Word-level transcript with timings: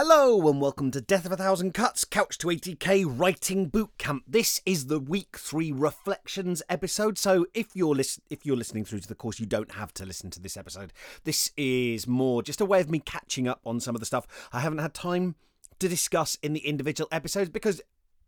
Hello 0.00 0.48
and 0.48 0.60
welcome 0.60 0.92
to 0.92 1.00
Death 1.00 1.26
of 1.26 1.32
a 1.32 1.36
Thousand 1.36 1.74
Cuts 1.74 2.04
Couch 2.04 2.38
to 2.38 2.46
80k 2.46 3.04
Writing 3.04 3.68
Bootcamp. 3.68 4.20
This 4.28 4.60
is 4.64 4.86
the 4.86 5.00
week 5.00 5.36
3 5.36 5.72
reflections 5.72 6.62
episode. 6.68 7.18
So 7.18 7.46
if 7.52 7.74
you're 7.74 7.96
lis- 7.96 8.20
if 8.30 8.46
you're 8.46 8.56
listening 8.56 8.84
through 8.84 9.00
to 9.00 9.08
the 9.08 9.16
course 9.16 9.40
you 9.40 9.46
don't 9.46 9.72
have 9.72 9.92
to 9.94 10.06
listen 10.06 10.30
to 10.30 10.40
this 10.40 10.56
episode. 10.56 10.92
This 11.24 11.50
is 11.56 12.06
more 12.06 12.44
just 12.44 12.60
a 12.60 12.64
way 12.64 12.80
of 12.80 12.88
me 12.88 13.00
catching 13.00 13.48
up 13.48 13.60
on 13.66 13.80
some 13.80 13.96
of 13.96 14.00
the 14.00 14.06
stuff 14.06 14.28
I 14.52 14.60
haven't 14.60 14.78
had 14.78 14.94
time 14.94 15.34
to 15.80 15.88
discuss 15.88 16.38
in 16.44 16.52
the 16.52 16.64
individual 16.64 17.08
episodes 17.10 17.50
because 17.50 17.82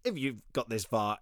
if 0.04 0.18
you've 0.18 0.42
got 0.52 0.70
this 0.70 0.84
far 0.84 1.18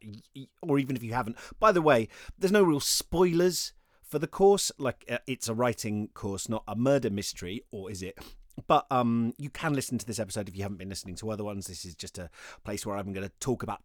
or 0.62 0.78
even 0.78 0.96
if 0.96 1.02
you 1.02 1.12
haven't. 1.12 1.36
By 1.60 1.72
the 1.72 1.82
way, 1.82 2.08
there's 2.38 2.52
no 2.52 2.62
real 2.62 2.80
spoilers 2.80 3.74
for 4.02 4.18
the 4.18 4.26
course 4.26 4.72
like 4.78 5.04
uh, 5.10 5.18
it's 5.26 5.50
a 5.50 5.54
writing 5.54 6.08
course 6.14 6.48
not 6.48 6.64
a 6.66 6.74
murder 6.74 7.10
mystery 7.10 7.64
or 7.70 7.90
is 7.90 8.02
it 8.02 8.18
but 8.66 8.86
um, 8.90 9.32
you 9.38 9.50
can 9.50 9.74
listen 9.74 9.98
to 9.98 10.06
this 10.06 10.18
episode 10.18 10.48
if 10.48 10.56
you 10.56 10.62
haven't 10.62 10.78
been 10.78 10.88
listening 10.88 11.14
to 11.16 11.30
other 11.30 11.44
ones. 11.44 11.66
This 11.66 11.84
is 11.84 11.94
just 11.94 12.18
a 12.18 12.30
place 12.64 12.84
where 12.84 12.96
I'm 12.96 13.12
going 13.12 13.26
to 13.26 13.32
talk 13.40 13.62
about 13.62 13.80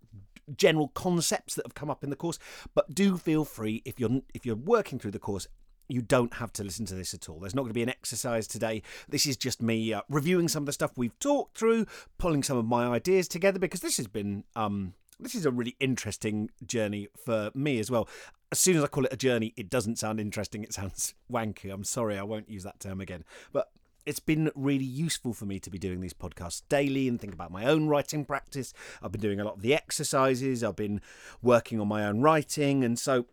general 0.58 0.90
concepts 0.90 1.56
that 1.56 1.66
have 1.66 1.76
come 1.76 1.90
up 1.90 2.04
in 2.04 2.10
the 2.10 2.16
course. 2.16 2.40
But 2.74 2.94
do 2.94 3.18
feel 3.18 3.46
free 3.46 3.82
if 3.86 4.00
you're 4.00 4.22
if 4.34 4.46
you're 4.46 4.56
working 4.56 5.00
through 5.00 5.12
the 5.12 5.20
course. 5.20 5.48
You 5.90 6.02
don't 6.02 6.36
have 6.36 6.54
to 6.54 6.64
listen 6.64 6.86
to 6.88 6.96
this 6.96 7.14
at 7.14 7.28
all. 7.28 7.40
There's 7.40 7.54
not 7.54 7.64
going 7.64 7.72
to 7.72 7.76
be 7.76 7.84
an 7.84 7.90
exercise 7.90 8.48
today. 8.48 8.82
This 9.10 9.26
is 9.26 9.36
just 9.36 9.62
me 9.62 9.94
uh, 9.94 10.02
reviewing 10.10 10.48
some 10.48 10.64
of 10.64 10.66
the 10.66 10.72
stuff 10.72 10.92
we've 10.96 11.18
talked 11.20 11.58
through, 11.58 11.88
pulling 12.18 12.42
some 12.42 12.58
of 12.58 12.66
my 12.66 12.88
ideas 12.88 13.28
together 13.28 13.60
because 13.60 13.82
this 13.82 13.98
has 13.98 14.08
been 14.08 14.46
um, 14.56 14.94
this 15.20 15.36
is 15.36 15.46
a 15.46 15.52
really 15.52 15.76
interesting 15.80 16.50
journey 16.66 17.10
for 17.26 17.52
me 17.54 17.80
as 17.80 17.92
well. 17.92 18.08
As 18.52 18.60
soon 18.60 18.78
as 18.78 18.84
I 18.84 18.88
call 18.88 19.06
it 19.06 19.14
a 19.14 19.18
journey, 19.18 19.54
it 19.58 19.70
doesn't 19.70 20.00
sound 20.00 20.20
interesting. 20.20 20.64
It 20.64 20.74
sounds 20.74 21.14
wanky. 21.32 21.72
I'm 21.72 21.84
sorry, 21.84 22.18
I 22.18 22.24
won't 22.24 22.50
use 22.50 22.64
that 22.64 22.80
term 22.80 23.02
again. 23.02 23.24
But 23.52 23.70
it's 24.06 24.20
been 24.20 24.52
really 24.56 24.86
useful 24.86 25.34
for 25.34 25.46
me 25.46 25.60
to 25.60 25.70
be 25.70 25.80
doing 25.80 26.02
these 26.02 26.14
podcasts 26.14 26.62
daily 26.70 27.08
and 27.08 27.20
think 27.20 27.34
about 27.34 27.52
my 27.52 27.66
own 27.66 27.88
writing 27.88 28.26
practice. 28.26 28.74
I've 29.02 29.12
been 29.12 29.22
doing 29.22 29.40
a 29.40 29.46
lot 29.46 29.56
of 29.56 29.62
the 29.62 29.74
exercises, 29.74 30.64
I've 30.64 30.76
been 30.76 31.02
working 31.42 31.80
on 31.80 31.88
my 31.88 32.06
own 32.06 32.22
writing, 32.22 32.84
and 32.84 32.98
so 32.98 33.26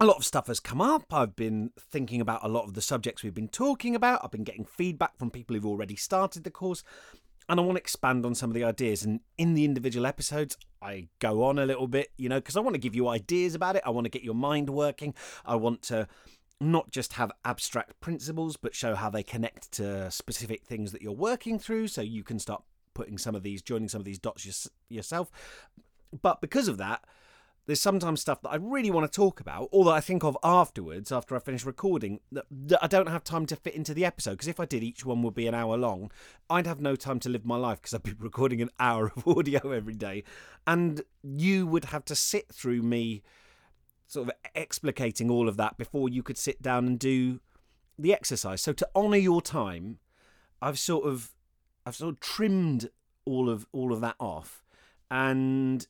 a 0.00 0.06
lot 0.06 0.16
of 0.16 0.24
stuff 0.24 0.46
has 0.46 0.60
come 0.60 0.80
up. 0.80 1.12
I've 1.12 1.34
been 1.34 1.72
thinking 1.78 2.20
about 2.20 2.44
a 2.44 2.48
lot 2.48 2.64
of 2.64 2.74
the 2.74 2.80
subjects 2.80 3.22
we've 3.22 3.34
been 3.34 3.48
talking 3.48 3.94
about. 3.96 4.20
I've 4.22 4.30
been 4.30 4.44
getting 4.44 4.64
feedback 4.64 5.18
from 5.18 5.30
people 5.30 5.54
who've 5.54 5.66
already 5.66 5.96
started 5.96 6.44
the 6.44 6.50
course. 6.50 6.84
And 7.48 7.58
I 7.58 7.62
want 7.62 7.76
to 7.76 7.80
expand 7.80 8.26
on 8.26 8.34
some 8.34 8.50
of 8.50 8.54
the 8.54 8.62
ideas. 8.62 9.04
And 9.04 9.20
in 9.38 9.54
the 9.54 9.64
individual 9.64 10.06
episodes, 10.06 10.56
I 10.82 11.08
go 11.18 11.42
on 11.44 11.58
a 11.58 11.66
little 11.66 11.88
bit, 11.88 12.10
you 12.16 12.28
know, 12.28 12.38
because 12.38 12.56
I 12.56 12.60
want 12.60 12.74
to 12.74 12.80
give 12.80 12.94
you 12.94 13.08
ideas 13.08 13.54
about 13.54 13.74
it. 13.74 13.82
I 13.86 13.90
want 13.90 14.04
to 14.04 14.10
get 14.10 14.22
your 14.22 14.34
mind 14.34 14.70
working. 14.70 15.14
I 15.44 15.56
want 15.56 15.82
to 15.84 16.06
not 16.60 16.90
just 16.90 17.14
have 17.14 17.30
abstract 17.44 18.00
principles, 18.00 18.56
but 18.56 18.74
show 18.74 18.94
how 18.94 19.10
they 19.10 19.22
connect 19.22 19.70
to 19.72 20.10
specific 20.10 20.64
things 20.64 20.92
that 20.92 21.02
you're 21.02 21.12
working 21.12 21.58
through. 21.58 21.88
So 21.88 22.02
you 22.02 22.24
can 22.24 22.38
start 22.38 22.62
putting 22.94 23.18
some 23.18 23.34
of 23.34 23.42
these, 23.42 23.62
joining 23.62 23.88
some 23.88 24.00
of 24.00 24.04
these 24.04 24.18
dots 24.18 24.68
yourself. 24.88 25.30
But 26.20 26.40
because 26.40 26.68
of 26.68 26.78
that, 26.78 27.04
there's 27.66 27.80
sometimes 27.80 28.22
stuff 28.22 28.40
that 28.42 28.48
I 28.48 28.56
really 28.56 28.90
want 28.90 29.10
to 29.10 29.14
talk 29.14 29.40
about, 29.40 29.68
or 29.70 29.84
that 29.84 29.90
I 29.90 30.00
think 30.00 30.24
of 30.24 30.38
afterwards, 30.42 31.12
after 31.12 31.36
I 31.36 31.38
finish 31.38 31.66
recording, 31.66 32.18
that, 32.32 32.46
that 32.50 32.82
I 32.82 32.86
don't 32.86 33.10
have 33.10 33.22
time 33.22 33.44
to 33.44 33.56
fit 33.56 33.74
into 33.74 33.92
the 33.92 34.06
episode. 34.06 34.32
Because 34.32 34.48
if 34.48 34.58
I 34.58 34.64
did, 34.64 34.82
each 34.82 35.04
one 35.04 35.22
would 35.22 35.34
be 35.34 35.46
an 35.46 35.54
hour 35.54 35.76
long. 35.76 36.10
I'd 36.48 36.66
have 36.66 36.80
no 36.80 36.96
time 36.96 37.20
to 37.20 37.28
live 37.28 37.44
my 37.44 37.58
life 37.58 37.82
because 37.82 37.92
I'd 37.92 38.02
be 38.02 38.14
recording 38.18 38.62
an 38.62 38.70
hour 38.80 39.12
of 39.14 39.28
audio 39.28 39.70
every 39.70 39.94
day. 39.94 40.24
And 40.66 41.02
you 41.22 41.66
would 41.66 41.86
have 41.86 42.06
to 42.06 42.14
sit 42.14 42.48
through 42.50 42.82
me 42.82 43.22
sort 44.08 44.28
of 44.28 44.34
explicating 44.56 45.30
all 45.30 45.48
of 45.48 45.56
that 45.58 45.78
before 45.78 46.08
you 46.08 46.22
could 46.22 46.38
sit 46.38 46.60
down 46.60 46.86
and 46.86 46.98
do 46.98 47.40
the 47.98 48.12
exercise. 48.12 48.62
So 48.62 48.72
to 48.72 48.88
honour 48.96 49.18
your 49.18 49.42
time, 49.42 49.98
I've 50.60 50.78
sort 50.78 51.06
of 51.06 51.34
I've 51.86 51.94
sort 51.94 52.14
of 52.14 52.20
trimmed 52.20 52.90
all 53.24 53.48
of 53.48 53.66
all 53.72 53.92
of 53.92 54.00
that 54.00 54.16
off, 54.18 54.64
and 55.10 55.86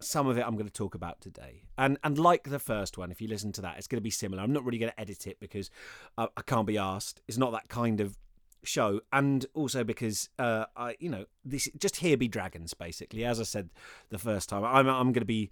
some 0.00 0.26
of 0.26 0.38
it 0.38 0.44
I'm 0.46 0.54
going 0.54 0.66
to 0.66 0.72
talk 0.72 0.94
about 0.94 1.20
today. 1.20 1.62
And 1.76 1.98
and 2.02 2.18
like 2.18 2.44
the 2.44 2.58
first 2.58 2.96
one, 2.96 3.12
if 3.12 3.20
you 3.20 3.28
listen 3.28 3.52
to 3.52 3.60
that, 3.60 3.76
it's 3.76 3.86
going 3.86 3.98
to 3.98 4.02
be 4.02 4.10
similar. 4.10 4.42
I'm 4.42 4.52
not 4.52 4.64
really 4.64 4.78
going 4.78 4.92
to 4.92 5.00
edit 5.00 5.26
it 5.26 5.38
because 5.38 5.70
I, 6.16 6.28
I 6.36 6.42
can't 6.42 6.66
be 6.66 6.78
asked. 6.78 7.20
It's 7.28 7.38
not 7.38 7.52
that 7.52 7.68
kind 7.68 8.00
of 8.00 8.18
show 8.64 9.00
and 9.12 9.44
also 9.54 9.82
because 9.82 10.28
uh 10.38 10.64
i 10.76 10.94
you 11.00 11.08
know 11.08 11.24
this 11.44 11.68
just 11.80 11.96
here 11.96 12.16
be 12.16 12.28
dragons 12.28 12.74
basically 12.74 13.24
as 13.24 13.40
i 13.40 13.42
said 13.42 13.70
the 14.10 14.18
first 14.18 14.48
time 14.48 14.62
i'm 14.62 14.86
i'm 14.86 15.10
going 15.10 15.14
to 15.14 15.24
be 15.24 15.50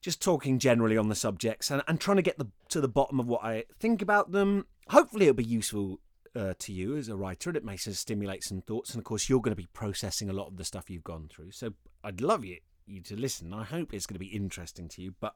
just 0.00 0.22
talking 0.22 0.58
generally 0.58 0.96
on 0.96 1.08
the 1.08 1.14
subjects 1.14 1.70
and, 1.70 1.82
and 1.88 2.00
trying 2.00 2.16
to 2.16 2.22
get 2.22 2.38
the, 2.38 2.46
to 2.68 2.80
the 2.80 2.88
bottom 2.88 3.20
of 3.20 3.26
what 3.26 3.44
I 3.44 3.64
think 3.78 4.02
about 4.02 4.32
them. 4.32 4.66
Hopefully, 4.88 5.26
it'll 5.26 5.36
be 5.36 5.44
useful 5.44 6.00
uh, 6.34 6.54
to 6.58 6.72
you 6.72 6.96
as 6.96 7.08
a 7.08 7.16
writer 7.16 7.50
and 7.50 7.56
it 7.56 7.64
may 7.64 7.76
stimulate 7.76 8.44
some 8.44 8.60
thoughts. 8.60 8.90
And 8.90 9.00
of 9.00 9.04
course, 9.04 9.28
you're 9.28 9.40
going 9.40 9.52
to 9.52 9.56
be 9.56 9.68
processing 9.72 10.28
a 10.28 10.34
lot 10.34 10.48
of 10.48 10.56
the 10.56 10.64
stuff 10.64 10.90
you've 10.90 11.04
gone 11.04 11.28
through. 11.30 11.52
So 11.52 11.72
I'd 12.04 12.20
love 12.20 12.44
you, 12.44 12.58
you 12.86 13.00
to 13.02 13.16
listen. 13.16 13.54
I 13.54 13.64
hope 13.64 13.92
it's 13.92 14.06
going 14.06 14.16
to 14.16 14.20
be 14.20 14.26
interesting 14.26 14.88
to 14.90 15.02
you, 15.02 15.14
but 15.20 15.34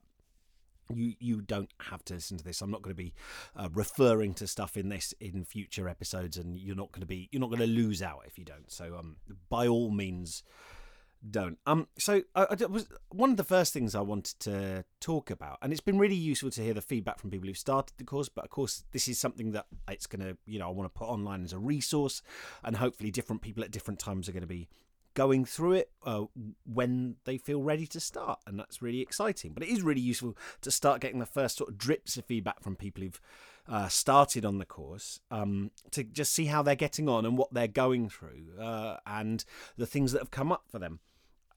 you 0.95 1.15
you 1.19 1.41
don't 1.41 1.71
have 1.89 2.05
to 2.07 2.15
listen 2.15 2.37
to 2.39 2.45
this. 2.45 2.61
I'm 2.61 2.71
not 2.71 2.83
going 2.83 2.97
to 2.97 3.03
be 3.03 3.15
uh, 3.57 3.69
referring 3.73 4.35
to 4.35 4.47
stuff 4.47 4.77
in 4.77 4.89
this 4.89 5.15
in 5.21 5.45
future 5.45 5.89
episodes, 5.89 6.37
and 6.37 6.59
you're 6.59 6.77
not 6.77 6.93
going 6.93 7.01
to 7.01 7.07
be 7.07 7.29
you're 7.31 7.41
not 7.41 7.51
going 7.51 7.61
to 7.61 7.67
lose 7.67 8.03
out 8.03 8.23
if 8.27 8.39
you 8.39 8.45
don't. 8.45 8.71
So 8.71 8.97
um, 8.99 9.17
by 9.49 9.67
all 9.67 9.91
means, 9.91 10.43
don't. 11.29 11.59
Um, 11.67 11.89
so 11.99 12.23
I, 12.35 12.47
I, 12.51 12.67
was 12.67 12.87
one 13.11 13.31
of 13.31 13.37
the 13.37 13.45
first 13.45 13.73
things 13.73 13.95
I 13.95 14.01
wanted 14.01 14.39
to 14.41 14.85
talk 15.01 15.31
about, 15.31 15.59
and 15.63 15.73
it's 15.73 15.81
been 15.81 15.99
really 15.99 16.15
useful 16.15 16.51
to 16.51 16.63
hear 16.63 16.75
the 16.75 16.81
feedback 16.81 17.19
from 17.19 17.31
people 17.31 17.49
who've 17.49 17.59
started 17.59 17.95
the 17.99 18.05
course. 18.05 18.29
But 18.29 18.45
of 18.45 18.51
course, 18.51 18.85
this 18.93 19.09
is 19.09 19.19
something 19.19 19.53
that 19.53 19.67
it's 19.89 20.07
going 20.07 20.23
to, 20.23 20.37
you 20.47 20.59
know, 20.59 20.69
I 20.69 20.73
want 20.73 20.93
to 20.93 20.99
put 20.99 21.09
online 21.09 21.45
as 21.45 21.53
a 21.53 21.59
resource, 21.59 22.23
and 22.65 22.77
hopefully, 22.77 23.11
different 23.11 23.43
people 23.43 23.63
at 23.63 23.71
different 23.71 24.01
times 24.01 24.29
are 24.29 24.33
going 24.33 24.43
to 24.43 24.47
be 24.47 24.69
going 25.15 25.45
through 25.45 25.73
it 25.73 25.91
uh, 26.07 26.25
when 26.65 27.17
they 27.25 27.37
feel 27.37 27.63
ready 27.63 27.87
to 27.87 28.01
start, 28.01 28.41
and 28.47 28.59
that's 28.59 28.81
really 28.81 29.01
exciting. 29.01 29.53
But 29.53 29.63
it 29.63 29.69
is 29.69 29.83
really 29.83 30.01
useful 30.01 30.37
to 30.63 30.71
start 30.71 31.01
getting 31.01 31.19
the 31.19 31.27
first 31.27 31.57
sort 31.57 31.71
of 31.71 31.79
drips 31.79 32.17
of 32.17 32.25
feedback 32.25 32.63
from 32.63 32.77
people 32.77 33.03
who've 33.03 33.21
uh, 33.69 33.89
started 33.89 34.45
on 34.45 34.59
the 34.59 34.65
course 34.65 35.21
um, 35.31 35.71
to 35.91 36.05
just 36.05 36.33
see 36.33 36.47
how 36.47 36.63
they're 36.63 36.75
getting 36.75 37.09
on 37.09 37.25
and 37.25 37.37
what 37.37 37.53
they're 37.53 37.69
going 37.69 38.09
through 38.09 38.59
uh, 38.59 38.97
and 39.07 39.45
the 39.77 39.87
things 39.87 40.13
that 40.13 40.21
have 40.21 40.31
come 40.31 40.51
up 40.51 40.65
for 40.71 40.79
them. 40.79 41.01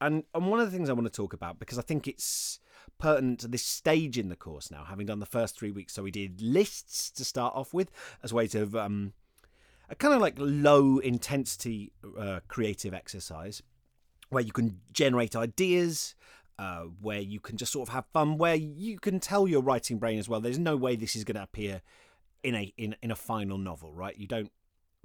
And 0.00 0.24
and 0.34 0.48
one 0.48 0.60
of 0.60 0.70
the 0.70 0.76
things 0.76 0.90
I 0.90 0.92
want 0.92 1.06
to 1.06 1.12
talk 1.12 1.32
about 1.32 1.58
because 1.58 1.78
I 1.78 1.82
think 1.82 2.06
it's 2.08 2.60
pertinent 2.98 3.40
to 3.40 3.48
this 3.48 3.64
stage 3.64 4.18
in 4.18 4.28
the 4.28 4.36
course 4.36 4.70
now, 4.70 4.84
having 4.84 5.06
done 5.06 5.20
the 5.20 5.26
first 5.26 5.58
three 5.58 5.70
weeks. 5.70 5.94
So 5.94 6.02
we 6.02 6.10
did 6.10 6.40
lists 6.40 7.10
to 7.12 7.24
start 7.24 7.54
off 7.54 7.72
with 7.72 7.90
as 8.22 8.32
a 8.32 8.34
way 8.34 8.46
to 8.48 8.78
um, 8.78 9.12
a 9.88 9.94
kind 9.94 10.14
of 10.14 10.20
like 10.20 10.34
low 10.38 10.98
intensity 10.98 11.92
uh, 12.18 12.40
creative 12.48 12.94
exercise 12.94 13.62
where 14.30 14.42
you 14.42 14.52
can 14.52 14.80
generate 14.92 15.36
ideas. 15.36 16.14
Uh, 16.56 16.82
where 17.00 17.18
you 17.18 17.40
can 17.40 17.56
just 17.56 17.72
sort 17.72 17.88
of 17.88 17.92
have 17.92 18.06
fun, 18.12 18.38
where 18.38 18.54
you 18.54 18.96
can 18.96 19.18
tell 19.18 19.48
your 19.48 19.60
writing 19.60 19.98
brain 19.98 20.20
as 20.20 20.28
well. 20.28 20.40
There's 20.40 20.56
no 20.56 20.76
way 20.76 20.94
this 20.94 21.16
is 21.16 21.24
going 21.24 21.34
to 21.34 21.42
appear 21.42 21.82
in 22.44 22.54
a 22.54 22.72
in 22.76 22.94
in 23.02 23.10
a 23.10 23.16
final 23.16 23.58
novel, 23.58 23.92
right? 23.92 24.16
You 24.16 24.28
don't 24.28 24.52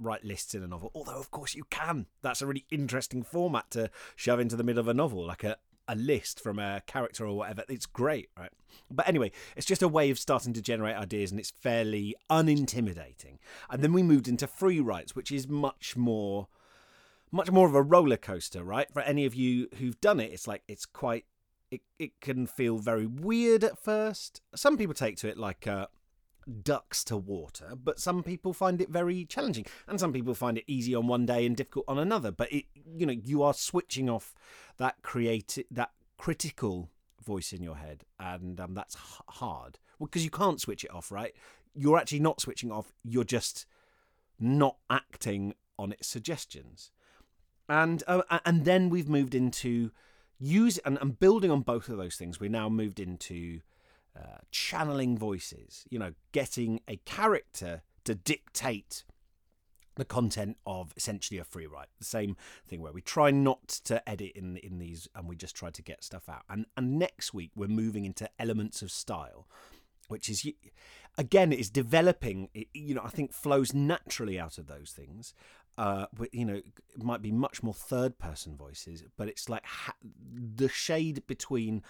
write 0.00 0.24
lists 0.24 0.54
in 0.54 0.62
a 0.62 0.66
novel. 0.66 0.90
Although, 0.94 1.18
of 1.18 1.30
course, 1.30 1.54
you 1.54 1.64
can. 1.70 2.06
That's 2.22 2.42
a 2.42 2.46
really 2.46 2.66
interesting 2.70 3.22
format 3.22 3.70
to 3.72 3.90
shove 4.16 4.40
into 4.40 4.56
the 4.56 4.64
middle 4.64 4.80
of 4.80 4.88
a 4.88 4.94
novel, 4.94 5.24
like 5.26 5.44
a, 5.44 5.56
a 5.86 5.94
list 5.94 6.40
from 6.40 6.58
a 6.58 6.82
character 6.86 7.26
or 7.26 7.36
whatever. 7.36 7.64
It's 7.68 7.86
great, 7.86 8.30
right? 8.38 8.50
But 8.90 9.08
anyway, 9.08 9.32
it's 9.56 9.66
just 9.66 9.82
a 9.82 9.88
way 9.88 10.10
of 10.10 10.18
starting 10.18 10.52
to 10.54 10.62
generate 10.62 10.96
ideas 10.96 11.30
and 11.30 11.38
it's 11.38 11.50
fairly 11.50 12.14
unintimidating. 12.30 13.38
And 13.68 13.82
then 13.82 13.92
we 13.92 14.02
moved 14.02 14.28
into 14.28 14.46
free 14.46 14.80
writes, 14.80 15.14
which 15.14 15.30
is 15.30 15.48
much 15.48 15.96
more 15.96 16.48
much 17.32 17.50
more 17.50 17.68
of 17.68 17.76
a 17.76 17.82
roller 17.82 18.16
coaster, 18.16 18.64
right? 18.64 18.92
For 18.92 19.02
any 19.02 19.24
of 19.24 19.36
you 19.36 19.68
who've 19.78 20.00
done 20.00 20.18
it, 20.18 20.32
it's 20.32 20.48
like 20.48 20.62
it's 20.66 20.86
quite 20.86 21.26
it, 21.70 21.82
it 21.98 22.20
can 22.20 22.46
feel 22.46 22.78
very 22.78 23.06
weird 23.06 23.62
at 23.62 23.78
first. 23.78 24.40
Some 24.54 24.76
people 24.76 24.94
take 24.94 25.16
to 25.18 25.28
it 25.28 25.38
like 25.38 25.66
uh, 25.66 25.86
ducks 26.50 27.04
to 27.04 27.16
water, 27.16 27.72
but 27.82 27.98
some 28.00 28.22
people 28.22 28.52
find 28.52 28.80
it 28.80 28.90
very 28.90 29.24
challenging, 29.24 29.66
and 29.86 29.98
some 29.98 30.12
people 30.12 30.34
find 30.34 30.58
it 30.58 30.64
easy 30.66 30.94
on 30.94 31.06
one 31.06 31.26
day 31.26 31.46
and 31.46 31.56
difficult 31.56 31.84
on 31.88 31.98
another. 31.98 32.30
But 32.30 32.52
it, 32.52 32.66
you 32.96 33.06
know, 33.06 33.12
you 33.12 33.42
are 33.42 33.54
switching 33.54 34.08
off 34.08 34.34
that 34.78 34.96
creative, 35.02 35.64
that 35.70 35.90
critical 36.18 36.90
voice 37.24 37.52
in 37.52 37.62
your 37.62 37.76
head, 37.76 38.04
and 38.18 38.60
um, 38.60 38.74
that's 38.74 38.96
hard 39.28 39.78
because 39.98 40.20
well, 40.20 40.24
you 40.24 40.30
can't 40.30 40.60
switch 40.60 40.84
it 40.84 40.92
off, 40.92 41.10
right? 41.10 41.34
You're 41.74 41.98
actually 41.98 42.20
not 42.20 42.40
switching 42.40 42.72
off. 42.72 42.92
You're 43.04 43.24
just 43.24 43.66
not 44.38 44.76
acting 44.88 45.54
on 45.78 45.92
its 45.92 46.08
suggestions, 46.08 46.90
and 47.68 48.02
uh, 48.06 48.22
and 48.44 48.64
then 48.64 48.90
we've 48.90 49.08
moved 49.08 49.34
into 49.34 49.90
use 50.38 50.78
and, 50.78 50.98
and 51.00 51.18
building 51.18 51.50
on 51.50 51.60
both 51.60 51.88
of 51.88 51.98
those 51.98 52.16
things. 52.16 52.40
We 52.40 52.48
now 52.48 52.68
moved 52.68 52.98
into 52.98 53.60
uh, 54.16 54.38
channeling 54.50 55.16
voices, 55.16 55.84
you 55.90 55.98
know, 55.98 56.12
getting 56.32 56.80
a 56.88 56.96
character 57.04 57.82
to 58.04 58.14
dictate 58.14 59.04
the 59.96 60.04
content 60.04 60.56
of 60.64 60.92
essentially 60.96 61.38
a 61.38 61.44
free 61.44 61.66
write. 61.66 61.88
The 61.98 62.04
same 62.04 62.36
thing 62.66 62.80
where 62.80 62.92
we 62.92 63.02
try 63.02 63.30
not 63.30 63.68
to 63.84 64.08
edit 64.08 64.32
in 64.34 64.56
in 64.58 64.78
these 64.78 65.08
and 65.14 65.28
we 65.28 65.36
just 65.36 65.54
try 65.54 65.70
to 65.70 65.82
get 65.82 66.02
stuff 66.04 66.28
out. 66.28 66.42
And 66.48 66.66
and 66.76 66.98
next 66.98 67.34
week 67.34 67.50
we're 67.54 67.68
moving 67.68 68.04
into 68.04 68.30
elements 68.38 68.82
of 68.82 68.90
style, 68.90 69.46
which 70.08 70.28
is 70.28 70.46
again 71.18 71.52
is 71.52 71.70
developing. 71.70 72.48
You 72.72 72.94
know, 72.94 73.02
I 73.04 73.10
think 73.10 73.32
flows 73.32 73.74
naturally 73.74 74.40
out 74.40 74.58
of 74.58 74.66
those 74.66 74.92
things. 74.92 75.34
uh, 75.80 76.06
you 76.32 76.44
know, 76.44 76.54
it 76.94 77.02
might 77.02 77.22
be 77.22 77.32
much 77.32 77.62
more 77.62 77.72
third 77.72 78.18
person 78.18 78.54
voices, 78.56 79.02
but 79.16 79.28
it's 79.28 79.48
like 79.48 79.64
ha- 79.64 79.94
the 80.56 80.68
shade 80.68 81.26
between 81.26 81.82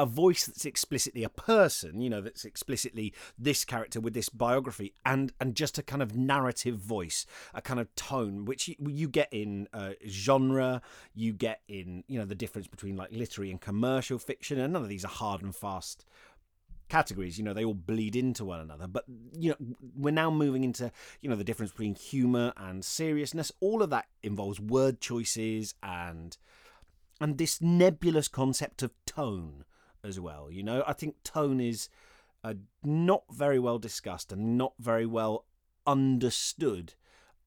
a 0.00 0.06
voice 0.06 0.46
that's 0.46 0.64
explicitly 0.64 1.22
a 1.22 1.28
person, 1.28 2.00
you 2.00 2.08
know, 2.08 2.22
that's 2.22 2.46
explicitly 2.46 3.12
this 3.38 3.66
character 3.66 4.00
with 4.00 4.14
this 4.14 4.30
biography, 4.30 4.94
and 5.04 5.30
and 5.38 5.54
just 5.54 5.76
a 5.76 5.82
kind 5.82 6.00
of 6.00 6.16
narrative 6.16 6.76
voice, 6.76 7.26
a 7.52 7.60
kind 7.60 7.78
of 7.78 7.94
tone, 7.96 8.46
which 8.46 8.66
you, 8.66 8.76
you 8.88 9.08
get 9.08 9.28
in 9.30 9.68
uh, 9.74 9.92
genre, 10.08 10.80
you 11.14 11.34
get 11.34 11.60
in, 11.68 12.02
you 12.08 12.18
know, 12.18 12.24
the 12.24 12.34
difference 12.34 12.66
between 12.66 12.96
like 12.96 13.12
literary 13.12 13.50
and 13.50 13.60
commercial 13.60 14.18
fiction, 14.18 14.58
and 14.58 14.72
none 14.72 14.82
of 14.82 14.88
these 14.88 15.04
are 15.04 15.08
hard 15.08 15.42
and 15.42 15.54
fast 15.54 16.06
categories 16.88 17.38
you 17.38 17.44
know 17.44 17.54
they 17.54 17.64
all 17.64 17.72
bleed 17.72 18.16
into 18.16 18.44
one 18.44 18.58
another. 18.58 18.88
But 18.88 19.04
you 19.38 19.50
know 19.50 19.76
we're 19.94 20.10
now 20.10 20.30
moving 20.30 20.64
into 20.64 20.90
you 21.20 21.30
know 21.30 21.36
the 21.36 21.44
difference 21.44 21.70
between 21.70 21.94
humor 21.94 22.52
and 22.56 22.84
seriousness. 22.84 23.52
All 23.60 23.80
of 23.82 23.90
that 23.90 24.06
involves 24.24 24.58
word 24.58 25.00
choices 25.00 25.74
and 25.84 26.36
and 27.20 27.38
this 27.38 27.60
nebulous 27.60 28.26
concept 28.26 28.82
of 28.82 28.90
tone 29.06 29.64
as 30.04 30.18
well. 30.18 30.50
You 30.50 30.62
know, 30.62 30.84
I 30.86 30.92
think 30.92 31.22
tone 31.22 31.60
is 31.60 31.88
uh, 32.42 32.54
not 32.82 33.24
very 33.30 33.58
well 33.58 33.78
discussed 33.78 34.32
and 34.32 34.56
not 34.56 34.74
very 34.78 35.06
well 35.06 35.44
understood 35.86 36.94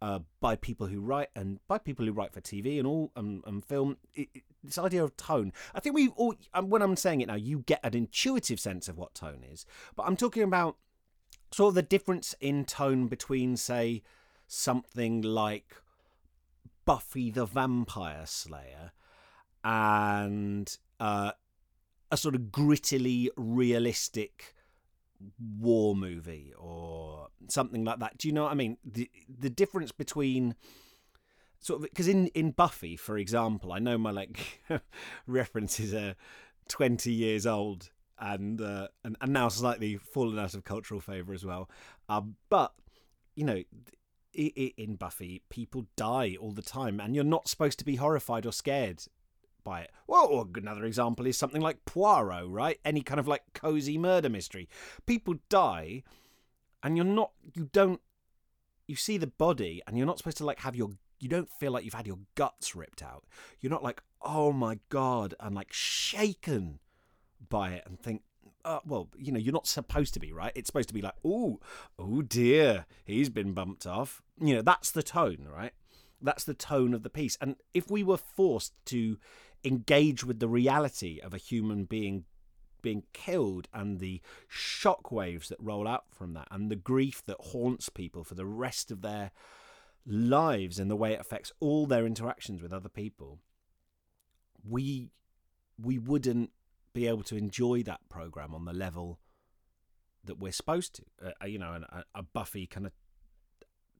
uh, 0.01 0.19
by 0.41 0.55
people 0.55 0.87
who 0.87 0.99
write 0.99 1.29
and 1.35 1.59
by 1.67 1.77
people 1.77 2.05
who 2.05 2.11
write 2.11 2.33
for 2.33 2.41
TV 2.41 2.77
and 2.77 2.87
all 2.87 3.11
and, 3.15 3.41
and 3.45 3.63
film. 3.63 3.97
It, 4.13 4.29
it, 4.33 4.43
this 4.63 4.77
idea 4.77 5.03
of 5.03 5.17
tone, 5.17 5.51
I 5.75 5.79
think 5.81 5.95
we 5.95 6.09
all. 6.09 6.35
When 6.61 6.81
I'm 6.81 6.95
saying 6.95 7.21
it 7.21 7.27
now, 7.27 7.35
you 7.35 7.59
get 7.59 7.81
an 7.83 7.93
intuitive 7.93 8.59
sense 8.59 8.87
of 8.87 8.97
what 8.97 9.13
tone 9.13 9.43
is, 9.43 9.65
but 9.95 10.03
I'm 10.03 10.15
talking 10.15 10.43
about 10.43 10.77
sort 11.51 11.69
of 11.69 11.75
the 11.75 11.81
difference 11.81 12.33
in 12.39 12.65
tone 12.65 13.07
between, 13.07 13.57
say, 13.57 14.03
something 14.47 15.21
like 15.21 15.75
Buffy 16.85 17.29
the 17.29 17.45
Vampire 17.45 18.25
Slayer 18.25 18.91
and 19.63 20.77
uh, 20.99 21.31
a 22.13 22.17
sort 22.17 22.35
of 22.35 22.41
grittily 22.43 23.27
realistic 23.35 24.53
war 25.59 25.95
movie 25.95 26.53
or 26.55 27.29
something 27.47 27.83
like 27.83 27.99
that. 27.99 28.19
Do 28.19 28.27
you 28.27 28.33
know 28.33 28.43
what 28.43 28.51
I 28.51 28.55
mean? 28.55 28.77
The 28.85 29.09
the 29.27 29.49
difference 29.49 29.91
between 29.91 30.55
sort 31.59 31.81
of 31.81 31.89
because 31.89 32.07
in 32.07 32.27
in 32.27 32.51
Buffy, 32.51 32.95
for 32.95 33.17
example, 33.17 33.73
I 33.73 33.79
know 33.79 33.97
my 33.97 34.11
like 34.11 34.61
references 35.27 35.91
are 35.91 36.15
twenty 36.69 37.11
years 37.11 37.47
old 37.47 37.89
and 38.19 38.61
uh, 38.61 38.89
and 39.03 39.17
and 39.19 39.33
now 39.33 39.49
slightly 39.49 39.97
fallen 39.97 40.37
out 40.37 40.53
of 40.53 40.63
cultural 40.63 41.01
favor 41.01 41.33
as 41.33 41.43
well. 41.43 41.67
Um, 42.07 42.35
but 42.49 42.73
you 43.35 43.43
know. 43.43 43.63
In 44.35 44.95
Buffy, 44.95 45.43
people 45.51 45.85
die 45.95 46.35
all 46.41 46.53
the 46.53 46.63
time, 46.63 46.99
and 46.99 47.13
you're 47.13 47.23
not 47.23 47.47
supposed 47.47 47.77
to 47.77 47.85
be 47.85 47.97
horrified 47.97 48.47
or 48.47 48.51
scared 48.51 49.03
by 49.63 49.81
it. 49.81 49.91
Well, 50.07 50.49
another 50.55 50.85
example 50.85 51.25
is 51.25 51.37
something 51.37 51.61
like 51.61 51.85
Poirot, 51.85 52.49
right? 52.49 52.79
Any 52.83 53.01
kind 53.01 53.19
of 53.19 53.27
like 53.27 53.43
cozy 53.53 53.97
murder 53.97 54.29
mystery. 54.29 54.69
People 55.05 55.35
die, 55.49 56.03
and 56.81 56.97
you're 56.97 57.05
not, 57.05 57.31
you 57.53 57.69
don't, 57.71 58.01
you 58.87 58.95
see 58.95 59.17
the 59.17 59.27
body, 59.27 59.81
and 59.87 59.97
you're 59.97 60.07
not 60.07 60.17
supposed 60.17 60.37
to 60.37 60.45
like 60.45 60.59
have 60.59 60.75
your, 60.75 60.91
you 61.19 61.29
don't 61.29 61.49
feel 61.49 61.71
like 61.71 61.85
you've 61.85 61.93
had 61.93 62.07
your 62.07 62.19
guts 62.35 62.75
ripped 62.75 63.01
out. 63.01 63.23
You're 63.59 63.71
not 63.71 63.83
like, 63.83 64.01
oh 64.21 64.51
my 64.51 64.79
god, 64.89 65.35
and 65.39 65.55
like 65.55 65.71
shaken 65.71 66.79
by 67.49 67.71
it 67.71 67.83
and 67.85 67.99
think, 67.99 68.23
uh, 68.65 68.79
well, 68.85 69.09
you 69.17 69.31
know, 69.31 69.39
you're 69.39 69.53
not 69.53 69.67
supposed 69.67 70.13
to 70.13 70.19
be, 70.19 70.31
right? 70.31 70.53
It's 70.55 70.67
supposed 70.67 70.87
to 70.87 70.93
be 70.93 71.01
like, 71.01 71.15
oh, 71.25 71.59
oh 71.99 72.21
dear, 72.21 72.85
he's 73.03 73.29
been 73.29 73.53
bumped 73.53 73.85
off. 73.85 74.21
You 74.39 74.55
know, 74.55 74.61
that's 74.61 74.91
the 74.91 75.03
tone, 75.03 75.47
right? 75.53 75.73
That's 76.21 76.45
the 76.45 76.53
tone 76.53 76.93
of 76.93 77.03
the 77.03 77.09
piece. 77.09 77.37
And 77.41 77.57
if 77.73 77.91
we 77.91 78.03
were 78.03 78.17
forced 78.17 78.73
to 78.85 79.17
engage 79.63 80.23
with 80.23 80.39
the 80.39 80.47
reality 80.47 81.19
of 81.21 81.33
a 81.33 81.37
human 81.37 81.85
being 81.85 82.25
being 82.81 83.03
killed 83.13 83.69
and 83.73 83.99
the 83.99 84.21
shock 84.49 85.09
waves 85.09 85.47
that 85.47 85.57
roll 85.61 85.87
out 85.87 86.03
from 86.11 86.33
that 86.33 86.47
and 86.51 86.69
the 86.69 86.75
grief 86.75 87.23
that 87.25 87.37
haunts 87.39 87.87
people 87.87 88.25
for 88.25 88.35
the 88.35 88.45
rest 88.45 88.91
of 88.91 89.01
their 89.01 89.31
lives 90.05 90.79
and 90.79 90.91
the 90.91 90.95
way 90.95 91.13
it 91.13 91.19
affects 91.21 91.51
all 91.61 91.85
their 91.85 92.05
interactions 92.05 92.61
with 92.61 92.73
other 92.73 92.89
people 92.89 93.39
we 94.67 95.09
we 95.81 95.97
wouldn't 95.97 96.51
be 96.93 97.07
able 97.07 97.23
to 97.23 97.37
enjoy 97.37 97.81
that 97.83 98.01
program 98.09 98.53
on 98.53 98.65
the 98.65 98.73
level 98.73 99.19
that 100.25 100.39
we're 100.39 100.51
supposed 100.51 100.95
to. 100.95 101.03
Uh, 101.25 101.45
you 101.45 101.57
know 101.57 101.73
and 101.73 101.85
a, 101.85 102.03
a 102.15 102.23
buffy 102.23 102.67
kind 102.67 102.85
of 102.85 102.91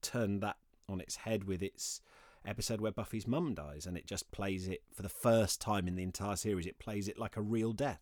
turned 0.02 0.42
that 0.42 0.58
on 0.90 1.00
its 1.00 1.18
head 1.18 1.46
with 1.46 1.64
its 1.64 2.02
episode 2.46 2.82
where 2.82 2.92
Buffy's 2.92 3.28
mum 3.28 3.54
dies, 3.54 3.86
and 3.86 3.98
it 3.98 4.06
just 4.06 4.32
plays 4.32 4.68
it 4.68 4.82
for 4.94 5.02
the 5.02 5.10
first 5.10 5.62
time 5.62 5.88
in 5.88 5.96
the 5.96 6.04
entire 6.04 6.36
series. 6.36 6.66
It 6.66 6.80
plays 6.80 7.08
it 7.08 7.18
like 7.18 7.38
a 7.38 7.42
real 7.42 7.74
death, 7.74 8.02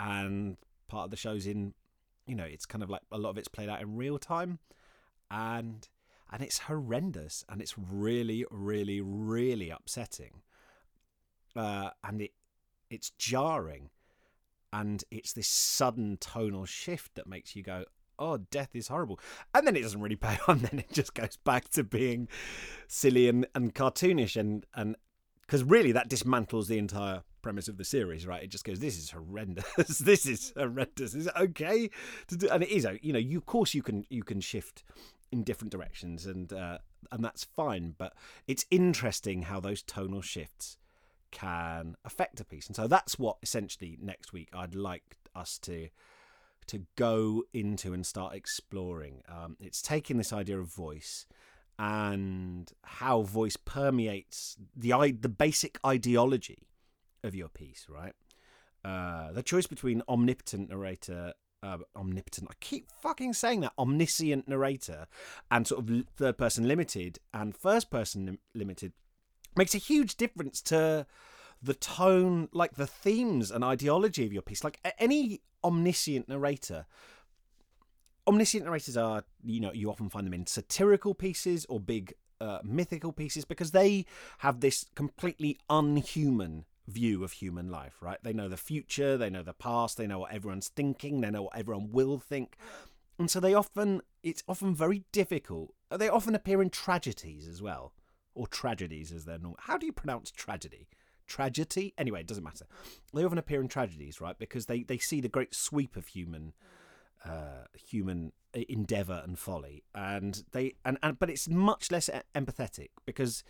and 0.00 0.56
part 0.88 1.06
of 1.06 1.10
the 1.10 1.16
show's 1.16 1.46
in, 1.46 1.74
you 2.26 2.34
know, 2.34 2.44
it's 2.44 2.66
kind 2.66 2.82
of 2.82 2.90
like 2.90 3.02
a 3.10 3.18
lot 3.18 3.30
of 3.30 3.38
it's 3.38 3.48
played 3.48 3.68
out 3.68 3.80
in 3.80 3.96
real 3.96 4.18
time, 4.18 4.58
and 5.30 5.88
and 6.30 6.42
it's 6.42 6.60
horrendous, 6.60 7.44
and 7.48 7.60
it's 7.60 7.76
really, 7.76 8.44
really, 8.50 9.00
really 9.00 9.70
upsetting, 9.70 10.42
uh, 11.54 11.90
and 12.02 12.22
it 12.22 12.32
it's 12.90 13.10
jarring, 13.10 13.90
and 14.72 15.04
it's 15.10 15.32
this 15.32 15.48
sudden 15.48 16.16
tonal 16.18 16.64
shift 16.64 17.14
that 17.14 17.26
makes 17.26 17.54
you 17.54 17.62
go, 17.62 17.84
oh, 18.18 18.38
death 18.38 18.70
is 18.74 18.88
horrible. 18.88 19.20
And 19.54 19.66
then 19.66 19.76
it 19.76 19.82
doesn't 19.82 20.00
really 20.00 20.16
pay 20.16 20.38
on. 20.48 20.58
Then 20.58 20.78
it 20.78 20.92
just 20.92 21.14
goes 21.14 21.36
back 21.36 21.68
to 21.70 21.84
being 21.84 22.28
silly 22.88 23.28
and, 23.28 23.46
and 23.54 23.74
cartoonish. 23.74 24.36
And 24.36 24.96
because 25.42 25.62
really 25.62 25.92
that 25.92 26.08
dismantles 26.08 26.66
the 26.66 26.78
entire 26.78 27.22
premise 27.42 27.68
of 27.68 27.76
the 27.76 27.84
series, 27.84 28.26
right? 28.26 28.42
It 28.42 28.50
just 28.50 28.64
goes, 28.64 28.78
this 28.78 28.96
is 28.96 29.10
horrendous. 29.10 29.98
this 29.98 30.24
is 30.24 30.52
horrendous. 30.56 31.14
Is 31.14 31.26
it 31.26 31.34
okay 31.36 31.90
to 32.28 32.36
do? 32.36 32.48
And 32.48 32.62
it 32.62 32.70
is. 32.70 32.86
You 33.02 33.12
know, 33.12 33.18
you 33.18 33.38
of 33.38 33.46
course 33.46 33.74
you 33.74 33.82
can 33.82 34.06
you 34.08 34.22
can 34.22 34.40
shift 34.40 34.84
in 35.30 35.42
different 35.42 35.72
directions, 35.72 36.26
and 36.26 36.52
uh, 36.52 36.78
and 37.10 37.24
that's 37.24 37.44
fine. 37.44 37.94
But 37.98 38.14
it's 38.46 38.64
interesting 38.70 39.42
how 39.42 39.60
those 39.60 39.82
tonal 39.82 40.22
shifts 40.22 40.78
can 41.30 41.96
affect 42.04 42.40
a 42.40 42.44
piece, 42.44 42.68
and 42.68 42.76
so 42.76 42.86
that's 42.86 43.18
what 43.18 43.38
essentially 43.42 43.98
next 44.00 44.32
week 44.32 44.48
I'd 44.54 44.74
like 44.74 45.16
us 45.34 45.58
to 45.60 45.88
to 46.72 46.86
go 46.96 47.42
into 47.52 47.92
and 47.92 48.06
start 48.06 48.34
exploring. 48.34 49.22
Um, 49.28 49.58
it's 49.60 49.82
taking 49.82 50.16
this 50.16 50.32
idea 50.32 50.58
of 50.58 50.72
voice 50.72 51.26
and 51.78 52.72
how 52.82 53.22
voice 53.22 53.58
permeates 53.58 54.56
the 54.74 54.90
the 55.20 55.28
basic 55.28 55.78
ideology 55.84 56.66
of 57.22 57.34
your 57.34 57.48
piece, 57.48 57.86
right? 57.90 58.14
Uh, 58.82 59.32
the 59.32 59.42
choice 59.42 59.66
between 59.66 60.02
omnipotent 60.08 60.70
narrator, 60.70 61.34
uh, 61.62 61.76
omnipotent. 61.94 62.48
I 62.50 62.54
keep 62.60 62.88
fucking 63.02 63.34
saying 63.34 63.60
that 63.60 63.74
omniscient 63.78 64.48
narrator, 64.48 65.08
and 65.50 65.66
sort 65.66 65.90
of 65.90 66.04
third 66.16 66.38
person 66.38 66.66
limited 66.66 67.18
and 67.34 67.54
first 67.54 67.90
person 67.90 68.38
limited 68.54 68.94
makes 69.54 69.74
a 69.74 69.78
huge 69.78 70.16
difference 70.16 70.62
to 70.62 71.06
the 71.62 71.74
tone, 71.74 72.48
like 72.52 72.74
the 72.74 72.86
themes 72.86 73.50
and 73.50 73.62
ideology 73.62 74.26
of 74.26 74.32
your 74.32 74.42
piece. 74.42 74.64
Like 74.64 74.80
any 74.98 75.40
omniscient 75.62 76.28
narrator. 76.28 76.86
Omniscient 78.26 78.64
narrators 78.64 78.96
are, 78.96 79.24
you 79.44 79.60
know, 79.60 79.72
you 79.72 79.90
often 79.90 80.08
find 80.08 80.26
them 80.26 80.34
in 80.34 80.46
satirical 80.46 81.14
pieces 81.14 81.66
or 81.68 81.80
big 81.80 82.14
uh, 82.40 82.58
mythical 82.64 83.12
pieces 83.12 83.44
because 83.44 83.70
they 83.70 84.04
have 84.38 84.60
this 84.60 84.86
completely 84.94 85.58
unhuman 85.70 86.64
view 86.88 87.22
of 87.22 87.32
human 87.32 87.70
life, 87.70 87.94
right? 88.00 88.18
They 88.22 88.32
know 88.32 88.48
the 88.48 88.56
future, 88.56 89.16
they 89.16 89.30
know 89.30 89.42
the 89.42 89.52
past, 89.52 89.96
they 89.96 90.06
know 90.06 90.20
what 90.20 90.32
everyone's 90.32 90.68
thinking, 90.68 91.20
they 91.20 91.30
know 91.30 91.42
what 91.42 91.56
everyone 91.56 91.90
will 91.92 92.18
think. 92.18 92.56
And 93.18 93.30
so 93.30 93.38
they 93.38 93.54
often, 93.54 94.02
it's 94.22 94.42
often 94.48 94.74
very 94.74 95.04
difficult. 95.12 95.74
They 95.96 96.08
often 96.08 96.34
appear 96.34 96.60
in 96.60 96.70
tragedies 96.70 97.46
as 97.46 97.62
well, 97.62 97.92
or 98.34 98.48
tragedies 98.48 99.12
as 99.12 99.24
they're 99.24 99.38
normal. 99.38 99.58
How 99.60 99.78
do 99.78 99.86
you 99.86 99.92
pronounce 99.92 100.30
tragedy? 100.32 100.88
Tragedy. 101.26 101.94
Anyway, 101.98 102.20
it 102.20 102.26
doesn't 102.26 102.44
matter. 102.44 102.66
They 103.12 103.24
often 103.24 103.38
appear 103.38 103.60
in 103.60 103.68
tragedies, 103.68 104.20
right? 104.20 104.38
Because 104.38 104.66
they, 104.66 104.82
they 104.82 104.98
see 104.98 105.20
the 105.20 105.28
great 105.28 105.54
sweep 105.54 105.96
of 105.96 106.08
human 106.08 106.52
uh, 107.24 107.66
human 107.74 108.32
endeavor 108.54 109.22
and 109.24 109.38
folly, 109.38 109.84
and 109.94 110.42
they 110.52 110.74
and, 110.84 110.98
and 111.02 111.18
but 111.18 111.30
it's 111.30 111.48
much 111.48 111.90
less 111.90 112.10
empathetic 112.34 112.88
because 113.06 113.44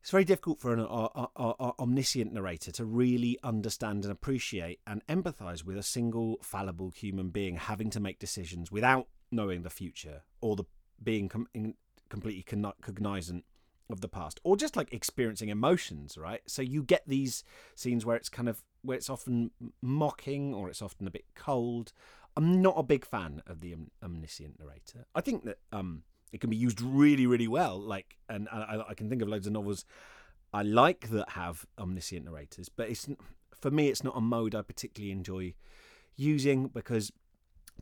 it's 0.00 0.10
very 0.10 0.24
difficult 0.24 0.60
for 0.60 0.72
an 0.72 0.80
omniscient 1.78 2.32
narrator 2.32 2.70
to 2.70 2.84
really 2.84 3.38
understand 3.42 4.04
and 4.04 4.12
appreciate 4.12 4.80
and 4.86 5.04
empathize 5.06 5.64
with 5.64 5.76
a 5.76 5.82
single 5.82 6.38
fallible 6.42 6.90
human 6.90 7.30
being 7.30 7.56
having 7.56 7.90
to 7.90 8.00
make 8.00 8.18
decisions 8.18 8.70
without 8.70 9.08
knowing 9.30 9.62
the 9.62 9.70
future 9.70 10.22
or 10.40 10.56
the 10.56 10.64
being 11.02 11.28
com- 11.28 11.48
completely 12.08 12.42
cognizant 12.82 13.44
of 13.90 14.00
the 14.00 14.08
past 14.08 14.40
or 14.44 14.56
just 14.56 14.76
like 14.76 14.92
experiencing 14.92 15.48
emotions 15.48 16.16
right 16.16 16.40
so 16.46 16.62
you 16.62 16.82
get 16.82 17.02
these 17.06 17.44
scenes 17.74 18.06
where 18.06 18.16
it's 18.16 18.28
kind 18.28 18.48
of 18.48 18.62
where 18.82 18.96
it's 18.96 19.10
often 19.10 19.50
mocking 19.82 20.54
or 20.54 20.68
it's 20.68 20.80
often 20.80 21.06
a 21.06 21.10
bit 21.10 21.26
cold 21.34 21.92
i'm 22.36 22.62
not 22.62 22.74
a 22.78 22.82
big 22.82 23.04
fan 23.04 23.42
of 23.46 23.60
the 23.60 23.74
omniscient 24.02 24.58
narrator 24.58 25.04
i 25.14 25.20
think 25.20 25.44
that 25.44 25.58
um 25.72 26.02
it 26.34 26.40
can 26.40 26.50
be 26.50 26.56
used 26.56 26.80
really, 26.80 27.28
really 27.28 27.46
well. 27.46 27.78
Like, 27.78 28.16
and 28.28 28.48
I, 28.50 28.82
I 28.88 28.94
can 28.94 29.08
think 29.08 29.22
of 29.22 29.28
loads 29.28 29.46
of 29.46 29.52
novels 29.52 29.84
I 30.52 30.62
like 30.62 31.10
that 31.10 31.30
have 31.30 31.64
omniscient 31.78 32.24
narrators, 32.24 32.68
but 32.68 32.90
it's 32.90 33.08
for 33.60 33.70
me, 33.70 33.88
it's 33.88 34.02
not 34.02 34.16
a 34.16 34.20
mode 34.20 34.54
I 34.54 34.62
particularly 34.62 35.12
enjoy 35.12 35.54
using 36.16 36.66
because 36.66 37.12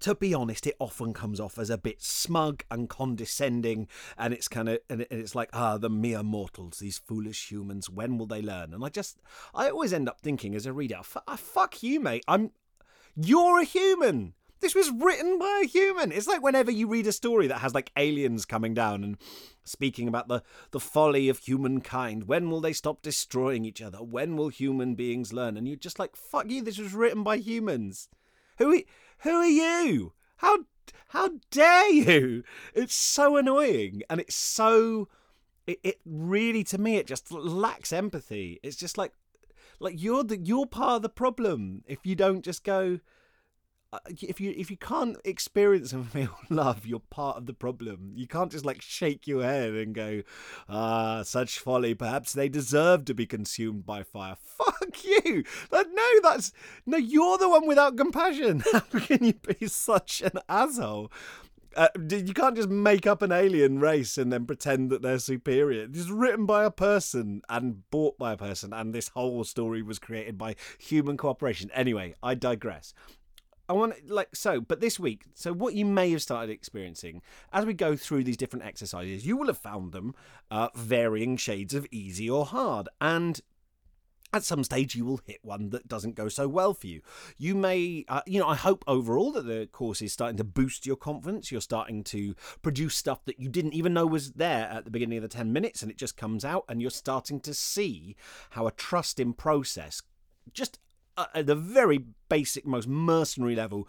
to 0.00 0.14
be 0.14 0.34
honest, 0.34 0.66
it 0.66 0.76
often 0.78 1.12
comes 1.12 1.38
off 1.40 1.58
as 1.58 1.70
a 1.70 1.78
bit 1.78 2.02
smug 2.02 2.64
and 2.70 2.88
condescending, 2.88 3.88
and 4.18 4.34
it's 4.34 4.48
kind 4.48 4.68
of 4.68 4.78
and 4.88 5.06
it's 5.10 5.34
like 5.34 5.50
ah, 5.52 5.78
the 5.78 5.90
mere 5.90 6.22
mortals, 6.22 6.78
these 6.78 6.98
foolish 6.98 7.50
humans. 7.50 7.88
When 7.88 8.18
will 8.18 8.26
they 8.26 8.42
learn? 8.42 8.74
And 8.74 8.84
I 8.84 8.88
just, 8.88 9.18
I 9.54 9.70
always 9.70 9.92
end 9.92 10.08
up 10.08 10.20
thinking 10.20 10.54
as 10.54 10.66
a 10.66 10.72
reader, 10.72 11.00
ah, 11.26 11.36
fuck 11.36 11.82
you, 11.82 12.00
mate. 12.00 12.24
I'm, 12.26 12.50
you're 13.14 13.60
a 13.60 13.64
human. 13.64 14.34
This 14.62 14.74
was 14.76 14.92
written 14.92 15.40
by 15.40 15.62
a 15.64 15.66
human. 15.66 16.12
It's 16.12 16.28
like 16.28 16.40
whenever 16.40 16.70
you 16.70 16.86
read 16.86 17.08
a 17.08 17.12
story 17.12 17.48
that 17.48 17.58
has 17.58 17.74
like 17.74 17.90
aliens 17.96 18.44
coming 18.44 18.74
down 18.74 19.02
and 19.02 19.16
speaking 19.64 20.06
about 20.06 20.28
the, 20.28 20.44
the 20.70 20.78
folly 20.78 21.28
of 21.28 21.38
humankind. 21.40 22.28
When 22.28 22.48
will 22.48 22.60
they 22.60 22.72
stop 22.72 23.02
destroying 23.02 23.64
each 23.64 23.82
other? 23.82 23.98
When 23.98 24.36
will 24.36 24.50
human 24.50 24.94
beings 24.94 25.32
learn? 25.32 25.56
And 25.56 25.66
you're 25.66 25.76
just 25.76 25.98
like, 25.98 26.14
fuck 26.14 26.48
you, 26.48 26.62
this 26.62 26.78
was 26.78 26.94
written 26.94 27.24
by 27.24 27.38
humans. 27.38 28.08
Who, 28.58 28.82
who 29.22 29.30
are 29.30 29.46
you? 29.46 30.12
How, 30.36 30.60
how 31.08 31.30
dare 31.50 31.90
you? 31.90 32.44
It's 32.74 32.94
so 32.94 33.36
annoying. 33.36 34.02
And 34.10 34.20
it's 34.20 34.34
so, 34.34 35.08
it, 35.66 35.78
it 35.82 36.00
really, 36.04 36.64
to 36.64 36.78
me, 36.78 36.96
it 36.96 37.06
just 37.06 37.30
lacks 37.30 37.92
empathy. 37.92 38.60
It's 38.62 38.76
just 38.76 38.98
like, 38.98 39.12
like 39.80 40.02
you're 40.02 40.24
the, 40.24 40.38
you're 40.38 40.66
part 40.66 40.96
of 40.96 41.02
the 41.02 41.08
problem 41.08 41.82
if 41.86 42.04
you 42.04 42.14
don't 42.14 42.44
just 42.44 42.64
go, 42.64 43.00
if 44.06 44.40
you 44.40 44.54
if 44.56 44.70
you 44.70 44.76
can't 44.76 45.16
experience 45.24 45.92
and 45.92 46.08
feel 46.10 46.36
love, 46.48 46.86
you're 46.86 47.02
part 47.10 47.36
of 47.36 47.46
the 47.46 47.52
problem. 47.52 48.12
You 48.14 48.26
can't 48.26 48.50
just 48.50 48.64
like 48.64 48.80
shake 48.82 49.26
your 49.26 49.42
head 49.42 49.74
and 49.74 49.94
go, 49.94 50.22
"Ah, 50.68 51.22
such 51.22 51.58
folly. 51.58 51.94
Perhaps 51.94 52.32
they 52.32 52.48
deserve 52.48 53.04
to 53.06 53.14
be 53.14 53.26
consumed 53.26 53.84
by 53.84 54.02
fire." 54.02 54.36
Fuck 54.42 55.04
you. 55.04 55.44
No, 55.72 56.20
that's 56.22 56.52
no. 56.86 56.96
You're 56.96 57.38
the 57.38 57.48
one 57.48 57.66
without 57.66 57.96
compassion. 57.96 58.62
How 58.72 58.80
can 58.80 59.24
you 59.24 59.34
be 59.34 59.66
such 59.66 60.22
an 60.22 60.38
asshole? 60.48 61.12
Uh, 61.74 61.88
you 62.10 62.34
can't 62.34 62.54
just 62.54 62.68
make 62.68 63.06
up 63.06 63.22
an 63.22 63.32
alien 63.32 63.80
race 63.80 64.18
and 64.18 64.30
then 64.30 64.44
pretend 64.44 64.90
that 64.90 65.00
they're 65.00 65.18
superior. 65.18 65.84
It's 65.90 66.10
written 66.10 66.44
by 66.44 66.64
a 66.64 66.70
person 66.70 67.40
and 67.48 67.88
bought 67.90 68.18
by 68.18 68.32
a 68.32 68.36
person, 68.36 68.74
and 68.74 68.94
this 68.94 69.08
whole 69.08 69.42
story 69.44 69.80
was 69.80 69.98
created 69.98 70.36
by 70.36 70.56
human 70.78 71.16
cooperation. 71.16 71.70
Anyway, 71.72 72.14
I 72.22 72.34
digress. 72.34 72.92
I 73.68 73.74
want 73.74 74.10
like 74.10 74.34
so, 74.34 74.60
but 74.60 74.80
this 74.80 74.98
week, 74.98 75.24
so 75.34 75.52
what 75.52 75.74
you 75.74 75.84
may 75.84 76.10
have 76.10 76.22
started 76.22 76.50
experiencing 76.50 77.22
as 77.52 77.64
we 77.64 77.74
go 77.74 77.96
through 77.96 78.24
these 78.24 78.36
different 78.36 78.64
exercises, 78.64 79.26
you 79.26 79.36
will 79.36 79.46
have 79.46 79.58
found 79.58 79.92
them 79.92 80.14
uh, 80.50 80.68
varying 80.74 81.36
shades 81.36 81.72
of 81.72 81.86
easy 81.90 82.28
or 82.28 82.44
hard, 82.44 82.88
and 83.00 83.40
at 84.32 84.44
some 84.44 84.64
stage 84.64 84.94
you 84.94 85.04
will 85.04 85.20
hit 85.26 85.38
one 85.42 85.70
that 85.70 85.86
doesn't 85.86 86.14
go 86.14 86.28
so 86.28 86.48
well 86.48 86.74
for 86.74 86.86
you. 86.86 87.02
You 87.36 87.54
may, 87.54 88.04
uh, 88.08 88.22
you 88.26 88.40
know, 88.40 88.48
I 88.48 88.54
hope 88.54 88.82
overall 88.86 89.30
that 89.32 89.46
the 89.46 89.68
course 89.70 90.00
is 90.02 90.12
starting 90.12 90.38
to 90.38 90.44
boost 90.44 90.86
your 90.86 90.96
confidence. 90.96 91.52
You're 91.52 91.60
starting 91.60 92.02
to 92.04 92.34
produce 92.62 92.96
stuff 92.96 93.24
that 93.26 93.38
you 93.38 93.48
didn't 93.48 93.74
even 93.74 93.92
know 93.92 94.06
was 94.06 94.32
there 94.32 94.68
at 94.68 94.84
the 94.84 94.90
beginning 94.90 95.18
of 95.18 95.22
the 95.22 95.28
10 95.28 95.52
minutes 95.52 95.82
and 95.82 95.90
it 95.90 95.98
just 95.98 96.16
comes 96.16 96.44
out, 96.44 96.64
and 96.68 96.80
you're 96.80 96.90
starting 96.90 97.40
to 97.40 97.54
see 97.54 98.16
how 98.50 98.66
a 98.66 98.72
trust 98.72 99.20
in 99.20 99.34
process 99.34 100.02
just 100.52 100.78
uh, 101.16 101.26
at 101.34 101.46
the 101.46 101.54
very 101.54 102.04
basic, 102.28 102.66
most 102.66 102.88
mercenary 102.88 103.54
level, 103.54 103.88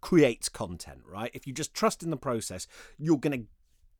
creates 0.00 0.48
content, 0.48 1.00
right? 1.06 1.30
If 1.34 1.46
you 1.46 1.52
just 1.52 1.74
trust 1.74 2.02
in 2.02 2.10
the 2.10 2.16
process, 2.16 2.66
you're 2.98 3.18
going 3.18 3.42
to 3.42 3.46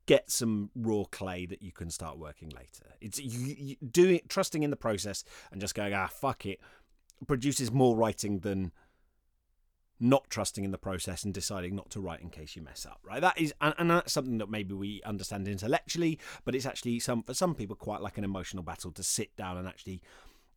get 0.05 0.31
some 0.31 0.71
raw 0.75 1.03
clay 1.11 1.45
that 1.45 1.61
you 1.61 1.71
can 1.71 1.91
start 1.91 2.17
working 2.17 2.49
later. 2.49 2.95
It's 2.99 3.19
you, 3.19 3.55
you 3.57 3.75
doing 3.75 4.21
trusting 4.27 4.63
in 4.63 4.71
the 4.71 4.75
process 4.75 5.23
and 5.51 5.61
just 5.61 5.75
going 5.75 5.93
ah 5.93 6.07
fuck 6.07 6.47
it 6.47 6.59
produces 7.27 7.71
more 7.71 7.95
writing 7.95 8.39
than 8.39 8.71
not 9.99 10.27
trusting 10.29 10.63
in 10.63 10.71
the 10.71 10.79
process 10.79 11.23
and 11.23 11.31
deciding 11.31 11.75
not 11.75 11.91
to 11.91 11.99
write 11.99 12.21
in 12.21 12.29
case 12.29 12.55
you 12.55 12.63
mess 12.63 12.87
up 12.89 12.99
right 13.03 13.21
that 13.21 13.39
is 13.39 13.53
and, 13.61 13.75
and, 13.77 13.91
that's 13.91 14.13
something 14.13 14.39
that 14.39 14.49
maybe 14.49 14.73
we 14.73 15.01
understand 15.03 15.47
intellectually 15.47 16.17
but 16.43 16.55
it's 16.55 16.65
actually 16.65 16.99
some 16.99 17.21
for 17.21 17.35
some 17.35 17.53
people 17.53 17.75
quite 17.75 18.01
like 18.01 18.17
an 18.17 18.23
emotional 18.23 18.63
battle 18.63 18.91
to 18.91 19.03
sit 19.03 19.35
down 19.35 19.57
and 19.57 19.67
actually 19.67 20.01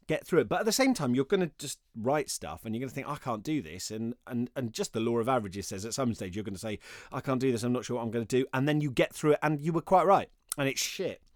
get 0.07 0.27
through 0.27 0.41
it. 0.41 0.49
But 0.49 0.61
at 0.61 0.67
the 0.67 0.73
same 0.73 0.95
time, 0.95 1.15
you're 1.15 1.25
going 1.25 1.41
to 1.41 1.51
just 1.59 1.79
write 1.97 2.31
stuff 2.31 2.65
and 2.65 2.75
you're 2.75 2.81
going 2.81 2.89
to 2.89 2.95
think, 2.95 3.09
I 3.09 3.17
can't 3.17 3.43
do 3.43 3.63
this. 3.63 3.91
And, 3.91 4.15
and, 4.27 4.51
and 4.57 4.73
just 4.73 4.93
the 4.93 5.01
law 5.01 5.19
of 5.19 5.29
averages 5.29 5.69
says 5.69 5.85
at 5.85 5.95
some 5.95 6.15
stage, 6.15 6.37
you're 6.37 6.45
going 6.45 6.55
to 6.55 6.61
say, 6.61 6.79
I 7.13 7.21
can't 7.21 7.41
do 7.41 7.53
this. 7.53 7.63
I'm 7.63 7.73
not 7.73 7.85
sure 7.85 7.97
what 7.97 8.03
I'm 8.03 8.11
going 8.11 8.27
to 8.27 8.37
do. 8.37 8.47
And 8.53 8.69
then 8.69 8.81
you 8.81 8.91
get 8.91 9.15
through 9.15 9.33
it 9.33 9.39
and 9.43 9.61
you 9.61 9.73
were 9.73 9.83
quite 9.83 10.07
right. 10.07 10.29
And 10.59 10.69
it's 10.69 10.83
shit. 10.83 11.21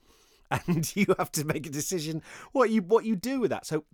And 0.69 0.95
you 0.95 1.13
have 1.19 1.33
to 1.33 1.45
make 1.45 1.67
a 1.67 1.71
decision 1.71 2.23
what 2.53 2.71
you 2.71 2.81
what 2.81 3.05
you 3.05 3.17
do 3.17 3.41
with 3.41 3.51
that. 3.51 3.67
So 3.67 3.85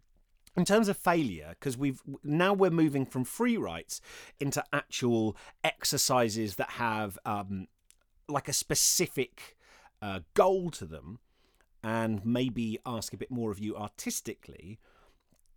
in 0.55 0.65
terms 0.65 0.89
of 0.89 0.97
failure 0.97 1.57
because 1.59 1.79
we've 1.79 2.03
now 2.23 2.53
we're 2.53 2.71
moving 2.71 3.07
from 3.07 3.25
free 3.25 3.57
writes 3.57 4.01
into 4.39 4.63
actual 4.73 5.37
exercises 5.65 6.57
that 6.57 6.73
have 6.73 7.19
um, 7.25 7.69
like 8.29 8.49
a 8.49 8.53
specific 8.53 9.57
uh, 10.03 10.21
goal 10.35 10.71
to 10.73 10.85
them 10.85 11.21
and 11.83 12.25
maybe 12.25 12.79
ask 12.87 13.13
a 13.13 13.17
bit 13.17 13.31
more 13.31 13.51
of 13.51 13.59
you 13.59 13.77
artistically, 13.77 14.79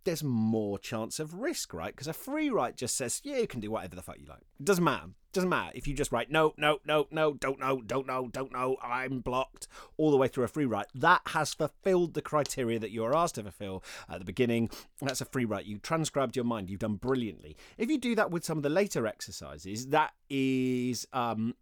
there's 0.04 0.22
more 0.22 0.78
chance 0.78 1.18
of 1.18 1.34
risk, 1.34 1.74
right? 1.74 1.92
Because 1.92 2.06
a 2.06 2.12
free 2.12 2.48
write 2.48 2.76
just 2.76 2.96
says, 2.96 3.20
yeah, 3.24 3.38
you 3.38 3.46
can 3.46 3.60
do 3.60 3.70
whatever 3.70 3.96
the 3.96 4.02
fuck 4.02 4.18
you 4.18 4.26
like. 4.26 4.42
It 4.58 4.64
doesn't 4.64 4.84
matter. 4.84 5.06
It 5.06 5.32
doesn't 5.32 5.50
matter. 5.50 5.72
If 5.74 5.88
you 5.88 5.94
just 5.94 6.12
write, 6.12 6.30
no, 6.30 6.54
no, 6.56 6.78
no, 6.86 7.08
no, 7.10 7.34
don't 7.34 7.58
know, 7.58 7.82
don't 7.84 8.06
know, 8.06 8.28
don't 8.32 8.52
know, 8.52 8.76
I'm 8.80 9.18
blocked, 9.18 9.66
all 9.96 10.12
the 10.12 10.16
way 10.16 10.28
through 10.28 10.44
a 10.44 10.48
free 10.48 10.64
write, 10.64 10.86
that 10.94 11.22
has 11.26 11.52
fulfilled 11.54 12.14
the 12.14 12.22
criteria 12.22 12.78
that 12.78 12.92
you 12.92 13.04
are 13.04 13.16
asked 13.16 13.34
to 13.34 13.42
fulfill 13.42 13.82
at 14.08 14.20
the 14.20 14.24
beginning. 14.24 14.70
That's 15.02 15.20
a 15.20 15.26
free 15.26 15.44
write. 15.44 15.66
You 15.66 15.78
transcribed 15.78 16.36
your 16.36 16.44
mind. 16.44 16.70
You've 16.70 16.78
done 16.78 16.94
brilliantly. 16.94 17.56
If 17.76 17.90
you 17.90 17.98
do 17.98 18.14
that 18.14 18.30
with 18.30 18.44
some 18.44 18.58
of 18.58 18.62
the 18.62 18.70
later 18.70 19.06
exercises, 19.08 19.88
that 19.88 20.12
is, 20.30 21.06
um, 21.12 21.56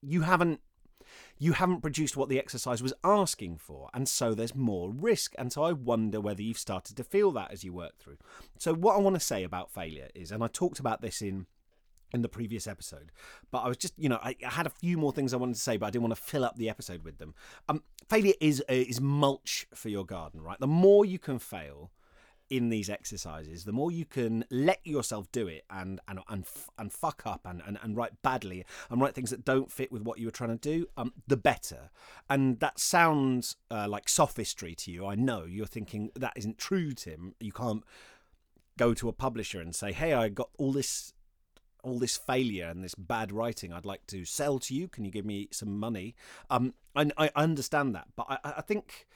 you 0.00 0.22
haven't 0.22 0.60
you 1.38 1.52
haven't 1.52 1.80
produced 1.80 2.16
what 2.16 2.28
the 2.28 2.38
exercise 2.38 2.82
was 2.82 2.92
asking 3.04 3.58
for, 3.58 3.88
and 3.94 4.08
so 4.08 4.34
there's 4.34 4.54
more 4.54 4.90
risk. 4.90 5.34
And 5.38 5.52
so 5.52 5.62
I 5.62 5.72
wonder 5.72 6.20
whether 6.20 6.42
you've 6.42 6.58
started 6.58 6.96
to 6.96 7.04
feel 7.04 7.30
that 7.32 7.52
as 7.52 7.64
you 7.64 7.72
work 7.72 7.98
through. 7.98 8.18
So, 8.58 8.74
what 8.74 8.96
I 8.96 9.00
want 9.00 9.16
to 9.16 9.20
say 9.20 9.44
about 9.44 9.70
failure 9.70 10.08
is, 10.14 10.30
and 10.30 10.42
I 10.42 10.48
talked 10.48 10.78
about 10.78 11.00
this 11.02 11.22
in 11.22 11.46
in 12.12 12.22
the 12.22 12.28
previous 12.28 12.66
episode. 12.66 13.12
But 13.50 13.58
I 13.58 13.68
was 13.68 13.76
just, 13.76 13.94
you 13.98 14.08
know, 14.08 14.18
I, 14.22 14.34
I, 14.44 14.50
had 14.50 14.66
a 14.66 14.70
few 14.70 14.96
more 14.96 15.12
things 15.12 15.34
I 15.34 15.36
wanted 15.36 15.54
to 15.54 15.60
say, 15.60 15.76
but 15.76 15.86
I 15.86 15.90
didn't 15.90 16.04
want 16.04 16.16
to 16.16 16.22
fill 16.22 16.44
up 16.44 16.56
the 16.56 16.70
episode 16.70 17.04
with 17.04 17.18
them. 17.18 17.34
Um, 17.68 17.82
failure 18.08 18.34
is 18.40 18.62
is 18.68 19.00
mulch 19.00 19.66
for 19.74 19.88
your 19.88 20.04
garden, 20.04 20.40
right? 20.40 20.58
The 20.58 20.66
more 20.66 21.04
you 21.04 21.18
can 21.18 21.38
fail, 21.38 21.90
in 22.50 22.70
these 22.70 22.88
exercises, 22.88 23.64
the 23.64 23.72
more 23.72 23.90
you 23.90 24.04
can 24.04 24.44
let 24.50 24.80
yourself 24.84 25.30
do 25.32 25.46
it 25.46 25.64
and 25.70 26.00
and 26.08 26.20
and, 26.28 26.44
and 26.78 26.92
fuck 26.92 27.22
up 27.26 27.42
and, 27.44 27.62
and, 27.66 27.78
and 27.82 27.96
write 27.96 28.22
badly 28.22 28.64
and 28.90 29.00
write 29.00 29.14
things 29.14 29.30
that 29.30 29.44
don't 29.44 29.70
fit 29.70 29.92
with 29.92 30.02
what 30.02 30.18
you 30.18 30.26
were 30.26 30.32
trying 30.32 30.56
to 30.56 30.56
do, 30.56 30.86
um, 30.96 31.12
the 31.26 31.36
better. 31.36 31.90
And 32.28 32.60
that 32.60 32.78
sounds 32.78 33.56
uh, 33.70 33.86
like 33.88 34.08
sophistry 34.08 34.74
to 34.76 34.90
you. 34.90 35.06
I 35.06 35.14
know 35.14 35.44
you're 35.44 35.66
thinking 35.66 36.10
that 36.16 36.32
isn't 36.36 36.58
true, 36.58 36.92
Tim. 36.92 37.34
You 37.40 37.52
can't 37.52 37.84
go 38.76 38.94
to 38.94 39.08
a 39.08 39.12
publisher 39.12 39.60
and 39.60 39.74
say, 39.74 39.92
"Hey, 39.92 40.12
I 40.12 40.28
got 40.28 40.50
all 40.58 40.72
this." 40.72 41.12
all 41.84 42.00
this 42.00 42.16
failure 42.16 42.66
and 42.66 42.82
this 42.82 42.96
bad 42.96 43.30
writing 43.30 43.72
I'd 43.72 43.86
like 43.86 44.04
to 44.08 44.24
sell 44.24 44.58
to 44.58 44.74
you. 44.74 44.88
Can 44.88 45.04
you 45.04 45.12
give 45.12 45.24
me 45.24 45.48
some 45.52 45.78
money? 45.78 46.16
Um, 46.50 46.74
I, 46.96 47.08
I 47.16 47.30
understand 47.36 47.94
that, 47.94 48.08
but 48.16 48.26
I, 48.28 48.38
I 48.58 48.60
think 48.62 49.06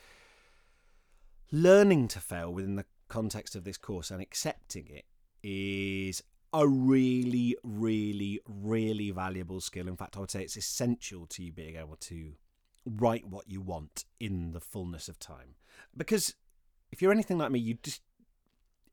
learning 1.52 2.08
to 2.08 2.20
fail 2.20 2.52
within 2.52 2.76
the 2.76 2.86
context 3.12 3.54
of 3.54 3.64
this 3.64 3.76
course 3.76 4.10
and 4.10 4.22
accepting 4.22 4.88
it 4.88 5.04
is 5.42 6.22
a 6.54 6.66
really, 6.66 7.56
really, 7.62 8.40
really 8.46 9.10
valuable 9.10 9.60
skill. 9.60 9.86
In 9.86 9.96
fact, 9.96 10.16
I 10.16 10.20
would 10.20 10.30
say 10.30 10.42
it's 10.42 10.56
essential 10.56 11.26
to 11.26 11.42
you 11.42 11.52
being 11.52 11.76
able 11.76 11.96
to 11.96 12.32
write 12.86 13.26
what 13.26 13.50
you 13.50 13.60
want 13.60 14.06
in 14.18 14.52
the 14.52 14.60
fullness 14.60 15.08
of 15.08 15.18
time. 15.18 15.56
Because 15.94 16.34
if 16.90 17.02
you're 17.02 17.12
anything 17.12 17.36
like 17.36 17.50
me, 17.50 17.58
you 17.58 17.76
just 17.82 18.00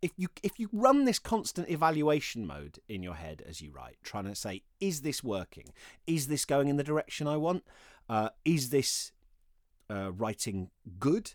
if 0.01 0.11
you 0.17 0.27
if 0.43 0.59
you 0.59 0.69
run 0.73 1.05
this 1.05 1.19
constant 1.19 1.69
evaluation 1.69 2.45
mode 2.45 2.79
in 2.89 3.03
your 3.03 3.15
head 3.15 3.41
as 3.47 3.61
you 3.61 3.71
write, 3.71 3.97
trying 4.03 4.25
to 4.25 4.35
say, 4.35 4.63
is 4.81 5.01
this 5.01 5.23
working? 5.23 5.71
Is 6.07 6.27
this 6.27 6.43
going 6.43 6.67
in 6.67 6.75
the 6.75 6.83
direction 6.83 7.25
I 7.25 7.37
want? 7.37 7.63
Uh, 8.09 8.29
is 8.43 8.69
this 8.69 9.11
uh, 9.89 10.11
writing 10.11 10.71
good? 10.99 11.33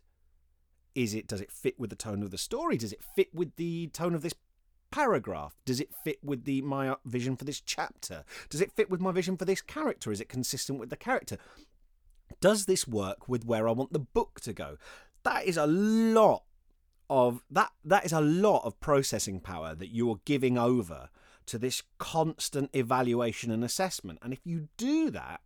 Is 0.94 1.14
it 1.14 1.26
does 1.26 1.40
it 1.40 1.50
fit 1.50 1.78
with 1.78 1.90
the 1.90 1.96
tone 1.96 2.22
of 2.22 2.30
the 2.30 2.38
story? 2.38 2.76
Does 2.76 2.92
it 2.92 3.02
fit 3.16 3.34
with 3.34 3.56
the 3.56 3.88
tone 3.88 4.14
of 4.14 4.22
this 4.22 4.34
paragraph? 4.90 5.56
Does 5.64 5.80
it 5.80 5.90
fit 6.04 6.18
with 6.22 6.44
the 6.44 6.62
my 6.62 6.96
vision 7.04 7.36
for 7.36 7.44
this 7.44 7.60
chapter? 7.60 8.24
Does 8.48 8.60
it 8.60 8.72
fit 8.72 8.90
with 8.90 9.00
my 9.00 9.12
vision 9.12 9.36
for 9.36 9.44
this 9.44 9.60
character? 9.60 10.12
Is 10.12 10.20
it 10.20 10.28
consistent 10.28 10.78
with 10.78 10.90
the 10.90 10.96
character? 10.96 11.38
Does 12.40 12.66
this 12.66 12.86
work 12.86 13.28
with 13.28 13.44
where 13.44 13.68
i 13.68 13.72
want 13.72 13.92
the 13.92 13.98
book 13.98 14.40
to 14.42 14.52
go? 14.52 14.76
That 15.24 15.44
is 15.44 15.56
a 15.56 15.66
lot 15.66 16.44
of 17.10 17.42
that 17.50 17.70
that 17.84 18.04
is 18.04 18.12
a 18.12 18.20
lot 18.20 18.64
of 18.64 18.80
processing 18.80 19.40
power 19.40 19.74
that 19.74 19.94
you're 19.94 20.20
giving 20.24 20.56
over 20.56 21.10
to 21.46 21.58
this 21.58 21.82
constant 21.98 22.70
evaluation 22.72 23.50
and 23.50 23.64
assessment. 23.64 24.18
And 24.22 24.32
if 24.32 24.40
you 24.44 24.68
do 24.76 25.10
that 25.10 25.40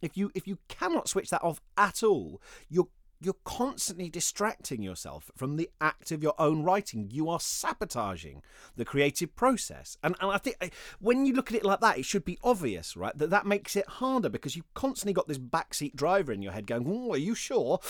if 0.00 0.16
you 0.16 0.30
if 0.34 0.46
you 0.46 0.58
cannot 0.68 1.08
switch 1.08 1.30
that 1.30 1.42
off 1.42 1.60
at 1.76 2.02
all, 2.02 2.40
you're 2.68 2.88
you're 3.20 3.34
constantly 3.44 4.08
distracting 4.08 4.82
yourself 4.82 5.30
from 5.36 5.56
the 5.56 5.68
act 5.80 6.12
of 6.12 6.22
your 6.22 6.34
own 6.38 6.62
writing. 6.62 7.08
You 7.10 7.28
are 7.28 7.40
sabotaging 7.40 8.42
the 8.76 8.84
creative 8.84 9.34
process. 9.34 9.96
And, 10.02 10.14
and 10.20 10.30
I 10.30 10.38
think 10.38 10.56
eh, 10.60 10.68
when 11.00 11.26
you 11.26 11.34
look 11.34 11.50
at 11.50 11.56
it 11.56 11.64
like 11.64 11.80
that, 11.80 11.98
it 11.98 12.04
should 12.04 12.24
be 12.24 12.38
obvious, 12.42 12.96
right? 12.96 13.16
That 13.16 13.30
that 13.30 13.46
makes 13.46 13.76
it 13.76 13.88
harder 13.88 14.28
because 14.28 14.56
you've 14.56 14.72
constantly 14.74 15.12
got 15.12 15.28
this 15.28 15.38
backseat 15.38 15.96
driver 15.96 16.32
in 16.32 16.42
your 16.42 16.52
head 16.52 16.66
going, 16.66 16.84
oh, 16.86 17.12
are 17.12 17.18
you 17.18 17.34
sure? 17.34 17.80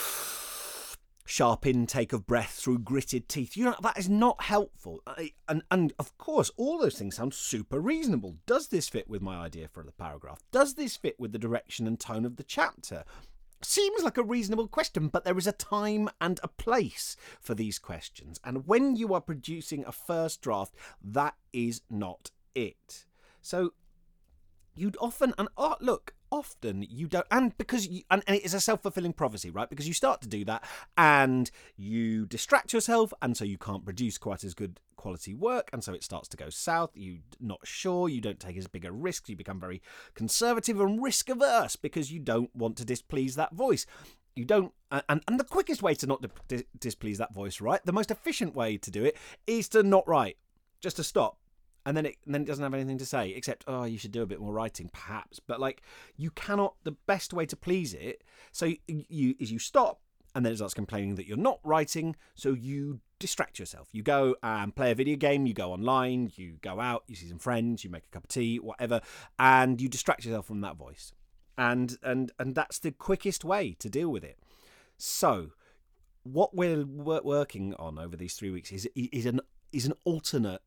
Sharp 1.27 1.67
intake 1.67 2.15
of 2.15 2.27
breath 2.27 2.53
through 2.53 2.79
gritted 2.79 3.29
teeth. 3.29 3.55
You 3.55 3.67
know, 3.67 3.77
that 3.83 3.99
is 3.99 4.09
not 4.09 4.45
helpful. 4.45 5.03
And, 5.47 5.63
and 5.71 5.93
of 5.99 6.17
course, 6.17 6.51
all 6.57 6.79
those 6.79 6.97
things 6.97 7.17
sound 7.17 7.35
super 7.35 7.81
reasonable. 7.81 8.39
Does 8.47 8.69
this 8.69 8.89
fit 8.89 9.11
with 9.11 9.21
my 9.21 9.37
idea 9.37 9.69
for 9.69 9.83
the 9.83 9.93
paragraph? 9.93 10.41
Does 10.53 10.73
this 10.73 10.97
fit 10.97 11.21
with 11.21 11.33
the 11.33 11.39
direction 11.39 11.87
and 11.87 12.01
tone 12.01 12.25
of 12.25 12.37
the 12.37 12.45
chapter? 12.45 13.05
Seems 13.61 14.05
like 14.05 14.17
a 14.17 14.23
reasonable 14.23 14.69
question, 14.69 15.09
but 15.09 15.25
there 15.25 15.37
is 15.37 15.47
a 15.47 15.53
time 15.53 16.09
and 16.21 16.39
a 16.43 16.49
place 16.49 17.17
for 17.41 17.55
these 17.55 17.79
questions. 17.79 18.39
And 18.45 18.67
when 18.67 18.95
you 18.95 19.13
are 19.15 19.21
producing 19.21 19.85
a 19.85 19.93
first 19.93 20.41
draft, 20.41 20.75
that 21.03 21.35
is 21.53 21.83
not 21.91 22.31
it. 22.55 23.07
So 23.41 23.73
you'd 24.77 24.97
often, 25.01 25.35
and 25.39 25.49
oh, 25.57 25.77
look, 25.81 26.15
often 26.31 26.87
you 26.89 27.07
don't 27.07 27.27
and 27.31 27.57
because 27.59 27.87
you 27.87 28.03
and, 28.11 28.23
and 28.27 28.37
it 28.37 28.45
is 28.45 28.55
a 28.55 28.61
self-fulfilling 28.61 29.13
prophecy 29.13 29.51
right? 29.51 29.69
Because 29.69 29.89
you 29.89 29.95
start 29.95 30.21
to 30.23 30.29
do 30.29 30.45
that 30.45 30.65
and 30.97 31.51
you 31.77 32.27
distract 32.27 32.73
yourself 32.73 33.13
and 33.23 33.37
so 33.37 33.45
you 33.45 33.59
can't 33.59 33.85
produce 33.85 34.19
quite 34.19 34.45
as 34.45 34.55
good 34.55 34.81
quality 34.97 35.35
work 35.35 35.71
and 35.73 35.83
so 35.83 35.93
it 35.93 36.05
starts 36.05 36.29
to 36.29 36.37
go 36.37 36.51
south. 36.51 36.91
You're 36.95 37.19
not 37.41 37.61
sure 37.65 38.09
you 38.09 38.21
don't 38.21 38.41
take 38.41 38.57
as 38.57 38.67
big 38.67 38.85
a 38.85 38.93
risk 38.93 39.29
you 39.29 39.37
become 39.37 39.61
very 39.61 39.83
conservative 40.15 40.81
and 40.81 41.03
risk 41.03 41.29
averse 41.29 41.77
because 41.77 42.13
you 42.13 42.19
don't 42.19 42.55
want 42.55 42.77
to 42.79 42.85
displease 42.85 43.37
that 43.37 43.55
voice. 43.55 43.87
You 44.37 44.45
don't 44.45 44.73
and 44.91 45.23
and 45.27 45.41
the 45.41 45.45
quickest 45.45 45.83
way 45.83 45.95
to 45.95 46.07
not 46.07 46.25
dis- 46.49 46.65
displease 46.79 47.19
that 47.19 47.35
voice 47.35 47.61
right? 47.61 47.85
The 47.85 47.93
most 47.93 48.11
efficient 48.11 48.55
way 48.55 48.77
to 48.79 48.91
do 48.91 49.05
it 49.05 49.17
is 49.47 49.69
to 49.71 49.83
not 49.83 50.07
write 50.07 50.37
just 50.81 50.97
to 50.97 51.05
stop 51.05 51.39
and 51.89 51.97
then 51.97 52.05
it 52.05 52.17
and 52.27 52.35
then 52.35 52.43
it 52.43 52.45
doesn't 52.45 52.63
have 52.63 52.75
anything 52.75 52.99
to 52.99 53.07
say 53.07 53.31
except 53.31 53.65
oh 53.67 53.85
you 53.85 53.97
should 53.97 54.13
do 54.13 54.21
a 54.21 54.27
bit 54.27 54.41
more 54.41 54.53
writing 54.53 54.91
perhaps. 54.93 55.41
But 55.41 55.59
like 55.59 55.81
you 56.19 56.31
cannot 56.31 56.75
the 56.85 56.93
best 56.93 57.33
way 57.33 57.47
to 57.47 57.57
please 57.57 57.95
it 57.95 58.23
so 58.53 58.75
you, 58.87 59.35
is 59.41 59.51
you 59.51 59.59
stop 59.59 60.03
and 60.35 60.45
then 60.45 60.53
it 60.53 60.57
starts 60.57 60.75
complaining 60.75 61.15
that 61.15 61.27
you're 61.27 61.39
not 61.39 61.61
writing 61.65 62.15
so 62.35 62.53
you 62.53 63.01
distract 63.19 63.59
yourself. 63.59 63.89
You 63.93 64.03
go 64.03 64.37
and 64.43 64.77
play 64.77 64.91
a 64.91 64.95
video 64.95 65.17
game 65.17 65.47
you 65.47 65.55
go 65.55 65.73
online 65.73 66.31
you 66.37 66.59
go 66.61 66.79
out 66.79 67.05
you 67.09 67.17
see 67.17 67.27
some 67.27 67.39
friends 67.39 67.85
you 67.85 67.91
make 67.91 68.05
a 68.05 68.09
cup 68.09 68.25
of 68.25 68.29
tea 68.29 68.59
whatever 68.59 69.01
and 69.39 69.81
you 69.81 69.89
distract 69.89 70.27
yourself 70.27 70.45
from 70.45 70.61
that 70.61 70.77
voice. 70.77 71.13
And 71.57 71.97
and 72.03 72.33
and 72.39 72.55
that's 72.55 72.79
the 72.79 72.91
quickest 72.91 73.47
way 73.47 73.75
to 73.79 73.89
deal 73.89 74.11
with 74.11 74.25
it. 74.25 74.39
So 74.99 75.53
what 76.23 76.55
we're 76.55 76.85
working 76.85 77.73
on 77.79 77.99
over 77.99 78.15
these 78.15 78.35
three 78.35 78.51
weeks 78.51 78.73
is 78.73 78.87
is 78.95 79.25
an 79.25 79.41
is 79.73 79.87
an 79.87 79.95
alternate 80.05 80.61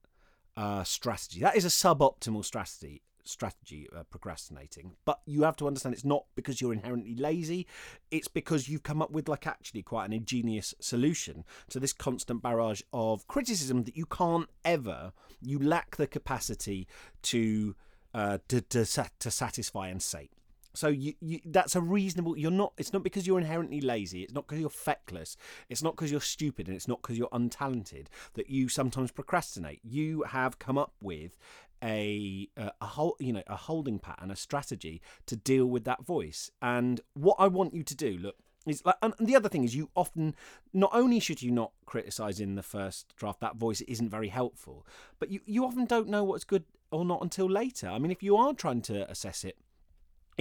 uh, 0.58 0.84
strategy. 0.84 1.40
That 1.40 1.56
is 1.56 1.66
a 1.66 1.70
suboptimal 1.70 2.46
strategy. 2.46 3.02
Strategy 3.24 3.88
uh, 3.96 4.02
procrastinating, 4.10 4.94
but 5.06 5.22
you 5.28 5.44
have 5.44 5.56
to 5.58 5.68
understand 5.68 5.94
it's 5.94 6.04
not 6.04 6.26
because 6.36 6.60
you're 6.60 6.74
inherently 6.74 7.14
lazy. 7.14 7.68
It's 8.10 8.28
because 8.28 8.68
you've 8.68 8.82
come 8.82 9.00
up 9.00 9.12
with 9.12 9.30
like 9.30 9.46
actually 9.46 9.84
quite 9.84 10.06
an 10.06 10.14
ingenious 10.14 10.74
solution 10.80 11.44
to 11.70 11.80
this 11.80 11.94
constant 11.94 12.42
barrage 12.42 12.82
of 12.92 13.28
criticism 13.28 13.84
that 13.84 13.96
you 13.96 14.08
can't 14.08 14.50
ever. 14.66 15.14
You 15.40 15.60
lack 15.60 15.98
the 15.98 16.08
capacity 16.08 16.88
to 17.22 17.76
uh, 18.16 18.40
to, 18.48 18.62
to, 18.62 18.86
to 19.20 19.32
satisfy 19.32 19.88
and 19.88 20.02
sate. 20.02 20.32
So 20.74 20.88
you, 20.88 21.14
you, 21.20 21.40
that's 21.46 21.76
a 21.76 21.82
reasonable. 21.82 22.38
You're 22.38 22.52
not. 22.52 22.74
It's 22.78 22.94
not 22.94 23.04
because 23.04 23.28
you're 23.28 23.40
inherently 23.40 23.82
lazy. 23.82 24.24
It's 24.24 24.34
not 24.34 24.48
because 24.48 24.62
you're 24.62 24.70
feckless. 24.70 25.36
It's 25.70 25.84
not 25.84 25.96
because 25.96 26.12
you're 26.12 26.22
stupid, 26.22 26.68
and 26.68 26.76
it's 26.76 26.88
not 26.88 27.02
because 27.02 27.18
you're 27.18 27.30
untalented 27.30 28.08
that 28.34 28.50
you 28.50 28.70
sometimes 28.70 29.12
procrastinate. 29.12 29.82
You 29.84 30.24
have 30.24 30.60
come 30.60 30.78
up 30.78 30.94
with 31.02 31.38
a 31.84 32.50
a, 32.58 32.72
a 32.82 32.86
whole 32.86 33.16
you 33.20 33.34
know 33.34 33.44
a 33.48 33.56
holding 33.56 34.00
pattern, 34.00 34.32
a 34.32 34.36
strategy 34.36 35.02
to 35.26 35.36
deal 35.36 35.66
with 35.66 35.84
that 35.86 36.06
voice. 36.06 36.52
And 36.62 37.02
what 37.14 37.36
I 37.40 37.48
want 37.48 37.74
you 37.74 37.84
to 37.84 37.96
do, 37.96 38.18
look, 38.18 38.36
is 38.66 38.86
like, 38.86 38.96
and 39.02 39.14
the 39.20 39.36
other 39.36 39.50
thing 39.50 39.64
is 39.64 39.76
you 39.76 39.90
often 39.96 40.36
not 40.74 40.92
only 40.94 41.20
should 41.20 41.42
you 41.42 41.52
not 41.52 41.72
criticize 41.86 42.40
in 42.40 42.56
the 42.56 42.64
first 42.64 43.14
draft 43.16 43.42
that 43.42 43.56
voice 43.56 43.82
isn't 43.82 44.10
very 44.10 44.30
helpful, 44.30 44.86
but 45.20 45.30
you 45.30 45.42
you 45.46 45.66
often 45.66 45.86
don't 45.86 46.08
know 46.08 46.24
what's 46.24 46.44
good 46.44 46.64
or 46.92 47.06
not 47.06 47.22
until 47.22 47.50
later. 47.50 47.88
I 47.88 48.00
mean, 48.00 48.12
if 48.12 48.22
you 48.22 48.36
are 48.38 48.54
trying 48.54 48.82
to 48.84 49.10
assess 49.10 49.44
it 49.44 49.58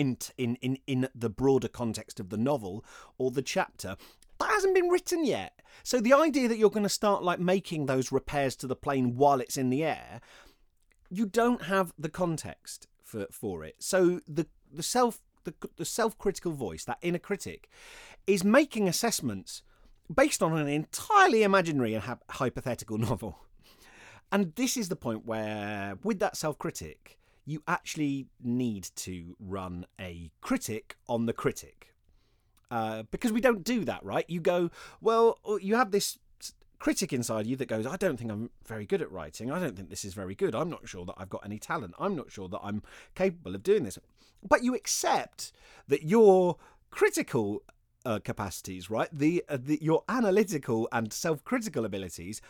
in 0.01 0.17
in 0.39 0.57
in 0.57 0.79
in 0.87 1.09
the 1.15 1.31
broader 1.31 1.69
context 1.69 2.19
of 2.19 2.31
the 2.31 2.37
novel 2.37 2.85
or 3.19 3.31
the 3.31 3.43
chapter 3.43 3.97
that 4.39 4.51
hasn't 4.51 4.75
been 4.75 4.89
written 4.89 5.25
yet. 5.25 5.61
So 5.83 6.01
the 6.01 6.15
idea 6.15 6.49
that 6.49 6.57
you're 6.57 6.71
going 6.71 6.83
to 6.83 6.89
start 6.89 7.23
like 7.23 7.39
making 7.39 7.87
those 7.87 8.11
repairs 8.11 8.57
to 8.57 8.67
the 8.67 8.77
plane 8.77 9.17
while 9.17 9.41
it's 9.41 9.59
in 9.59 9.71
the 9.71 9.85
air 9.85 10.21
you 11.11 11.27
don't 11.27 11.63
have 11.63 11.93
the 11.99 12.09
context 12.09 12.87
for 13.03 13.27
for 13.31 13.65
it. 13.65 13.77
So 13.81 14.21
the 14.27 14.47
the 14.73 14.83
self 14.83 15.21
the, 15.45 15.55
the 15.77 15.85
self-critical 15.85 16.53
voice 16.53 16.85
that 16.85 16.99
inner 17.03 17.19
critic 17.19 17.69
is 18.27 18.45
making 18.45 18.87
assessments 18.87 19.63
based 20.15 20.43
on 20.43 20.57
an 20.57 20.69
entirely 20.69 21.43
imaginary 21.43 21.95
and 21.95 22.05
ha- 22.05 22.19
hypothetical 22.29 22.99
novel. 23.09 23.39
And 24.31 24.55
this 24.55 24.77
is 24.77 24.89
the 24.89 24.97
point 24.97 25.25
where 25.25 25.99
with 26.05 26.19
that 26.21 26.37
self-critic 26.37 27.19
you 27.45 27.63
actually 27.67 28.27
need 28.43 28.89
to 28.97 29.37
run 29.39 29.87
a 30.01 30.31
critic 30.41 30.97
on 31.09 31.27
the 31.27 31.33
critic. 31.33 31.95
Uh, 32.71 33.03
because 33.11 33.33
we 33.33 33.41
don't 33.41 33.65
do 33.65 33.85
that, 33.85 34.05
right? 34.05 34.25
You 34.29 34.41
go, 34.41 34.71
well, 35.01 35.39
uh, 35.49 35.57
you 35.57 35.75
have 35.75 35.91
this 35.91 36.19
critic 36.79 37.13
inside 37.13 37.47
you 37.47 37.57
that 37.57 37.67
goes, 37.67 37.87
I 37.87 37.97
don't 37.97 38.17
think 38.17 38.31
I'm 38.31 38.51
very 38.67 38.87
good 38.87 39.03
at 39.03 39.13
writing. 39.13 39.51
I 39.51 39.61
don't 39.61 39.77
think 39.77 39.91
this 39.91 40.05
is 40.05 40.15
very 40.15 40.35
good. 40.35 40.55
I'm 40.55 40.71
not 40.71 40.89
sure 40.89 41.05
that 41.05 41.15
I've 41.19 41.29
got 41.29 41.45
any 41.45 41.59
talent. 41.59 41.95
I'm 41.99 42.17
not 42.17 42.31
sure 42.31 42.49
that 42.49 42.61
I'm 42.63 42.83
capable 43.15 43.55
of 43.55 43.63
doing 43.63 43.85
this. 43.85 43.99
But 44.49 44.65
you 44.65 44.75
accept 44.75 45.53
that 45.89 46.05
your 46.05 46.57
critical 46.91 47.63
uh, 48.07 48.21
capacities, 48.21 48.89
right? 48.89 49.09
The, 49.13 49.45
uh, 49.49 49.59
the 49.61 49.79
your 49.83 50.05
analytical 50.09 50.89
and 50.91 51.13
self-critical 51.13 51.85
abilities, 51.85 52.41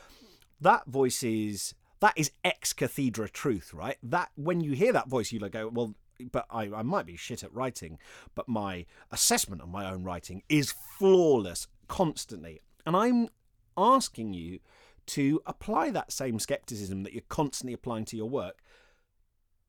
that 0.61 0.87
voice 0.87 1.22
is 1.22 1.74
that 2.00 2.14
is 2.16 2.32
ex 2.44 2.72
cathedra 2.72 3.28
truth, 3.28 3.72
right? 3.74 3.96
That 4.02 4.30
when 4.34 4.60
you 4.60 4.72
hear 4.72 4.92
that 4.92 5.08
voice, 5.08 5.32
you 5.32 5.38
like 5.38 5.52
go, 5.52 5.68
well, 5.68 5.94
but 6.32 6.46
I, 6.50 6.64
I 6.72 6.82
might 6.82 7.06
be 7.06 7.16
shit 7.16 7.42
at 7.42 7.54
writing, 7.54 7.98
but 8.34 8.48
my 8.48 8.86
assessment 9.10 9.62
of 9.62 9.68
my 9.68 9.90
own 9.90 10.04
writing 10.04 10.42
is 10.48 10.74
flawless 10.98 11.66
constantly. 11.88 12.60
And 12.84 12.96
I'm 12.96 13.28
asking 13.76 14.34
you 14.34 14.60
to 15.06 15.40
apply 15.46 15.90
that 15.90 16.12
same 16.12 16.38
skepticism 16.38 17.02
that 17.02 17.12
you're 17.12 17.22
constantly 17.28 17.72
applying 17.72 18.04
to 18.06 18.16
your 18.16 18.28
work 18.28 18.62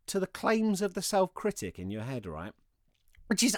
to 0.08 0.20
the 0.20 0.28
claims 0.28 0.82
of 0.82 0.94
the 0.94 1.02
self 1.02 1.34
critic 1.34 1.80
in 1.80 1.90
your 1.90 2.04
head, 2.04 2.26
right? 2.26 2.54
Which 3.32 3.44
is 3.44 3.56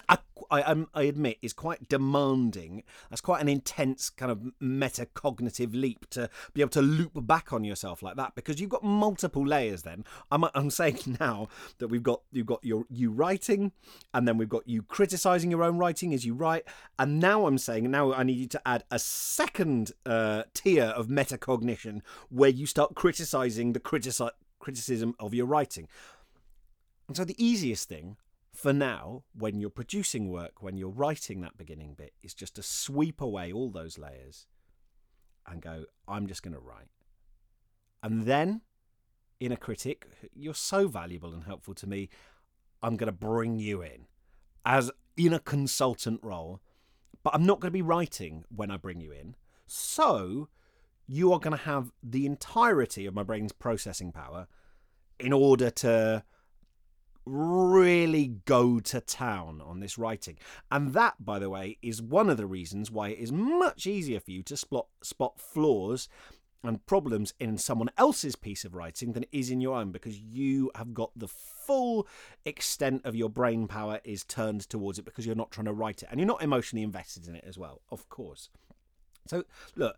I, 0.51 0.85
admit 0.93 1.39
is 1.41 1.51
quite 1.51 1.89
demanding. 1.89 2.83
That's 3.09 3.21
quite 3.21 3.41
an 3.41 3.49
intense 3.49 4.11
kind 4.11 4.31
of 4.31 4.51
metacognitive 4.61 5.73
leap 5.73 6.07
to 6.11 6.29
be 6.53 6.61
able 6.61 6.69
to 6.69 6.83
loop 6.83 7.13
back 7.15 7.51
on 7.51 7.63
yourself 7.63 8.03
like 8.03 8.15
that 8.17 8.35
because 8.35 8.61
you've 8.61 8.69
got 8.69 8.83
multiple 8.83 9.43
layers. 9.43 9.81
Then 9.81 10.05
I'm, 10.29 10.45
I'm 10.53 10.69
saying 10.69 11.17
now 11.19 11.47
that 11.79 11.87
we've 11.87 12.03
got 12.03 12.21
you've 12.31 12.45
got 12.45 12.63
your 12.63 12.85
you 12.91 13.09
writing, 13.09 13.71
and 14.13 14.27
then 14.27 14.37
we've 14.37 14.47
got 14.47 14.67
you 14.67 14.83
criticizing 14.83 15.49
your 15.49 15.63
own 15.63 15.79
writing 15.79 16.13
as 16.13 16.23
you 16.23 16.35
write, 16.35 16.65
and 16.99 17.19
now 17.19 17.47
I'm 17.47 17.57
saying 17.57 17.89
now 17.89 18.13
I 18.13 18.21
need 18.21 18.37
you 18.37 18.47
to 18.49 18.61
add 18.67 18.83
a 18.91 18.99
second 18.99 19.93
uh, 20.05 20.43
tier 20.53 20.83
of 20.83 21.07
metacognition 21.07 22.01
where 22.29 22.51
you 22.51 22.67
start 22.67 22.93
criticizing 22.93 23.73
the 23.73 23.79
critici- 23.79 24.29
criticism 24.59 25.15
of 25.19 25.33
your 25.33 25.47
writing. 25.47 25.87
And 27.07 27.17
so 27.17 27.25
the 27.25 27.43
easiest 27.43 27.89
thing 27.89 28.17
for 28.53 28.71
now, 28.71 29.23
when 29.33 29.59
you're 29.59 29.71
producing 29.71 30.29
work, 30.29 30.61
when 30.61 30.77
you're 30.77 30.89
writing 30.89 31.41
that 31.41 31.57
beginning 31.57 31.95
bit, 31.95 32.13
is 32.21 32.35
just 32.35 32.55
to 32.55 32.63
sweep 32.63 33.19
away 33.19 33.51
all 33.51 33.71
those 33.71 33.97
layers 33.97 34.45
and 35.47 35.61
go, 35.61 35.85
I'm 36.07 36.27
just 36.27 36.43
going 36.43 36.53
to 36.53 36.59
write. 36.59 36.89
And 38.03 38.25
then, 38.25 38.61
in 39.39 39.51
a 39.51 39.57
critic, 39.57 40.07
you're 40.33 40.53
so 40.53 40.87
valuable 40.87 41.33
and 41.33 41.45
helpful 41.45 41.73
to 41.75 41.87
me, 41.87 42.09
I'm 42.83 42.95
going 42.95 43.07
to 43.07 43.11
bring 43.11 43.59
you 43.59 43.81
in 43.81 44.05
as 44.65 44.91
in 45.17 45.33
a 45.33 45.39
consultant 45.39 46.19
role, 46.23 46.61
but 47.23 47.33
I'm 47.33 47.45
not 47.45 47.59
going 47.59 47.69
to 47.69 47.71
be 47.71 47.81
writing 47.81 48.43
when 48.53 48.69
I 48.69 48.77
bring 48.77 49.01
you 49.01 49.11
in. 49.11 49.35
So, 49.65 50.49
you 51.07 51.33
are 51.33 51.39
going 51.39 51.57
to 51.57 51.63
have 51.63 51.91
the 52.01 52.25
entirety 52.25 53.05
of 53.05 53.13
my 53.13 53.23
brain's 53.23 53.51
processing 53.51 54.11
power 54.11 54.47
in 55.19 55.33
order 55.33 55.69
to 55.69 56.23
really 57.25 58.27
go 58.45 58.79
to 58.79 58.99
town 58.99 59.61
on 59.61 59.79
this 59.79 59.97
writing. 59.97 60.37
And 60.71 60.93
that, 60.93 61.15
by 61.23 61.39
the 61.39 61.49
way, 61.49 61.77
is 61.81 62.01
one 62.01 62.29
of 62.29 62.37
the 62.37 62.45
reasons 62.45 62.91
why 62.91 63.09
it 63.09 63.19
is 63.19 63.31
much 63.31 63.87
easier 63.87 64.19
for 64.19 64.31
you 64.31 64.43
to 64.43 64.57
spot, 64.57 64.87
spot 65.01 65.39
flaws 65.39 66.09
and 66.63 66.85
problems 66.85 67.33
in 67.39 67.57
someone 67.57 67.89
else's 67.97 68.35
piece 68.35 68.63
of 68.63 68.73
writing 68.73 69.13
than 69.13 69.23
it 69.23 69.29
is 69.31 69.49
in 69.49 69.59
your 69.59 69.75
own 69.75 69.91
because 69.91 70.17
you 70.17 70.71
have 70.75 70.93
got 70.93 71.11
the 71.15 71.27
full 71.27 72.07
extent 72.45 73.01
of 73.05 73.15
your 73.15 73.29
brain 73.29 73.67
power 73.67 73.99
is 74.03 74.23
turned 74.23 74.61
towards 74.61 74.97
it 74.97 75.03
because 75.03 75.25
you're 75.25 75.35
not 75.35 75.51
trying 75.51 75.65
to 75.65 75.73
write 75.73 76.03
it 76.03 76.09
and 76.09 76.19
you're 76.19 76.27
not 76.27 76.41
emotionally 76.41 76.83
invested 76.83 77.27
in 77.27 77.35
it 77.35 77.43
as 77.45 77.57
well, 77.57 77.81
of 77.91 78.07
course. 78.09 78.49
So, 79.27 79.43
look, 79.75 79.97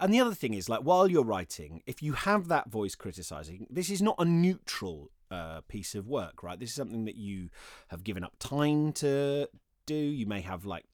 and 0.00 0.14
the 0.14 0.20
other 0.20 0.34
thing 0.34 0.54
is, 0.54 0.68
like, 0.68 0.80
while 0.80 1.08
you're 1.08 1.24
writing, 1.24 1.82
if 1.86 2.02
you 2.02 2.12
have 2.12 2.48
that 2.48 2.70
voice 2.70 2.94
criticizing, 2.94 3.66
this 3.68 3.90
is 3.90 4.00
not 4.00 4.14
a 4.18 4.24
neutral 4.24 5.10
uh, 5.30 5.60
piece 5.68 5.94
of 5.94 6.06
work, 6.06 6.42
right? 6.42 6.58
This 6.58 6.70
is 6.70 6.76
something 6.76 7.04
that 7.04 7.16
you 7.16 7.50
have 7.88 8.04
given 8.04 8.24
up 8.24 8.34
time 8.38 8.92
to 8.94 9.48
do. 9.86 9.94
You 9.94 10.26
may 10.26 10.40
have 10.40 10.64
like 10.64 10.84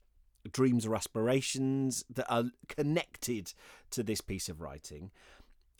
dreams 0.50 0.86
or 0.86 0.94
aspirations 0.94 2.04
that 2.10 2.30
are 2.30 2.44
connected 2.68 3.54
to 3.90 4.02
this 4.02 4.20
piece 4.20 4.48
of 4.48 4.60
writing. 4.60 5.10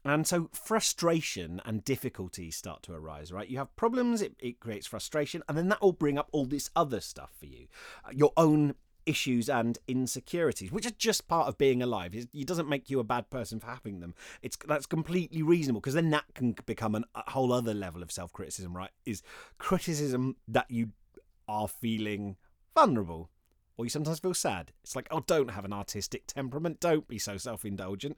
And 0.07 0.27
so 0.27 0.51
frustration 0.53 1.63
and 1.65 1.83
difficulty 1.83 2.51
start 2.51 2.83
to 2.83 2.93
arise, 2.93 3.33
right? 3.33 3.49
You 3.49 3.57
have 3.57 3.75
problems, 3.75 4.21
it, 4.21 4.35
it 4.39 4.61
creates 4.61 4.87
frustration, 4.87 5.43
and 5.49 5.57
then 5.57 5.69
that 5.69 5.81
will 5.81 5.93
bring 5.93 6.19
up 6.19 6.29
all 6.31 6.45
this 6.45 6.71
other 6.77 7.01
stuff 7.01 7.31
for 7.39 7.47
you. 7.47 7.69
Uh, 8.05 8.11
your 8.13 8.33
own 8.37 8.75
issues 9.07 9.49
and 9.49 9.79
insecurities, 9.89 10.73
which 10.73 10.87
are 10.87 10.91
just 10.91 11.29
part 11.29 11.49
of 11.49 11.59
being 11.59 11.83
alive. 11.83 12.15
It 12.15 12.47
doesn't 12.47 12.69
make 12.69 12.91
you 12.91 13.01
a 13.01 13.05
bad 13.05 13.31
person 13.31 13.61
for 13.61 13.67
having 13.67 14.01
them. 14.01 14.15
It's 14.43 14.57
that's 14.67 14.87
completely 14.87 15.43
reasonable 15.43 15.81
because 15.81 15.95
then 15.95 16.11
that 16.11 16.25
can 16.35 16.55
become 16.67 16.95
an, 16.95 17.05
a 17.15 17.31
whole 17.31 17.53
other 17.53 17.75
level 17.75 18.03
of 18.03 18.13
self 18.13 18.33
criticism, 18.33 18.77
right? 18.77 18.91
Is 19.05 19.23
criticism 19.59 20.37
that 20.49 20.71
you 20.71 20.91
are 21.49 21.69
feeling 21.69 22.37
vulnerable 22.75 23.31
or 23.77 23.85
you 23.85 23.91
sometimes 23.91 24.21
feel 24.21 24.35
sad. 24.35 24.73
It's 24.83 24.95
like, 24.95 25.09
oh, 25.11 25.21
don't 25.27 25.51
have 25.51 25.65
an 25.65 25.73
artistic 25.73 26.27
temperament. 26.27 26.81
Don't 26.81 27.09
be 27.09 27.19
so 27.19 27.37
self 27.37 27.65
indulgent. 27.65 28.17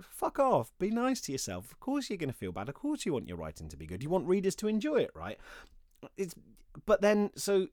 Fuck 0.00 0.38
off. 0.38 0.72
Be 0.78 0.90
nice 0.90 1.20
to 1.22 1.32
yourself. 1.32 1.70
Of 1.70 1.80
course, 1.80 2.08
you're 2.08 2.16
going 2.16 2.30
to 2.30 2.36
feel 2.36 2.52
bad. 2.52 2.68
Of 2.68 2.74
course, 2.74 3.04
you 3.04 3.12
want 3.12 3.28
your 3.28 3.36
writing 3.36 3.68
to 3.68 3.76
be 3.76 3.86
good. 3.86 4.02
You 4.02 4.10
want 4.10 4.26
readers 4.26 4.54
to 4.56 4.68
enjoy 4.68 4.96
it, 4.96 5.10
right? 5.14 5.38
It's, 6.16 6.34
but 6.86 7.00
then, 7.02 7.30
so 7.34 7.68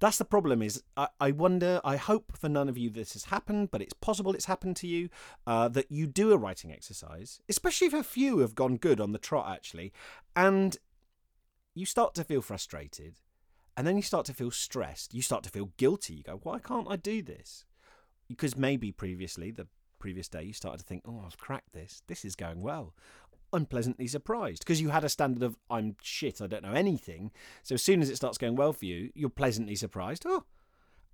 that's 0.00 0.18
the 0.18 0.24
problem 0.24 0.62
is 0.62 0.82
I, 0.96 1.08
I, 1.20 1.30
wonder 1.30 1.80
i 1.84 1.96
hope 1.96 2.36
for 2.36 2.48
none 2.48 2.68
of 2.68 2.78
you 2.78 2.90
this 2.90 3.12
has 3.14 3.24
happened 3.24 3.70
but 3.70 3.82
it's 3.82 3.92
possible 3.94 4.32
it's 4.32 4.46
happened 4.46 4.76
to 4.76 4.86
you 4.86 5.08
uh, 5.46 5.68
that 5.68 5.90
you 5.90 6.06
do 6.06 6.32
a 6.32 6.36
writing 6.36 6.72
exercise 6.72 7.40
especially 7.48 7.86
if 7.88 7.94
a 7.94 8.02
few 8.02 8.38
have 8.38 8.54
gone 8.54 8.76
good 8.76 9.00
on 9.00 9.12
the 9.12 9.18
trot 9.18 9.50
actually 9.50 9.92
and 10.34 10.78
you 11.74 11.86
start 11.86 12.14
to 12.14 12.24
feel 12.24 12.42
frustrated 12.42 13.16
and 13.76 13.86
then 13.86 13.96
you 13.96 14.02
start 14.02 14.24
to 14.26 14.34
feel 14.34 14.50
stressed 14.50 15.14
you 15.14 15.22
start 15.22 15.42
to 15.44 15.50
feel 15.50 15.70
guilty 15.76 16.14
you 16.14 16.22
go 16.22 16.40
why 16.42 16.58
can't 16.58 16.88
i 16.90 16.96
do 16.96 17.22
this? 17.22 17.64
Because 18.28 18.56
maybe 18.56 18.90
previously 18.90 19.52
the 19.52 19.68
previous 19.98 20.28
day 20.28 20.42
you 20.42 20.52
started 20.52 20.78
to 20.78 20.84
think 20.84 21.02
oh 21.06 21.22
i've 21.24 21.38
cracked 21.38 21.72
this. 21.72 22.02
This 22.06 22.24
is 22.24 22.36
going 22.36 22.60
well 22.60 22.94
I'm 23.52 23.66
pleasantly 23.66 24.06
surprised 24.06 24.60
because 24.60 24.80
you 24.80 24.90
had 24.90 25.04
a 25.04 25.08
standard 25.08 25.42
of 25.42 25.56
I'm 25.70 25.96
shit, 26.02 26.40
I 26.40 26.46
don't 26.46 26.64
know 26.64 26.72
anything. 26.72 27.30
So 27.62 27.74
as 27.74 27.82
soon 27.82 28.02
as 28.02 28.10
it 28.10 28.16
starts 28.16 28.38
going 28.38 28.56
well 28.56 28.72
for 28.72 28.84
you, 28.84 29.10
you're 29.14 29.30
pleasantly 29.30 29.76
surprised. 29.76 30.24
Oh, 30.26 30.44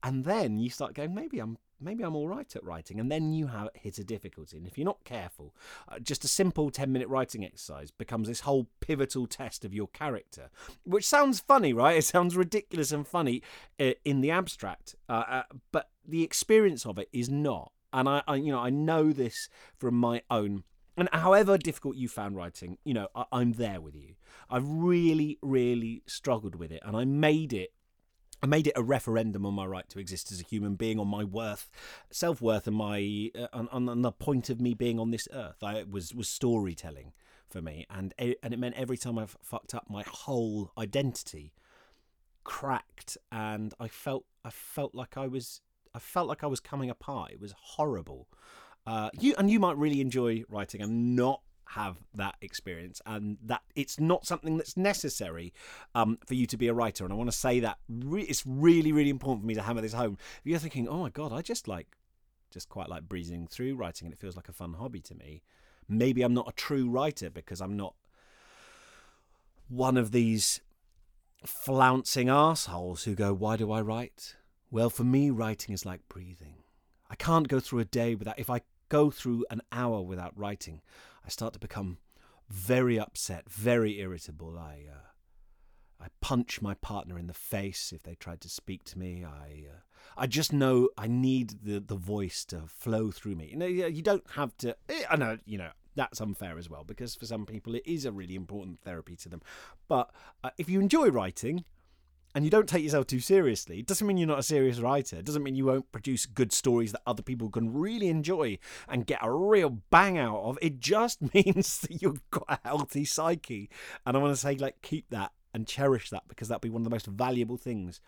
and 0.03 0.25
then 0.25 0.59
you 0.59 0.71
start 0.71 0.95
going 0.95 1.14
maybe 1.14 1.38
I'm 1.38 1.59
maybe 1.81 2.05
I'm 2.05 2.16
all 2.16 2.29
right 2.29 2.55
at 2.55 2.64
writing, 2.64 3.01
and 3.01 3.11
then 3.11 3.33
you 3.33 3.49
have 3.49 3.68
hit 3.75 3.99
a 3.99 4.05
difficulty. 4.05 4.57
And 4.57 4.66
if 4.66 4.79
you're 4.79 4.85
not 4.85 5.05
careful, 5.05 5.55
uh, 5.88 5.99
just 5.99 6.25
a 6.25 6.29
simple 6.29 6.71
ten 6.71 6.92
minute 6.92 7.09
writing 7.09 7.45
exercise 7.45 7.90
becomes 7.90 8.29
this 8.29 8.40
whole 8.40 8.68
pivotal 8.81 9.27
test 9.27 9.64
of 9.64 9.75
your 9.75 9.88
character, 9.88 10.51
which 10.85 11.07
sounds 11.07 11.40
funny, 11.40 11.73
right? 11.73 11.97
It 11.97 12.05
sounds 12.05 12.37
ridiculous 12.37 12.92
and 12.92 13.07
funny 13.07 13.42
uh, 13.79 13.92
in 14.05 14.21
the 14.21 14.31
abstract, 14.31 14.97
uh, 15.09 15.25
uh, 15.29 15.42
but 15.71 15.90
the 16.07 16.23
experience 16.23 16.87
of 16.87 16.99
it 16.99 17.09
is 17.12 17.29
not. 17.29 17.73
And 17.92 18.09
I, 18.09 18.23
I, 18.27 18.37
you 18.37 18.51
know, 18.53 18.61
I 18.61 18.71
know 18.71 19.12
this 19.12 19.51
from 19.77 19.95
my 19.97 20.23
own 20.31 20.64
and 20.96 21.09
however 21.12 21.57
difficult 21.57 21.96
you 21.96 22.09
found 22.09 22.37
writing, 22.37 22.78
you 22.85 22.94
know, 22.94 23.09
I, 23.14 23.24
am 23.33 23.52
there 23.52 23.81
with 23.81 23.94
you. 23.94 24.14
I've 24.50 24.68
really, 24.68 25.38
really 25.42 26.02
struggled 26.07 26.55
with 26.55 26.70
it, 26.70 26.83
and 26.85 26.96
I 26.96 27.05
made 27.05 27.52
it. 27.52 27.72
I 28.42 28.46
made 28.46 28.66
it 28.66 28.72
a 28.74 28.83
referendum 28.83 29.46
on 29.46 29.55
my 29.55 29.64
right 29.64 29.88
to 29.90 30.00
exist 30.00 30.33
as 30.33 30.40
a 30.40 30.44
human 30.44 30.74
being, 30.74 30.98
on 30.98 31.07
my 31.07 31.22
worth, 31.22 31.70
self 32.11 32.42
worth, 32.42 32.66
and 32.66 32.76
my 32.76 33.31
uh, 33.38 33.46
on, 33.52 33.88
on, 33.88 34.02
the 34.02 34.12
point 34.12 34.50
of 34.50 34.61
me 34.61 34.74
being 34.74 34.98
on 34.98 35.12
this 35.12 35.28
earth. 35.33 35.62
I 35.62 35.85
was 35.85 36.12
was 36.14 36.28
storytelling 36.28 37.12
for 37.48 37.62
me, 37.62 37.87
and 37.88 38.12
and 38.18 38.52
it 38.52 38.59
meant 38.59 38.74
every 38.76 38.98
time 38.98 39.18
I 39.18 39.26
fucked 39.42 39.74
up, 39.74 39.87
my 39.88 40.02
whole 40.07 40.72
identity 40.76 41.55
cracked, 42.44 43.16
and 43.31 43.72
I 43.78 43.88
felt 43.88 44.24
I 44.44 44.50
felt 44.50 44.94
like 44.94 45.16
I 45.16 45.28
was 45.28 45.61
I 45.94 45.98
felt 45.98 46.28
like 46.28 46.42
I 46.42 46.48
was 46.48 46.61
coming 46.61 46.90
apart. 46.90 47.33
It 47.33 47.40
was 47.40 47.55
horrible. 47.57 48.28
Uh, 48.87 49.11
you 49.18 49.35
and 49.38 49.51
you 49.51 49.61
might 49.61 49.77
really 49.77 50.01
enjoy 50.01 50.42
writing 50.49 50.83
and 50.83 51.14
not 51.14 51.40
have 51.66 51.97
that 52.14 52.35
experience 52.42 53.01
and 53.07 53.38
that 53.42 53.62
it's 53.75 53.99
not 53.99 54.27
something 54.27 54.59
that's 54.59 54.77
necessary 54.77 55.55
um, 55.95 56.18
for 56.27 56.35
you 56.35 56.47
to 56.47 56.57
be 56.57 56.68
a 56.68 56.75
writer. 56.75 57.05
And 57.05 57.12
i 57.12 57.16
want 57.16 57.31
to 57.31 57.37
say 57.37 57.61
that 57.61 57.79
re- 57.88 58.25
it's 58.25 58.45
really 58.47 58.92
really 58.92 59.11
important 59.11 59.42
for 59.42 59.47
me 59.47 59.55
to 59.55 59.62
hammer 59.62 59.81
this 59.81 59.95
home. 59.95 60.18
If 60.21 60.51
you're 60.51 60.59
thinking 60.59 60.88
oh 60.88 60.99
my 60.99 61.11
god 61.11 61.33
i 61.33 61.40
just 61.40 61.68
like 61.68 61.97
just 62.51 62.68
quite 62.68 62.88
like 62.88 63.09
breezing 63.09 63.47
through 63.47 63.77
writing 63.77 64.07
and 64.07 64.12
it 64.12 64.18
feels 64.18 64.37
like 64.37 64.49
a 64.49 64.53
fun 64.53 64.75
hobby 64.75 65.01
to 65.01 65.14
me 65.14 65.42
maybe 65.88 66.23
i'm 66.23 66.35
not 66.35 66.49
a 66.49 66.53
true 66.53 66.90
writer 66.90 67.31
because 67.31 67.62
i'm 67.62 67.77
not 67.77 67.95
one 69.68 69.97
of 69.97 70.11
these 70.11 70.61
flouncing 71.47 72.29
assholes 72.29 73.05
who 73.05 73.14
go 73.14 73.33
why 73.33 73.57
do 73.57 73.73
i 73.73 73.81
write? 73.81 74.37
Well 74.71 74.90
for 74.90 75.05
me 75.05 75.31
writing 75.31 75.75
is 75.75 75.87
like 75.87 76.07
breathing. 76.09 76.57
I 77.11 77.14
can't 77.14 77.49
go 77.49 77.61
through 77.61 77.81
a 77.81 77.85
day 77.85 78.14
without, 78.14 78.38
if 78.38 78.49
I 78.49 78.62
go 78.92 79.11
through 79.11 79.46
an 79.50 79.62
hour 79.72 80.02
without 80.02 80.38
writing, 80.38 80.83
I 81.24 81.31
start 81.31 81.55
to 81.55 81.59
become 81.59 81.96
very 82.50 83.00
upset, 83.00 83.50
very 83.50 83.98
irritable. 84.00 84.59
I, 84.59 84.85
uh, 84.87 86.05
I 86.05 86.09
punch 86.20 86.61
my 86.61 86.74
partner 86.74 87.18
in 87.18 87.26
the 87.26 87.33
face 87.33 87.90
if 87.94 88.02
they 88.02 88.14
tried 88.14 88.42
to 88.42 88.50
speak 88.50 88.85
to 88.85 88.98
me. 88.98 89.24
I, 89.24 89.64
uh, 89.66 89.78
I 90.14 90.26
just 90.26 90.52
know 90.52 90.90
I 90.98 91.07
need 91.07 91.64
the, 91.64 91.81
the 91.81 91.96
voice 91.96 92.44
to 92.46 92.64
flow 92.66 93.11
through 93.11 93.37
me. 93.37 93.48
You 93.52 93.57
know, 93.57 93.66
you 93.66 94.02
don't 94.02 94.28
have 94.35 94.55
to. 94.59 94.76
Eh, 94.90 95.05
I 95.09 95.16
know, 95.16 95.38
you 95.46 95.57
know, 95.57 95.70
that's 95.94 96.20
unfair 96.20 96.59
as 96.59 96.68
well 96.68 96.85
because 96.85 97.14
for 97.14 97.24
some 97.24 97.46
people 97.46 97.74
it 97.74 97.83
is 97.87 98.05
a 98.05 98.12
really 98.12 98.35
important 98.35 98.78
therapy 98.81 99.16
to 99.16 99.31
them. 99.31 99.40
But 99.88 100.11
uh, 100.44 100.50
if 100.59 100.68
you 100.68 100.81
enjoy 100.81 101.09
writing, 101.09 101.64
and 102.35 102.45
you 102.45 102.51
don't 102.51 102.68
take 102.68 102.83
yourself 102.83 103.07
too 103.07 103.21
seriously, 103.21 103.79
it 103.79 103.87
doesn't 103.87 104.07
mean 104.07 104.16
you're 104.16 104.27
not 104.27 104.38
a 104.38 104.42
serious 104.45 104.79
writer. 104.79 105.16
It 105.16 105.25
doesn't 105.25 105.42
mean 105.42 105.55
you 105.55 105.66
won't 105.66 105.90
produce 105.92 106.27
good 106.27 106.53
stories 106.53 106.92
that 106.92 107.03
other 107.07 107.23
people 107.23 107.51
can 107.51 107.73
really 107.73 108.09
enjoy 108.09 108.59
and 108.88 109.07
get 109.07 109.21
a 109.23 109.31
real 109.31 109.79
bang 109.90 110.18
out 110.18 110.40
of. 110.42 110.59
It 110.62 110.81
just 110.81 111.23
means 111.35 111.81
that 111.81 112.03
you've 112.03 112.29
got 112.31 112.45
a 112.49 112.59
healthy 112.64 113.05
psyche. 113.05 113.71
And 114.07 114.16
I 114.16 114.21
want 114.21 114.33
to 114.33 114.40
say, 114.40 114.57
like, 114.57 114.81
keep 114.83 115.11
that 115.11 115.33
and 115.55 115.66
cherish 115.66 116.11
that 116.11 116.23
because 116.29 116.49
that'll 116.49 116.61
be 116.61 116.71
one 116.71 116.81
of 116.81 116.85
the 116.85 116.90
most 116.90 117.07
valuable 117.07 117.57
things 117.57 118.01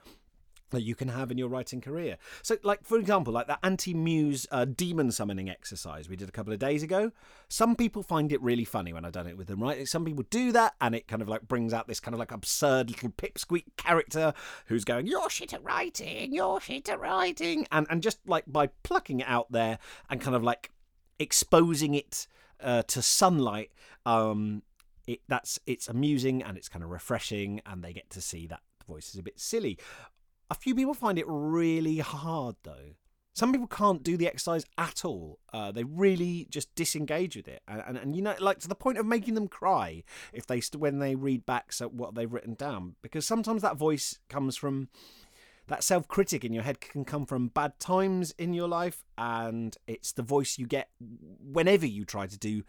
that 0.75 0.83
you 0.83 0.95
can 0.95 1.09
have 1.09 1.31
in 1.31 1.39
your 1.39 1.49
writing 1.49 1.81
career. 1.81 2.19
So, 2.43 2.57
like 2.63 2.85
for 2.85 2.99
example, 2.99 3.33
like 3.33 3.47
that 3.47 3.61
anti-muse 3.63 4.47
uh, 4.51 4.65
demon 4.65 5.11
summoning 5.11 5.49
exercise 5.49 6.09
we 6.09 6.17
did 6.17 6.29
a 6.29 6.33
couple 6.33 6.53
of 6.53 6.59
days 6.59 6.83
ago. 6.83 7.13
Some 7.49 7.77
people 7.77 8.03
find 8.03 8.33
it 8.33 8.43
really 8.43 8.65
funny 8.65 8.93
when 8.93 9.05
I've 9.05 9.13
done 9.13 9.27
it 9.27 9.37
with 9.37 9.49
them, 9.49 9.63
right? 9.63 9.87
Some 9.89 10.05
people 10.05 10.25
do 10.31 10.53
that, 10.53 10.75
and 10.81 10.95
it 10.95 11.09
kind 11.09 11.23
of 11.23 11.29
like 11.29 11.49
brings 11.49 11.73
out 11.73 11.89
this 11.89 12.01
kind 12.01 12.15
of 12.15 12.19
like 12.19 12.33
absurd 12.33 12.91
little 12.91 13.11
pipsqueak 13.11 13.65
character 13.77 14.35
who's 14.67 14.85
going, 14.85 15.07
"You're 15.07 15.31
shit 15.31 15.55
at 15.55 15.65
writing, 15.65 16.35
you're 16.35 16.61
shit 16.61 16.89
at 16.89 17.01
writing," 17.01 17.67
and 17.73 17.87
and 17.91 18.03
just 18.03 18.19
like 18.27 18.45
by 18.47 18.69
plucking 18.83 19.21
it 19.21 19.29
out 19.29 19.51
there 19.51 19.79
and 20.11 20.21
kind 20.21 20.37
of 20.37 20.43
like 20.43 20.71
exposing 21.19 21.95
it 21.95 22.27
uh, 22.61 22.83
to 22.85 23.03
sunlight. 23.03 23.71
Um, 24.07 24.63
it 25.07 25.21
that's 25.29 25.59
it's 25.67 25.89
amusing 25.89 26.43
and 26.43 26.57
it's 26.57 26.69
kind 26.69 26.85
of 26.85 26.91
refreshing, 26.91 27.61
and 27.67 27.83
they 27.83 27.93
get 27.93 28.11
to 28.11 28.21
see 28.21 28.47
that 28.47 28.61
voice 28.87 29.11
is 29.11 29.19
a 29.19 29.23
bit 29.23 29.39
silly. 29.39 29.79
A 30.55 30.57
few 30.57 30.77
people 30.77 30.95
find 30.95 31.19
it 31.19 31.25
really 31.27 31.99
hard 31.99 32.55
though. 32.63 32.95
Some 33.35 33.51
people 33.51 33.67
can't 33.67 34.05
do 34.05 34.17
the 34.17 34.29
exercise 34.29 34.65
at 34.79 35.05
all. 35.05 35.41
Uh, 35.53 35.73
they 35.73 35.83
really 35.83 36.47
just 36.49 36.73
disengage 36.77 37.35
with 37.35 37.49
it, 37.49 37.61
and, 37.67 37.83
and, 37.85 37.99
and, 37.99 38.17
you 38.17 38.23
know, 38.23 38.37
like 38.39 38.61
to 38.61 38.69
the 38.69 38.77
point 38.77 38.97
of 38.97 39.05
making 39.05 39.35
them 39.35 39.49
cry 39.49 40.05
if 40.33 40.47
they 40.47 40.63
when 40.79 41.01
they 41.01 41.17
read 41.17 41.45
back 41.45 41.73
so 41.73 41.89
what 41.89 42.15
they've 42.15 42.33
written 42.33 42.55
down. 42.55 42.95
Because 43.03 43.27
sometimes 43.27 43.63
that 43.63 43.77
voice 43.77 44.21
comes 44.29 44.57
from 44.57 44.89
that 45.67 45.83
self 45.83 46.07
critic 46.07 46.45
in 46.45 46.53
your 46.53 46.63
head 46.63 46.81
can 46.81 47.05
come 47.05 47.27
from 47.27 47.49
bad 47.49 47.81
times 47.81 48.31
in 48.39 48.55
your 48.55 48.69
life, 48.69 49.03
and 49.19 49.77
it's 49.89 50.13
the 50.13 50.23
voice 50.23 50.57
you 50.57 50.69
get 50.69 50.91
whenever 51.01 51.87
you 51.87 52.05
try 52.05 52.29
to 52.29 52.39
do 52.39 52.63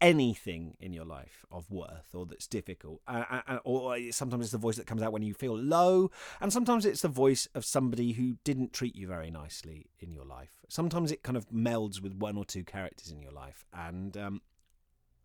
anything 0.00 0.76
in 0.78 0.92
your 0.92 1.04
life 1.04 1.44
of 1.50 1.70
worth 1.70 2.14
or 2.14 2.26
that's 2.26 2.46
difficult 2.46 3.00
uh, 3.08 3.58
or 3.64 3.96
sometimes 4.10 4.44
it's 4.44 4.52
the 4.52 4.58
voice 4.58 4.76
that 4.76 4.86
comes 4.86 5.02
out 5.02 5.12
when 5.12 5.22
you 5.22 5.32
feel 5.32 5.56
low 5.56 6.10
and 6.40 6.52
sometimes 6.52 6.84
it's 6.84 7.02
the 7.02 7.08
voice 7.08 7.48
of 7.54 7.64
somebody 7.64 8.12
who 8.12 8.36
didn't 8.44 8.72
treat 8.72 8.94
you 8.94 9.06
very 9.06 9.30
nicely 9.30 9.86
in 9.98 10.12
your 10.12 10.24
life. 10.24 10.50
Sometimes 10.68 11.10
it 11.10 11.22
kind 11.22 11.36
of 11.36 11.48
melds 11.50 12.00
with 12.00 12.14
one 12.14 12.36
or 12.36 12.44
two 12.44 12.64
characters 12.64 13.10
in 13.10 13.20
your 13.20 13.32
life 13.32 13.64
and 13.72 14.16
um, 14.16 14.42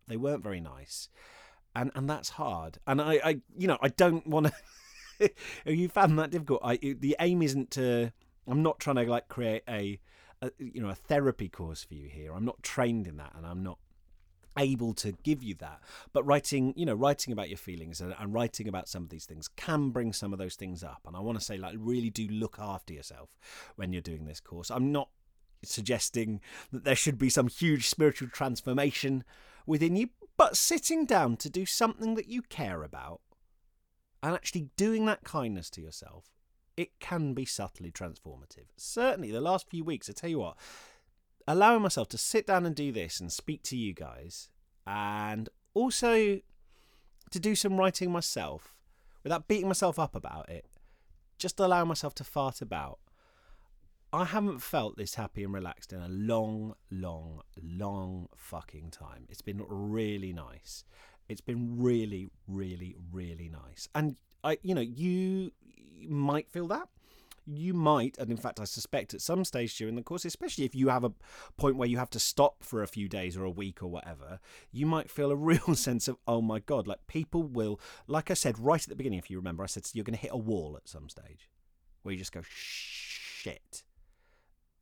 they 0.08 0.16
weren't 0.16 0.42
very 0.42 0.60
nice 0.60 1.08
and 1.74 1.90
and 1.94 2.08
that's 2.08 2.30
hard. 2.30 2.78
And 2.86 3.00
i, 3.00 3.20
I 3.24 3.40
you 3.56 3.68
know 3.68 3.78
i 3.82 3.88
don't 3.88 4.26
want 4.26 4.52
to 5.18 5.30
you 5.66 5.88
found 5.88 6.18
that 6.18 6.30
difficult? 6.30 6.60
I 6.64 6.76
the 6.76 7.16
aim 7.20 7.42
isn't 7.42 7.70
to 7.72 8.12
i'm 8.48 8.62
not 8.62 8.80
trying 8.80 8.96
to 8.96 9.04
like 9.04 9.28
create 9.28 9.62
a 9.68 10.00
a, 10.42 10.50
you 10.58 10.82
know 10.82 10.88
a 10.88 10.94
therapy 10.94 11.48
course 11.48 11.84
for 11.84 11.94
you 11.94 12.08
here. 12.08 12.32
I'm 12.34 12.44
not 12.44 12.62
trained 12.62 13.06
in 13.06 13.16
that, 13.16 13.32
and 13.36 13.46
I'm 13.46 13.62
not 13.62 13.78
able 14.58 14.94
to 14.94 15.12
give 15.22 15.42
you 15.42 15.54
that. 15.56 15.80
But 16.12 16.24
writing 16.24 16.74
you 16.76 16.86
know 16.86 16.94
writing 16.94 17.32
about 17.32 17.48
your 17.48 17.58
feelings 17.58 18.00
and, 18.00 18.14
and, 18.18 18.32
writing 18.32 18.68
about 18.68 18.88
some 18.88 19.02
of 19.02 19.08
these 19.08 19.26
things 19.26 19.48
can 19.48 19.90
bring 19.90 20.12
some 20.12 20.32
of 20.32 20.38
those 20.38 20.56
things 20.56 20.82
up. 20.82 21.00
And 21.06 21.16
i 21.16 21.20
want 21.20 21.38
to 21.38 21.44
say 21.44 21.56
like 21.56 21.74
really 21.78 22.10
do 22.10 22.26
look 22.28 22.58
after 22.58 22.92
yourself 22.92 23.30
when 23.76 23.92
you're 23.92 24.02
doing 24.02 24.26
this 24.26 24.40
course. 24.40 24.70
I'm 24.70 24.92
not 24.92 25.08
suggesting 25.64 26.40
that 26.72 26.84
there 26.84 26.96
should 26.96 27.18
be 27.18 27.30
some 27.30 27.48
huge 27.48 27.88
spiritual 27.88 28.28
transformation 28.28 29.24
within 29.66 29.96
you 29.96 30.08
but 30.36 30.56
sitting 30.56 31.04
down 31.06 31.36
to 31.36 31.48
do 31.48 31.64
something 31.64 32.14
that 32.16 32.26
you 32.26 32.42
care 32.42 32.82
about 32.82 33.20
and 34.22 34.34
actually 34.34 34.70
doing 34.76 35.06
that 35.06 35.22
kindness 35.22 35.70
to 35.70 35.80
yourself 35.80 36.30
it 36.76 36.98
can 37.00 37.34
be 37.34 37.44
subtly 37.44 37.92
transformative. 37.92 38.64
Certainly 38.76 39.30
the 39.30 39.40
last 39.40 39.68
few 39.68 39.84
weeks 39.84 40.10
i 40.10 40.12
tell 40.12 40.30
you 40.30 40.40
what 40.40 40.56
allowing 41.46 41.82
myself 41.82 42.08
to 42.10 42.18
sit 42.18 42.46
down 42.46 42.66
and 42.66 42.74
do 42.74 42.92
this 42.92 43.20
and 43.20 43.32
speak 43.32 43.62
to 43.64 43.76
you 43.76 43.92
guys, 43.94 44.48
and 44.86 45.48
also 45.74 46.40
to 47.30 47.40
do 47.40 47.54
some 47.54 47.76
writing 47.76 48.10
myself 48.10 48.74
without 49.22 49.48
beating 49.48 49.68
myself 49.68 49.98
up 49.98 50.14
about 50.14 50.48
it, 50.48 50.66
just 51.38 51.58
allow 51.60 51.84
myself 51.84 52.14
to 52.16 52.24
fart 52.24 52.60
about. 52.60 52.98
I 54.12 54.24
haven't 54.24 54.58
felt 54.58 54.98
this 54.98 55.14
happy 55.14 55.42
and 55.42 55.54
relaxed 55.54 55.92
in 55.92 56.00
a 56.00 56.08
long, 56.08 56.74
long, 56.90 57.40
long 57.62 58.28
fucking 58.36 58.90
time. 58.90 59.24
It's 59.30 59.40
been 59.40 59.64
really 59.66 60.34
nice. 60.34 60.84
It's 61.30 61.40
been 61.40 61.80
really, 61.80 62.28
really, 62.46 62.94
really 63.10 63.48
nice. 63.48 63.88
And 63.94 64.16
I, 64.44 64.58
you 64.62 64.74
know, 64.74 64.82
you 64.82 65.52
might 66.06 66.50
feel 66.50 66.66
that 66.68 66.88
you 67.46 67.74
might, 67.74 68.18
and 68.18 68.30
in 68.30 68.36
fact, 68.36 68.60
I 68.60 68.64
suspect 68.64 69.14
at 69.14 69.20
some 69.20 69.44
stage 69.44 69.76
during 69.76 69.96
the 69.96 70.02
course, 70.02 70.24
especially 70.24 70.64
if 70.64 70.74
you 70.74 70.88
have 70.88 71.04
a 71.04 71.12
point 71.56 71.76
where 71.76 71.88
you 71.88 71.98
have 71.98 72.10
to 72.10 72.20
stop 72.20 72.62
for 72.62 72.82
a 72.82 72.86
few 72.86 73.08
days 73.08 73.36
or 73.36 73.44
a 73.44 73.50
week 73.50 73.82
or 73.82 73.88
whatever, 73.88 74.38
you 74.70 74.86
might 74.86 75.10
feel 75.10 75.30
a 75.30 75.36
real 75.52 75.74
sense 75.74 76.08
of, 76.08 76.16
oh 76.26 76.40
my 76.40 76.60
God, 76.60 76.86
like 76.86 77.06
people 77.06 77.42
will, 77.42 77.80
like 78.06 78.30
I 78.30 78.34
said 78.34 78.58
right 78.58 78.82
at 78.82 78.88
the 78.88 78.96
beginning, 78.96 79.18
if 79.18 79.30
you 79.30 79.36
remember, 79.36 79.62
I 79.62 79.66
said 79.66 79.86
you're 79.92 80.04
going 80.04 80.14
to 80.14 80.20
hit 80.20 80.32
a 80.32 80.36
wall 80.36 80.76
at 80.76 80.88
some 80.88 81.08
stage 81.08 81.48
where 82.02 82.12
you 82.12 82.18
just 82.18 82.32
go, 82.32 82.42
shit. 82.44 83.82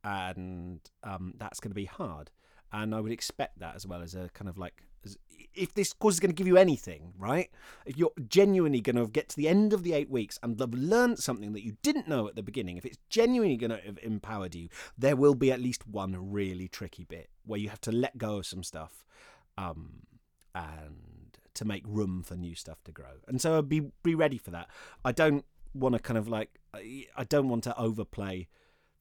And 0.03 0.79
um, 1.03 1.35
that's 1.37 1.59
going 1.59 1.71
to 1.71 1.75
be 1.75 1.85
hard. 1.85 2.31
And 2.73 2.95
I 2.95 3.01
would 3.01 3.11
expect 3.11 3.59
that 3.59 3.75
as 3.75 3.85
well 3.85 4.01
as 4.01 4.15
a 4.15 4.29
kind 4.33 4.47
of 4.47 4.57
like 4.57 4.83
if 5.53 5.73
this 5.73 5.93
course 5.93 6.15
is 6.15 6.19
going 6.19 6.29
to 6.29 6.35
give 6.35 6.47
you 6.47 6.57
anything, 6.57 7.13
right? 7.17 7.49
If 7.85 7.97
you're 7.97 8.11
genuinely 8.27 8.81
going 8.81 8.95
to 8.95 9.07
get 9.07 9.29
to 9.29 9.35
the 9.35 9.47
end 9.47 9.73
of 9.73 9.83
the 9.83 9.93
eight 9.93 10.09
weeks 10.09 10.39
and 10.41 10.59
have 10.59 10.73
learned 10.73 11.19
something 11.19 11.53
that 11.53 11.63
you 11.63 11.77
didn't 11.81 12.07
know 12.07 12.27
at 12.27 12.35
the 12.35 12.43
beginning, 12.43 12.77
if 12.77 12.85
it's 12.85 12.97
genuinely 13.09 13.57
going 13.57 13.71
to 13.71 13.81
have 13.85 13.99
empowered 14.01 14.55
you, 14.55 14.69
there 14.97 15.15
will 15.15 15.35
be 15.35 15.51
at 15.51 15.59
least 15.59 15.87
one 15.87 16.31
really 16.31 16.67
tricky 16.67 17.03
bit 17.03 17.29
where 17.45 17.59
you 17.59 17.69
have 17.69 17.81
to 17.81 17.91
let 17.91 18.17
go 18.17 18.37
of 18.37 18.45
some 18.45 18.63
stuff 18.63 19.03
um, 19.57 20.03
and 20.55 21.37
to 21.53 21.65
make 21.65 21.83
room 21.85 22.23
for 22.23 22.35
new 22.35 22.55
stuff 22.55 22.83
to 22.85 22.91
grow. 22.91 23.19
And 23.27 23.41
so 23.41 23.61
be 23.61 23.91
be 24.03 24.15
ready 24.15 24.37
for 24.37 24.51
that. 24.51 24.69
I 25.03 25.11
don't 25.11 25.43
want 25.73 25.95
to 25.95 25.99
kind 25.99 26.17
of 26.17 26.27
like 26.27 26.59
I 26.73 27.23
don't 27.27 27.49
want 27.49 27.63
to 27.65 27.77
overplay 27.77 28.47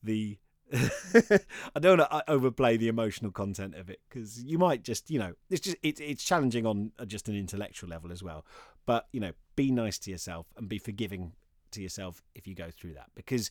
the 0.03 0.39
I 0.75 1.81
don't 1.81 1.99
want 1.99 2.11
to 2.11 2.15
uh, 2.15 2.23
overplay 2.29 2.77
the 2.77 2.89
emotional 2.89 3.33
content 3.33 3.75
of 3.75 3.91
it 3.91 4.01
because 4.09 4.43
you 4.43 4.59
might 4.59 4.85
just, 4.85 5.11
you 5.11 5.19
know, 5.19 5.33
it's 5.49 5.61
just 5.61 5.77
it's 5.83 6.01
it's 6.01 6.23
challenging 6.23 6.65
on 6.65 6.93
uh, 6.99 7.05
just 7.05 7.29
an 7.29 7.37
intellectual 7.37 7.91
level 7.91 8.13
as 8.13 8.23
well. 8.23 8.45
But 8.87 9.09
you 9.13 9.21
know, 9.21 9.33
be 9.57 9.71
nice 9.71 9.99
to 10.01 10.11
yourself 10.11 10.47
and 10.57 10.69
be 10.69 10.79
forgiving 10.79 11.33
to 11.73 11.83
yourself 11.83 12.23
if 12.35 12.47
you 12.47 12.55
go 12.55 12.71
through 12.71 12.95
that 12.95 13.11
because 13.15 13.51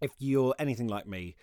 if 0.00 0.10
you're 0.18 0.54
anything 0.58 0.88
like 0.88 1.06
me, 1.06 1.36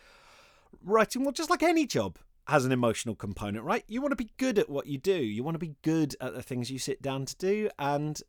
writing 0.83 1.23
well, 1.23 1.31
just 1.31 1.49
like 1.49 1.63
any 1.63 1.85
job 1.85 2.17
has 2.47 2.65
an 2.65 2.71
emotional 2.71 3.15
component, 3.15 3.63
right? 3.63 3.83
You 3.87 4.01
want 4.01 4.11
to 4.11 4.17
be 4.17 4.31
good 4.37 4.59
at 4.59 4.69
what 4.69 4.87
you 4.87 4.97
do. 4.97 5.15
You 5.15 5.43
want 5.43 5.55
to 5.55 5.59
be 5.59 5.75
good 5.81 6.15
at 6.21 6.33
the 6.33 6.43
things 6.43 6.69
you 6.69 6.79
sit 6.79 7.01
down 7.01 7.25
to 7.25 7.35
do, 7.37 7.69
and 7.79 8.21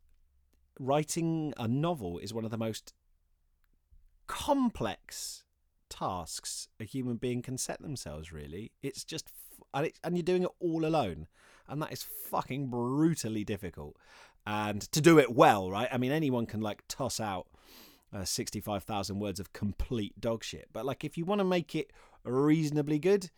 writing 0.78 1.54
a 1.56 1.66
novel 1.66 2.18
is 2.18 2.32
one 2.32 2.44
of 2.44 2.50
the 2.50 2.58
most 2.58 2.92
complex 4.26 5.45
tasks 5.88 6.68
a 6.80 6.84
human 6.84 7.16
being 7.16 7.42
can 7.42 7.58
set 7.58 7.80
themselves. 7.80 8.32
Really, 8.32 8.72
it's 8.82 9.04
just 9.04 9.30
and, 9.74 9.86
it, 9.86 9.98
and 10.02 10.16
you're 10.16 10.22
doing 10.22 10.44
it 10.44 10.50
all 10.60 10.84
alone, 10.84 11.26
and 11.68 11.80
that 11.82 11.92
is 11.92 12.02
fucking 12.02 12.68
brutally 12.68 13.44
difficult. 13.44 13.96
And 14.46 14.80
to 14.92 15.00
do 15.00 15.18
it 15.18 15.34
well, 15.34 15.70
right? 15.70 15.88
I 15.90 15.98
mean, 15.98 16.12
anyone 16.12 16.46
can 16.46 16.60
like 16.60 16.84
toss 16.88 17.18
out 17.18 17.48
uh, 18.12 18.24
65,000 18.24 19.18
words 19.18 19.40
of 19.40 19.52
complete 19.52 20.20
dog 20.20 20.44
shit. 20.44 20.68
But 20.72 20.86
like, 20.86 21.04
if 21.04 21.18
you 21.18 21.24
want 21.24 21.40
to 21.40 21.44
make 21.44 21.74
it 21.74 21.92
reasonably 22.24 22.98
good, 22.98 23.30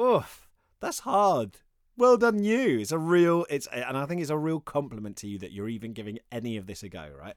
oof, 0.00 0.48
that's 0.80 1.00
hard. 1.00 1.58
Well 1.96 2.16
done, 2.16 2.42
you. 2.44 2.78
It's 2.78 2.92
a 2.92 2.98
real, 2.98 3.46
it's, 3.48 3.66
and 3.72 3.96
I 3.96 4.06
think 4.06 4.20
it's 4.20 4.30
a 4.30 4.36
real 4.36 4.60
compliment 4.60 5.16
to 5.18 5.26
you 5.26 5.38
that 5.38 5.52
you're 5.52 5.68
even 5.68 5.92
giving 5.92 6.18
any 6.30 6.56
of 6.56 6.66
this 6.66 6.82
a 6.82 6.88
go, 6.88 7.08
right? 7.18 7.34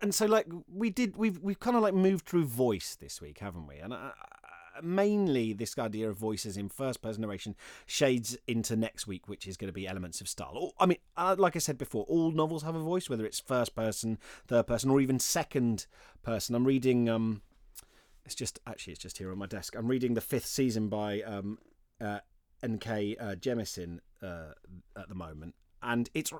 And 0.00 0.14
so 0.14 0.26
like 0.26 0.46
we 0.72 0.90
did 0.90 1.16
we've 1.16 1.38
we've 1.40 1.60
kind 1.60 1.76
of 1.76 1.82
like 1.82 1.94
moved 1.94 2.26
through 2.26 2.44
voice 2.44 2.96
this 3.00 3.20
week 3.20 3.38
haven't 3.38 3.66
we? 3.66 3.76
And 3.78 3.92
I, 3.92 4.12
mainly 4.82 5.52
this 5.52 5.78
idea 5.78 6.08
of 6.08 6.16
voices 6.16 6.56
in 6.56 6.68
first 6.68 7.02
person 7.02 7.20
narration 7.20 7.54
shades 7.84 8.38
into 8.46 8.74
next 8.74 9.06
week 9.06 9.28
which 9.28 9.46
is 9.46 9.56
going 9.56 9.68
to 9.68 9.72
be 9.72 9.86
elements 9.86 10.20
of 10.20 10.28
style. 10.28 10.72
I 10.78 10.86
mean 10.86 10.98
uh, 11.16 11.36
like 11.38 11.56
i 11.56 11.58
said 11.58 11.78
before 11.78 12.04
all 12.04 12.30
novels 12.30 12.62
have 12.62 12.74
a 12.74 12.80
voice 12.80 13.10
whether 13.10 13.26
it's 13.26 13.40
first 13.40 13.74
person 13.74 14.18
third 14.46 14.66
person 14.66 14.90
or 14.90 15.00
even 15.00 15.18
second 15.18 15.86
person. 16.22 16.54
I'm 16.54 16.64
reading 16.64 17.08
um 17.08 17.42
it's 18.24 18.34
just 18.34 18.60
actually 18.66 18.92
it's 18.92 19.02
just 19.02 19.18
here 19.18 19.32
on 19.32 19.38
my 19.38 19.46
desk. 19.46 19.74
I'm 19.76 19.88
reading 19.88 20.14
the 20.14 20.20
fifth 20.20 20.46
season 20.46 20.88
by 20.88 21.22
um 21.22 21.58
uh, 22.00 22.20
nk 22.62 23.16
uh, 23.20 23.34
jemisin 23.34 23.98
uh, 24.22 24.52
at 24.96 25.08
the 25.08 25.14
moment. 25.14 25.54
And 25.82 26.08
it's 26.14 26.30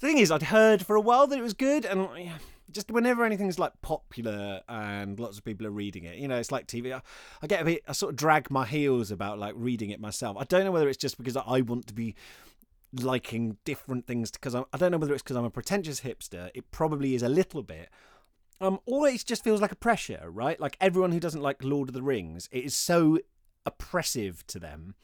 the 0.00 0.08
thing 0.08 0.18
is 0.18 0.30
i'd 0.30 0.42
heard 0.42 0.84
for 0.84 0.96
a 0.96 1.00
while 1.00 1.26
that 1.26 1.38
it 1.38 1.42
was 1.42 1.54
good 1.54 1.84
and 1.84 2.08
yeah, 2.18 2.38
just 2.70 2.90
whenever 2.90 3.24
anything's 3.24 3.58
like 3.58 3.72
popular 3.82 4.62
and 4.68 5.18
lots 5.18 5.38
of 5.38 5.44
people 5.44 5.66
are 5.66 5.70
reading 5.70 6.04
it, 6.04 6.18
you 6.18 6.28
know, 6.28 6.36
it's 6.36 6.52
like 6.52 6.66
TV. 6.66 6.92
I, 6.92 7.02
I, 7.42 7.46
get 7.46 7.62
a 7.62 7.64
bit, 7.64 7.82
I 7.86 7.92
sort 7.92 8.12
of 8.12 8.16
drag 8.16 8.50
my 8.50 8.64
heels 8.64 9.10
about 9.10 9.38
like 9.38 9.54
reading 9.56 9.90
it 9.90 10.00
myself. 10.00 10.36
I 10.38 10.44
don't 10.44 10.64
know 10.64 10.72
whether 10.72 10.88
it's 10.88 10.98
just 10.98 11.18
because 11.18 11.36
I 11.36 11.60
want 11.60 11.86
to 11.88 11.94
be 11.94 12.14
liking 12.92 13.56
different 13.64 14.06
things 14.06 14.30
because 14.30 14.54
I 14.54 14.64
don't 14.76 14.92
know 14.92 14.98
whether 14.98 15.14
it's 15.14 15.22
because 15.22 15.36
I'm 15.36 15.44
a 15.44 15.50
pretentious 15.50 16.00
hipster. 16.00 16.50
It 16.54 16.70
probably 16.70 17.14
is 17.14 17.22
a 17.22 17.28
little 17.28 17.62
bit. 17.62 17.88
Um, 18.60 18.78
or 18.86 19.08
it 19.08 19.24
just 19.26 19.42
feels 19.42 19.60
like 19.60 19.72
a 19.72 19.76
pressure, 19.76 20.30
right? 20.30 20.58
Like 20.58 20.76
everyone 20.80 21.12
who 21.12 21.20
doesn't 21.20 21.42
like 21.42 21.62
Lord 21.62 21.88
of 21.88 21.94
the 21.94 22.02
Rings, 22.02 22.48
it 22.52 22.64
is 22.64 22.74
so 22.74 23.18
oppressive 23.66 24.46
to 24.46 24.58
them 24.58 24.94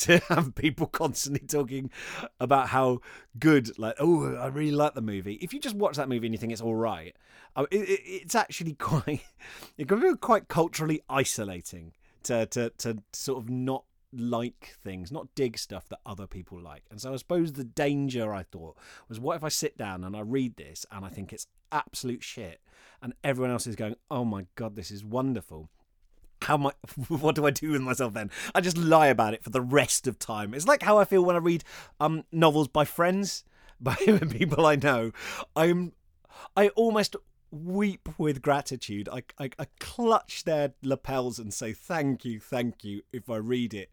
to 0.00 0.18
have 0.28 0.54
people 0.54 0.86
constantly 0.86 1.46
talking 1.46 1.90
about 2.38 2.68
how 2.68 3.00
good, 3.38 3.78
like, 3.78 3.94
oh, 3.98 4.34
I 4.34 4.46
really 4.48 4.72
like 4.72 4.94
the 4.94 5.02
movie. 5.02 5.34
If 5.34 5.52
you 5.52 5.60
just 5.60 5.76
watch 5.76 5.96
that 5.96 6.08
movie 6.08 6.26
and 6.26 6.34
you 6.34 6.38
think 6.38 6.52
it's 6.52 6.62
all 6.62 6.74
right, 6.74 7.14
it, 7.56 7.68
it, 7.72 8.00
it's 8.04 8.34
actually 8.34 8.74
quite, 8.78 9.22
it 9.76 9.88
can 9.88 10.00
be 10.00 10.14
quite 10.16 10.48
culturally 10.48 11.02
isolating 11.08 11.92
to, 12.24 12.46
to, 12.46 12.70
to 12.78 13.02
sort 13.12 13.42
of 13.42 13.50
not 13.50 13.84
like 14.12 14.76
things, 14.82 15.12
not 15.12 15.34
dig 15.34 15.56
stuff 15.56 15.88
that 15.88 16.00
other 16.04 16.26
people 16.26 16.60
like. 16.60 16.82
And 16.90 17.00
so 17.00 17.12
I 17.12 17.16
suppose 17.16 17.52
the 17.52 17.64
danger 17.64 18.34
I 18.34 18.42
thought 18.42 18.76
was 19.08 19.20
what 19.20 19.36
if 19.36 19.44
I 19.44 19.48
sit 19.48 19.76
down 19.76 20.02
and 20.04 20.16
I 20.16 20.20
read 20.20 20.56
this 20.56 20.84
and 20.90 21.04
I 21.04 21.08
think 21.08 21.32
it's 21.32 21.46
absolute 21.70 22.22
shit 22.22 22.60
and 23.00 23.14
everyone 23.22 23.52
else 23.52 23.66
is 23.66 23.76
going, 23.76 23.94
oh 24.10 24.24
my 24.24 24.46
God, 24.56 24.74
this 24.74 24.90
is 24.90 25.04
wonderful 25.04 25.68
how 26.42 26.54
am 26.54 26.66
I, 26.68 26.72
what 27.08 27.34
do 27.34 27.46
I 27.46 27.50
do 27.50 27.72
with 27.72 27.82
myself 27.82 28.14
then? 28.14 28.30
I 28.54 28.60
just 28.60 28.78
lie 28.78 29.08
about 29.08 29.34
it 29.34 29.44
for 29.44 29.50
the 29.50 29.60
rest 29.60 30.06
of 30.06 30.18
time. 30.18 30.54
It's 30.54 30.66
like 30.66 30.82
how 30.82 30.98
I 30.98 31.04
feel 31.04 31.24
when 31.24 31.36
I 31.36 31.40
read 31.40 31.64
um, 32.00 32.24
novels 32.32 32.68
by 32.68 32.84
friends, 32.84 33.44
by 33.80 33.94
people 33.94 34.66
I 34.66 34.76
know. 34.76 35.12
I'm, 35.56 35.92
I 36.56 36.68
almost 36.70 37.16
weep 37.50 38.08
with 38.18 38.42
gratitude. 38.42 39.08
I, 39.10 39.22
I, 39.38 39.50
I 39.58 39.66
clutch 39.78 40.44
their 40.44 40.74
lapels 40.82 41.38
and 41.38 41.52
say 41.52 41.72
thank 41.72 42.24
you, 42.24 42.40
thank 42.40 42.84
you 42.84 43.02
if 43.12 43.28
I 43.28 43.36
read 43.36 43.74
it 43.74 43.90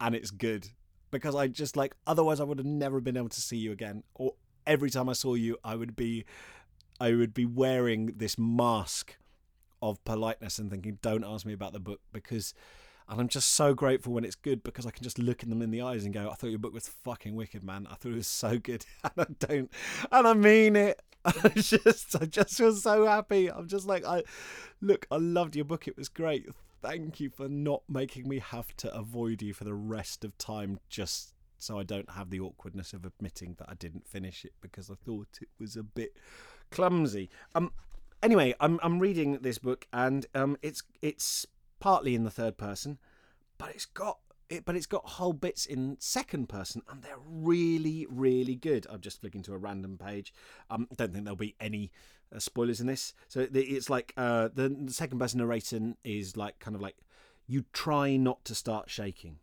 and 0.00 0.14
it's 0.14 0.30
good. 0.30 0.68
Because 1.10 1.34
I 1.34 1.46
just 1.46 1.76
like, 1.76 1.94
otherwise 2.06 2.40
I 2.40 2.44
would 2.44 2.58
have 2.58 2.66
never 2.66 3.00
been 3.00 3.16
able 3.16 3.28
to 3.28 3.40
see 3.40 3.56
you 3.56 3.72
again. 3.72 4.02
Or 4.14 4.34
every 4.66 4.90
time 4.90 5.08
I 5.08 5.12
saw 5.12 5.34
you, 5.34 5.56
I 5.64 5.76
would 5.76 5.94
be, 5.94 6.24
I 7.00 7.14
would 7.14 7.32
be 7.32 7.46
wearing 7.46 8.12
this 8.16 8.36
mask 8.38 9.16
of 9.82 10.02
politeness 10.04 10.58
and 10.58 10.70
thinking, 10.70 10.98
don't 11.02 11.24
ask 11.24 11.46
me 11.46 11.52
about 11.52 11.72
the 11.72 11.80
book 11.80 12.00
because. 12.12 12.54
And 13.08 13.20
I'm 13.20 13.28
just 13.28 13.52
so 13.52 13.72
grateful 13.72 14.12
when 14.12 14.24
it's 14.24 14.34
good 14.34 14.64
because 14.64 14.84
I 14.84 14.90
can 14.90 15.04
just 15.04 15.16
look 15.20 15.44
at 15.44 15.48
them 15.48 15.62
in 15.62 15.70
the 15.70 15.80
eyes 15.80 16.04
and 16.04 16.12
go, 16.12 16.28
I 16.28 16.34
thought 16.34 16.50
your 16.50 16.58
book 16.58 16.74
was 16.74 16.88
fucking 16.88 17.36
wicked, 17.36 17.62
man. 17.62 17.86
I 17.88 17.94
thought 17.94 18.10
it 18.10 18.16
was 18.16 18.26
so 18.26 18.58
good. 18.58 18.84
And 19.04 19.12
I 19.16 19.46
don't, 19.46 19.70
and 20.10 20.26
I 20.26 20.34
mean 20.34 20.74
it. 20.74 21.00
I 21.24 21.50
just, 21.50 22.20
I 22.20 22.26
just 22.26 22.56
feel 22.56 22.74
so 22.74 23.06
happy. 23.06 23.48
I'm 23.48 23.68
just 23.68 23.86
like, 23.86 24.04
I, 24.04 24.24
look, 24.80 25.06
I 25.12 25.18
loved 25.18 25.54
your 25.54 25.64
book. 25.64 25.86
It 25.86 25.96
was 25.96 26.08
great. 26.08 26.48
Thank 26.82 27.20
you 27.20 27.30
for 27.30 27.48
not 27.48 27.82
making 27.88 28.28
me 28.28 28.40
have 28.40 28.76
to 28.78 28.92
avoid 28.92 29.40
you 29.40 29.54
for 29.54 29.62
the 29.62 29.74
rest 29.74 30.24
of 30.24 30.36
time 30.36 30.80
just 30.88 31.36
so 31.58 31.78
I 31.78 31.82
don't 31.82 32.10
have 32.10 32.30
the 32.30 32.40
awkwardness 32.40 32.92
of 32.92 33.04
admitting 33.04 33.54
that 33.58 33.68
I 33.68 33.74
didn't 33.74 34.06
finish 34.06 34.44
it 34.44 34.52
because 34.60 34.90
I 34.90 34.94
thought 34.94 35.28
it 35.40 35.48
was 35.58 35.76
a 35.76 35.82
bit 35.82 36.16
clumsy. 36.70 37.30
Um, 37.54 37.72
anyway, 38.26 38.54
I'm 38.60 38.80
I'm 38.82 38.98
reading 38.98 39.38
this 39.40 39.58
book 39.58 39.86
and 39.92 40.26
um, 40.34 40.56
it's 40.60 40.82
it's 41.00 41.46
partly 41.78 42.14
in 42.14 42.24
the 42.24 42.30
third 42.30 42.58
person, 42.58 42.98
but 43.56 43.70
it's 43.70 43.86
got 43.86 44.18
it, 44.50 44.64
but 44.64 44.76
it's 44.76 44.86
got 44.86 45.06
whole 45.06 45.32
bits 45.32 45.64
in 45.64 45.96
second 46.00 46.48
person, 46.48 46.82
and 46.90 47.02
they're 47.02 47.24
really, 47.24 48.06
really 48.10 48.56
good. 48.56 48.86
I'm 48.90 49.00
just 49.00 49.20
flicking 49.20 49.42
to 49.42 49.54
a 49.54 49.58
random 49.58 49.96
page. 49.96 50.34
Um, 50.68 50.88
don't 50.96 51.12
think 51.12 51.24
there'll 51.24 51.36
be 51.36 51.54
any 51.60 51.92
uh, 52.34 52.40
spoilers 52.40 52.80
in 52.80 52.88
this. 52.88 53.14
So 53.28 53.46
it's 53.52 53.88
like 53.88 54.12
uh, 54.16 54.48
the, 54.52 54.68
the 54.68 54.92
second 54.92 55.20
person 55.20 55.38
narrating 55.38 55.96
is 56.04 56.36
like 56.36 56.58
kind 56.58 56.74
of 56.74 56.82
like 56.82 56.96
you 57.46 57.64
try 57.72 58.16
not 58.16 58.44
to 58.46 58.54
start 58.54 58.90
shaking. 58.90 59.38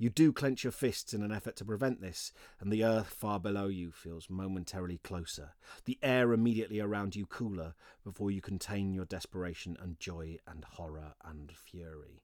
You 0.00 0.10
do 0.10 0.32
clench 0.32 0.62
your 0.62 0.70
fists 0.70 1.12
in 1.12 1.24
an 1.24 1.32
effort 1.32 1.56
to 1.56 1.64
prevent 1.64 2.00
this, 2.00 2.32
and 2.60 2.72
the 2.72 2.84
earth 2.84 3.08
far 3.08 3.40
below 3.40 3.66
you 3.66 3.90
feels 3.90 4.30
momentarily 4.30 4.98
closer, 4.98 5.54
the 5.86 5.98
air 6.04 6.32
immediately 6.32 6.78
around 6.78 7.16
you 7.16 7.26
cooler, 7.26 7.74
before 8.04 8.30
you 8.30 8.40
contain 8.40 8.94
your 8.94 9.06
desperation 9.06 9.76
and 9.82 9.98
joy 9.98 10.38
and 10.46 10.64
horror 10.64 11.14
and 11.24 11.50
fury. 11.50 12.22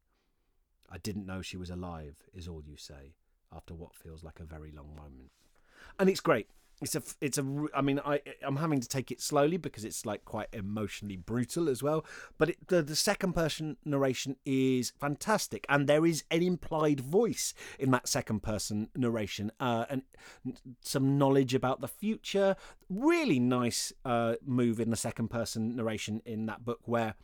I 0.88 0.98
didn't 0.98 1.26
know 1.26 1.42
she 1.42 1.56
was 1.56 1.70
alive, 1.70 2.14
is 2.32 2.46
all 2.46 2.62
you 2.64 2.76
say, 2.76 3.16
after 3.52 3.74
what 3.74 3.96
feels 3.96 4.22
like 4.22 4.38
a 4.38 4.44
very 4.44 4.70
long 4.70 4.94
moment. 4.94 5.32
And 5.98 6.08
it's 6.08 6.20
great. 6.20 6.46
It's 6.84 6.94
a, 6.94 7.02
it's 7.20 7.38
a. 7.38 7.66
I 7.74 7.80
mean, 7.80 8.00
I, 8.04 8.20
I'm 8.42 8.56
having 8.56 8.80
to 8.80 8.88
take 8.88 9.10
it 9.10 9.20
slowly 9.20 9.56
because 9.56 9.84
it's 9.84 10.06
like 10.06 10.24
quite 10.24 10.48
emotionally 10.52 11.16
brutal 11.16 11.68
as 11.68 11.82
well. 11.82 12.04
But 12.38 12.50
it, 12.50 12.68
the, 12.68 12.82
the 12.82 12.96
second 12.96 13.32
person 13.32 13.76
narration 13.84 14.36
is 14.44 14.92
fantastic, 14.98 15.66
and 15.68 15.86
there 15.86 16.06
is 16.06 16.24
an 16.30 16.42
implied 16.42 17.00
voice 17.00 17.54
in 17.78 17.90
that 17.92 18.08
second 18.08 18.42
person 18.42 18.88
narration, 18.94 19.50
uh, 19.60 19.86
and 19.88 20.02
some 20.80 21.18
knowledge 21.18 21.54
about 21.54 21.80
the 21.80 21.88
future. 21.88 22.56
Really 22.88 23.40
nice 23.40 23.92
uh, 24.04 24.34
move 24.44 24.78
in 24.80 24.90
the 24.90 24.96
second 24.96 25.28
person 25.28 25.76
narration 25.76 26.22
in 26.24 26.46
that 26.46 26.64
book 26.64 26.80
where 26.84 27.14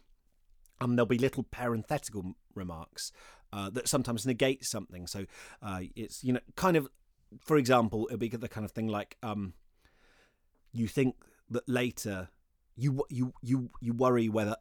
um, 0.81 0.97
there'll 0.97 1.07
be 1.07 1.19
little 1.19 1.43
parenthetical 1.43 2.35
remarks 2.55 3.13
uh, 3.53 3.71
that 3.71 3.89
sometimes 3.89 4.27
negate 4.27 4.65
something. 4.65 5.07
So 5.07 5.27
uh, 5.63 5.81
it's 5.97 6.23
you 6.25 6.33
know 6.33 6.41
kind 6.57 6.77
of, 6.77 6.89
for 7.39 7.57
example, 7.57 8.07
it'll 8.07 8.19
be 8.19 8.29
the 8.29 8.49
kind 8.49 8.65
of 8.65 8.73
thing 8.73 8.89
like 8.89 9.17
um, 9.23 9.55
you 10.73 10.89
think 10.89 11.17
that 11.49 11.69
later 11.69 12.29
you 12.77 13.05
you 13.09 13.33
you 13.43 13.71
you 13.81 13.93
worry 13.93 14.29
whether 14.29 14.57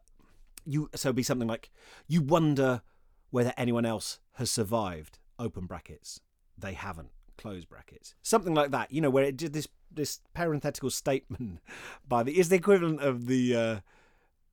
you 0.64 0.90
so 0.94 1.08
it'll 1.08 1.16
be 1.16 1.22
something 1.22 1.48
like 1.48 1.70
you 2.06 2.20
wonder 2.20 2.82
whether 3.30 3.52
anyone 3.56 3.86
else 3.86 4.18
has 4.34 4.50
survived. 4.50 5.18
Open 5.38 5.66
brackets. 5.66 6.20
They 6.58 6.74
haven't. 6.74 7.10
Close 7.38 7.64
brackets. 7.64 8.14
Something 8.22 8.54
like 8.54 8.70
that. 8.72 8.92
You 8.92 9.00
know 9.00 9.10
where 9.10 9.24
it 9.24 9.36
did 9.36 9.52
this 9.52 9.68
this 9.90 10.20
parenthetical 10.34 10.90
statement 10.90 11.60
by 12.08 12.22
the 12.22 12.38
is 12.38 12.48
the 12.48 12.56
equivalent 12.56 13.00
of 13.00 13.26
the. 13.26 13.56
Uh, 13.56 13.80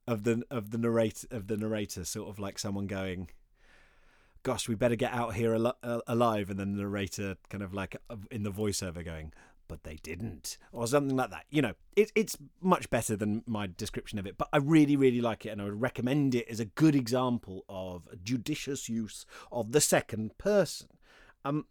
of 0.08 0.24
the 0.24 0.42
of 0.50 0.70
the 0.70 0.78
narrator 0.78 1.26
of 1.30 1.48
the 1.48 1.56
narrator, 1.58 2.02
sort 2.02 2.30
of 2.30 2.38
like 2.38 2.58
someone 2.58 2.86
going, 2.86 3.28
gosh, 4.42 4.68
we 4.68 4.74
better 4.74 4.96
get 4.96 5.12
out 5.12 5.34
here 5.34 5.54
al- 5.54 5.78
uh, 5.82 6.00
alive. 6.06 6.50
And 6.50 6.58
then 6.58 6.72
the 6.72 6.82
narrator 6.82 7.36
kind 7.48 7.62
of 7.62 7.74
like 7.74 7.96
uh, 8.10 8.16
in 8.30 8.42
the 8.42 8.50
voiceover 8.50 9.04
going, 9.04 9.32
but 9.68 9.84
they 9.84 9.96
didn't, 10.02 10.56
or 10.72 10.86
something 10.86 11.16
like 11.16 11.30
that. 11.30 11.44
You 11.50 11.62
know, 11.62 11.74
it, 11.94 12.10
it's 12.14 12.36
much 12.60 12.90
better 12.90 13.16
than 13.16 13.42
my 13.46 13.66
description 13.66 14.18
of 14.18 14.26
it, 14.26 14.38
but 14.38 14.48
I 14.52 14.56
really, 14.56 14.96
really 14.96 15.20
like 15.20 15.44
it, 15.44 15.50
and 15.50 15.60
I 15.60 15.64
would 15.64 15.80
recommend 15.80 16.34
it 16.34 16.48
as 16.48 16.58
a 16.58 16.64
good 16.64 16.96
example 16.96 17.64
of 17.68 18.08
judicious 18.24 18.88
use 18.88 19.26
of 19.52 19.72
the 19.72 19.80
second 19.80 20.38
person. 20.38 20.88
Um, 21.44 21.66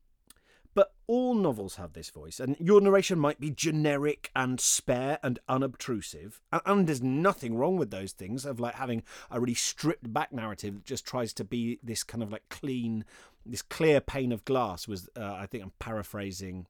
but 0.77 0.93
all 1.07 1.33
novels 1.33 1.77
have 1.77 1.93
this 1.93 2.11
voice, 2.11 2.39
and 2.39 2.55
your 2.59 2.79
narration 2.79 3.17
might 3.17 3.39
be 3.39 3.49
generic 3.49 4.29
and 4.35 4.61
spare 4.61 5.17
and 5.23 5.39
unobtrusive. 5.49 6.39
And, 6.51 6.61
and, 6.67 6.87
there's 6.87 7.01
nothing 7.01 7.57
wrong 7.57 7.77
with 7.77 7.89
those 7.89 8.11
things 8.11 8.45
of 8.45 8.59
like 8.59 8.75
having 8.75 9.01
a 9.31 9.39
really 9.39 9.55
stripped 9.55 10.13
back 10.13 10.31
narrative 10.31 10.75
that 10.75 10.85
just 10.85 11.03
tries 11.03 11.33
to 11.33 11.43
be 11.43 11.79
this 11.81 12.03
kind 12.03 12.21
of 12.21 12.31
like 12.31 12.43
clean, 12.49 13.05
this 13.43 13.63
clear 13.63 13.99
pane 13.99 14.31
of 14.31 14.45
glass. 14.45 14.87
Was 14.87 15.09
uh, 15.17 15.33
I 15.39 15.47
think 15.47 15.63
I'm 15.63 15.71
paraphrasing 15.79 16.67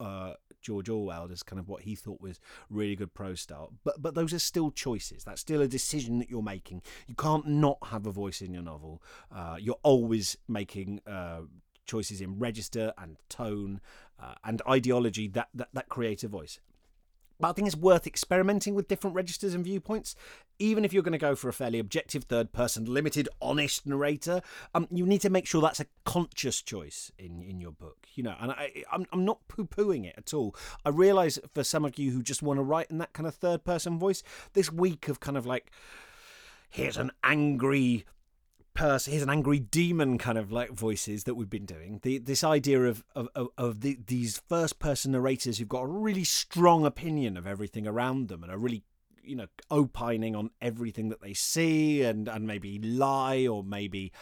uh, 0.00 0.32
George 0.62 0.88
Orwell 0.88 1.28
as 1.30 1.42
kind 1.42 1.60
of 1.60 1.68
what 1.68 1.82
he 1.82 1.94
thought 1.94 2.22
was 2.22 2.40
really 2.70 2.96
good 2.96 3.12
prose 3.12 3.42
style. 3.42 3.74
But 3.84 4.00
but 4.00 4.14
those 4.14 4.32
are 4.32 4.38
still 4.38 4.70
choices. 4.70 5.24
That's 5.24 5.42
still 5.42 5.60
a 5.60 5.68
decision 5.68 6.18
that 6.20 6.30
you're 6.30 6.40
making. 6.40 6.80
You 7.08 7.14
can't 7.14 7.46
not 7.46 7.76
have 7.88 8.06
a 8.06 8.10
voice 8.10 8.40
in 8.40 8.54
your 8.54 8.62
novel. 8.62 9.02
Uh, 9.30 9.56
you're 9.60 9.80
always 9.82 10.38
making 10.48 11.02
uh, 11.06 11.40
choices 11.92 12.20
in 12.20 12.38
register 12.38 12.86
and 12.96 13.16
tone 13.28 13.80
uh, 14.22 14.34
and 14.44 14.62
ideology 14.68 15.26
that, 15.28 15.48
that, 15.58 15.68
that 15.72 15.88
create 15.88 16.22
a 16.24 16.28
voice. 16.28 16.60
But 17.40 17.48
I 17.48 17.52
think 17.54 17.68
it's 17.68 17.76
worth 17.76 18.06
experimenting 18.06 18.74
with 18.74 18.86
different 18.86 19.16
registers 19.16 19.54
and 19.54 19.64
viewpoints. 19.64 20.14
Even 20.58 20.84
if 20.84 20.92
you're 20.92 21.02
going 21.02 21.20
to 21.20 21.28
go 21.28 21.34
for 21.34 21.48
a 21.48 21.54
fairly 21.54 21.78
objective 21.78 22.24
third 22.24 22.52
person, 22.52 22.84
limited, 22.84 23.30
honest 23.40 23.86
narrator, 23.86 24.42
um, 24.74 24.86
you 24.90 25.06
need 25.06 25.22
to 25.22 25.30
make 25.30 25.46
sure 25.46 25.62
that's 25.62 25.80
a 25.80 25.86
conscious 26.04 26.60
choice 26.60 27.10
in, 27.18 27.42
in 27.42 27.58
your 27.58 27.72
book. 27.72 28.06
You 28.14 28.24
know, 28.24 28.34
and 28.40 28.50
I, 28.52 28.84
I'm, 28.92 29.06
I'm 29.10 29.24
not 29.24 29.48
poo 29.48 29.64
pooing 29.64 30.04
it 30.06 30.16
at 30.18 30.34
all. 30.34 30.54
I 30.84 30.90
realise 30.90 31.38
for 31.54 31.64
some 31.64 31.86
of 31.86 31.98
you 31.98 32.10
who 32.10 32.22
just 32.22 32.42
want 32.42 32.58
to 32.58 32.62
write 32.62 32.90
in 32.90 32.98
that 32.98 33.14
kind 33.14 33.26
of 33.26 33.34
third 33.34 33.64
person 33.64 33.98
voice, 33.98 34.22
this 34.52 34.70
week 34.70 35.08
of 35.08 35.18
kind 35.18 35.38
of 35.38 35.46
like, 35.46 35.70
here's 36.68 36.98
an 36.98 37.10
angry 37.24 38.04
person 38.80 39.12
here's 39.12 39.22
an 39.22 39.28
angry 39.28 39.58
demon 39.58 40.16
kind 40.16 40.38
of 40.38 40.50
like 40.50 40.70
voices 40.70 41.24
that 41.24 41.34
we've 41.34 41.50
been 41.50 41.66
doing 41.66 42.00
the 42.02 42.16
this 42.18 42.42
idea 42.42 42.82
of 42.84 43.04
of, 43.14 43.28
of, 43.58 43.80
the, 43.82 43.98
these 44.06 44.40
first 44.48 44.78
person 44.78 45.12
narrators 45.12 45.58
who've 45.58 45.68
got 45.68 45.82
a 45.82 45.86
really 45.86 46.24
strong 46.24 46.86
opinion 46.86 47.36
of 47.36 47.46
everything 47.46 47.86
around 47.86 48.28
them 48.28 48.42
and 48.42 48.50
are 48.50 48.56
really 48.56 48.82
you 49.22 49.36
know 49.36 49.46
opining 49.70 50.34
on 50.34 50.48
everything 50.62 51.10
that 51.10 51.20
they 51.20 51.34
see 51.34 52.02
and 52.02 52.26
and 52.26 52.46
maybe 52.46 52.78
lie 52.78 53.46
or 53.46 53.62
maybe 53.62 54.12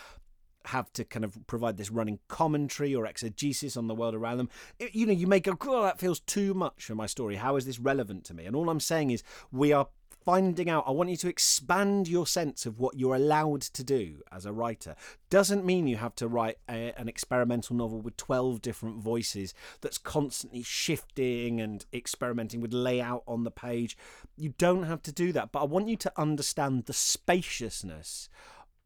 have 0.65 0.93
to 0.93 1.05
kind 1.05 1.25
of 1.25 1.39
provide 1.47 1.77
this 1.77 1.91
running 1.91 2.19
commentary 2.29 2.95
or 2.95 3.07
exegesis 3.07 3.77
on 3.77 3.87
the 3.87 3.95
world 3.95 4.15
around 4.15 4.37
them. 4.37 4.51
It, 4.79 4.95
you 4.95 5.07
know, 5.07 5.13
you 5.13 5.27
may 5.27 5.41
go, 5.41 5.57
oh, 5.67 5.83
that 5.83 5.99
feels 5.99 6.21
too 6.21 6.53
much 6.53 6.85
for 6.85 6.95
my 6.95 7.07
story. 7.07 7.37
How 7.37 7.57
is 7.57 7.65
this 7.65 7.79
relevant 7.79 8.25
to 8.25 8.35
me? 8.35 8.45
And 8.45 8.55
all 8.55 8.69
I'm 8.69 8.81
saying 8.81 9.11
is, 9.11 9.23
we 9.51 9.73
are 9.73 9.89
finding 10.25 10.69
out. 10.69 10.85
I 10.87 10.91
want 10.91 11.11
you 11.11 11.17
to 11.19 11.29
expand 11.29 12.09
your 12.09 12.27
sense 12.27 12.67
of 12.67 12.79
what 12.79 12.99
you're 12.99 13.15
allowed 13.15 13.63
to 13.63 13.83
do 13.83 14.23
as 14.31 14.45
a 14.45 14.53
writer. 14.53 14.95
Doesn't 15.31 15.65
mean 15.65 15.87
you 15.87 15.97
have 15.97 16.15
to 16.17 16.29
write 16.29 16.59
a, 16.69 16.93
an 16.99 17.09
experimental 17.09 17.77
novel 17.77 18.01
with 18.01 18.17
12 18.17 18.61
different 18.61 18.99
voices 18.99 19.55
that's 19.81 19.99
constantly 19.99 20.63
shifting 20.63 21.61
and 21.61 21.87
experimenting 21.93 22.61
with 22.61 22.73
layout 22.73 23.23
on 23.27 23.45
the 23.45 23.51
page. 23.51 23.97
You 24.37 24.55
don't 24.59 24.85
have 24.85 25.03
to 25.03 25.13
do 25.13 25.33
that, 25.33 25.53
but 25.53 25.61
I 25.61 25.65
want 25.65 25.89
you 25.89 25.97
to 25.97 26.13
understand 26.17 26.85
the 26.85 26.93
spaciousness 26.93 28.29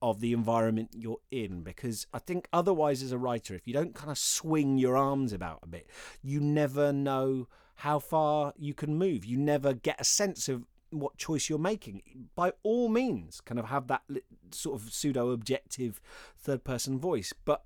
of 0.03 0.21
the 0.21 0.33
environment 0.33 0.90
you're 0.92 1.21
in 1.31 1.62
because 1.62 2.09
I 2.12 2.18
think 2.18 2.49
otherwise 2.53 3.03
as 3.03 3.12
a 3.12 3.18
writer 3.18 3.55
if 3.55 3.68
you 3.68 3.73
don't 3.73 3.95
kind 3.95 4.11
of 4.11 4.18
swing 4.18 4.77
your 4.77 4.97
arms 4.97 5.33
about 5.33 5.61
a 5.62 5.68
bit 5.68 5.88
you 6.23 6.40
never 6.40 6.92
know 6.92 7.47
how 7.77 8.01
far 8.01 8.53
you 8.59 8.75
can 8.75 8.99
move 8.99 9.25
you 9.25 9.38
never 9.38 9.73
get 9.73 10.01
a 10.01 10.05
sense 10.05 10.49
of 10.49 10.66
what 11.01 11.17
choice 11.17 11.49
you're 11.49 11.59
making. 11.59 12.03
By 12.35 12.53
all 12.63 12.89
means, 12.89 13.41
kind 13.41 13.59
of 13.59 13.67
have 13.67 13.87
that 13.89 14.03
sort 14.51 14.81
of 14.81 14.93
pseudo 14.93 15.31
objective 15.31 16.01
third 16.39 16.65
person 16.65 16.99
voice, 16.99 17.33
but 17.45 17.65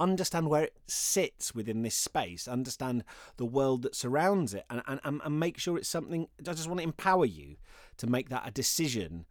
understand 0.00 0.48
where 0.48 0.64
it 0.64 0.76
sits 0.86 1.54
within 1.54 1.82
this 1.82 1.94
space, 1.94 2.46
understand 2.46 3.04
the 3.36 3.44
world 3.44 3.82
that 3.82 3.94
surrounds 3.94 4.54
it, 4.54 4.64
and, 4.70 4.82
and, 4.86 5.20
and 5.24 5.40
make 5.40 5.58
sure 5.58 5.76
it's 5.76 5.88
something. 5.88 6.28
I 6.40 6.52
just 6.52 6.68
want 6.68 6.78
to 6.78 6.84
empower 6.84 7.24
you 7.24 7.56
to 7.98 8.06
make 8.06 8.28
that 8.28 8.46
a 8.46 8.50
decision, 8.50 9.26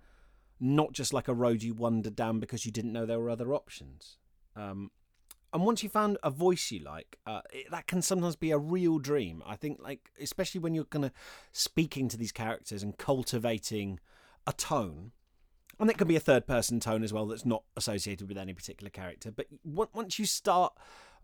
not 0.60 0.92
just 0.92 1.13
like 1.13 1.28
a 1.28 1.34
road 1.34 1.63
you 1.63 1.74
wandered 1.74 2.16
down 2.16 2.40
because 2.40 2.66
you 2.66 2.72
didn't 2.72 2.94
know 2.94 3.06
there 3.06 3.20
were 3.20 3.30
other 3.30 3.54
options. 3.54 4.18
Um, 4.56 4.92
and 5.53 5.63
once 5.63 5.81
you 5.81 5.89
found 5.89 6.17
a 6.23 6.29
voice 6.29 6.71
you 6.71 6.79
like, 6.79 7.17
uh, 7.25 7.41
it, 7.53 7.71
that 7.71 7.88
can 7.88 8.01
sometimes 8.01 8.36
be 8.36 8.51
a 8.51 8.57
real 8.57 8.99
dream. 8.99 9.41
I 9.45 9.55
think, 9.55 9.79
like 9.81 10.12
especially 10.21 10.60
when 10.60 10.73
you're 10.73 10.86
kind 10.86 11.05
of 11.05 11.12
speaking 11.51 12.10
to 12.10 12.17
these 12.17 12.31
characters 12.31 12.83
and 12.83 12.97
cultivating 12.97 13.99
a 14.45 14.53
tone, 14.53 15.12
and 15.79 15.89
it 15.89 15.97
can 15.97 16.07
be 16.07 16.15
a 16.15 16.21
third 16.21 16.47
person 16.47 16.79
tone 16.79 17.03
as 17.03 17.13
well 17.13 17.25
that's 17.27 17.45
not 17.45 17.63
associated 17.75 18.27
with 18.27 18.38
any 18.38 18.53
particular 18.53 18.89
character. 18.89 19.31
But 19.31 19.47
once 19.63 20.19
you 20.19 20.25
start 20.25 20.73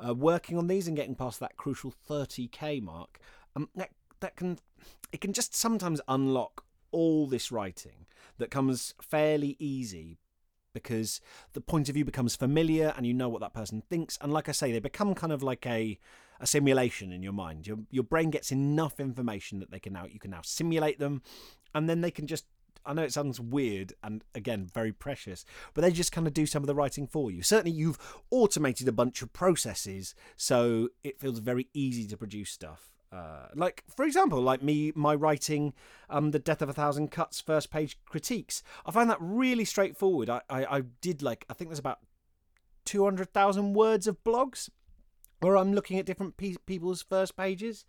uh, 0.05 0.13
working 0.13 0.57
on 0.57 0.67
these 0.67 0.87
and 0.87 0.95
getting 0.95 1.15
past 1.15 1.39
that 1.39 1.57
crucial 1.57 1.93
30k 2.09 2.81
mark, 2.81 3.19
um, 3.55 3.69
that 3.75 3.89
that 4.21 4.35
can 4.37 4.59
it 5.11 5.21
can 5.21 5.33
just 5.33 5.53
sometimes 5.53 5.99
unlock 6.07 6.65
all 6.91 7.27
this 7.27 7.51
writing 7.51 8.05
that 8.37 8.51
comes 8.51 8.93
fairly 9.01 9.55
easy 9.59 10.17
because 10.73 11.21
the 11.53 11.61
point 11.61 11.89
of 11.89 11.95
view 11.95 12.05
becomes 12.05 12.35
familiar 12.35 12.93
and 12.95 13.05
you 13.05 13.13
know 13.13 13.29
what 13.29 13.41
that 13.41 13.53
person 13.53 13.83
thinks. 13.89 14.17
And 14.21 14.33
like 14.33 14.49
I 14.49 14.51
say, 14.51 14.71
they 14.71 14.79
become 14.79 15.15
kind 15.15 15.33
of 15.33 15.43
like 15.43 15.65
a 15.65 15.99
a 16.39 16.47
simulation 16.47 17.11
in 17.11 17.23
your 17.23 17.33
mind. 17.33 17.67
Your 17.67 17.79
your 17.89 18.03
brain 18.03 18.29
gets 18.29 18.51
enough 18.51 18.99
information 18.99 19.59
that 19.59 19.71
they 19.71 19.79
can 19.79 19.93
now 19.93 20.05
you 20.05 20.19
can 20.19 20.31
now 20.31 20.41
simulate 20.43 20.99
them, 20.99 21.21
and 21.73 21.89
then 21.89 22.01
they 22.01 22.11
can 22.11 22.27
just. 22.27 22.45
I 22.85 22.93
know 22.93 23.03
it 23.03 23.13
sounds 23.13 23.39
weird 23.39 23.93
and 24.03 24.25
again 24.35 24.69
very 24.73 24.91
precious, 24.91 25.45
but 25.73 25.81
they 25.81 25.91
just 25.91 26.11
kind 26.11 26.27
of 26.27 26.33
do 26.33 26.45
some 26.45 26.63
of 26.63 26.67
the 26.67 26.75
writing 26.75 27.07
for 27.07 27.31
you. 27.31 27.41
Certainly, 27.41 27.77
you've 27.77 27.97
automated 28.29 28.89
a 28.89 28.91
bunch 28.91 29.21
of 29.21 29.31
processes, 29.31 30.13
so 30.35 30.89
it 31.01 31.17
feels 31.17 31.39
very 31.39 31.69
easy 31.73 32.05
to 32.07 32.17
produce 32.17 32.51
stuff. 32.51 32.92
Uh, 33.13 33.47
like 33.53 33.83
for 33.95 34.05
example, 34.05 34.41
like 34.41 34.63
me, 34.63 34.91
my 34.95 35.13
writing, 35.13 35.73
um, 36.09 36.31
the 36.31 36.39
Death 36.39 36.61
of 36.61 36.69
a 36.69 36.73
Thousand 36.73 37.11
Cuts 37.11 37.39
first 37.39 37.69
page 37.69 37.99
critiques. 38.05 38.63
I 38.85 38.91
find 38.91 39.09
that 39.09 39.19
really 39.19 39.65
straightforward. 39.65 40.29
I, 40.29 40.41
I, 40.49 40.77
I 40.77 40.81
did 41.01 41.21
like 41.21 41.45
I 41.49 41.53
think 41.53 41.69
there's 41.69 41.79
about 41.79 41.99
200,000 42.85 43.73
words 43.73 44.07
of 44.07 44.23
blogs 44.23 44.69
where 45.39 45.57
I'm 45.57 45.73
looking 45.73 45.99
at 45.99 46.05
different 46.05 46.37
pe- 46.37 46.55
people's 46.65 47.03
first 47.03 47.35
pages. 47.35 47.85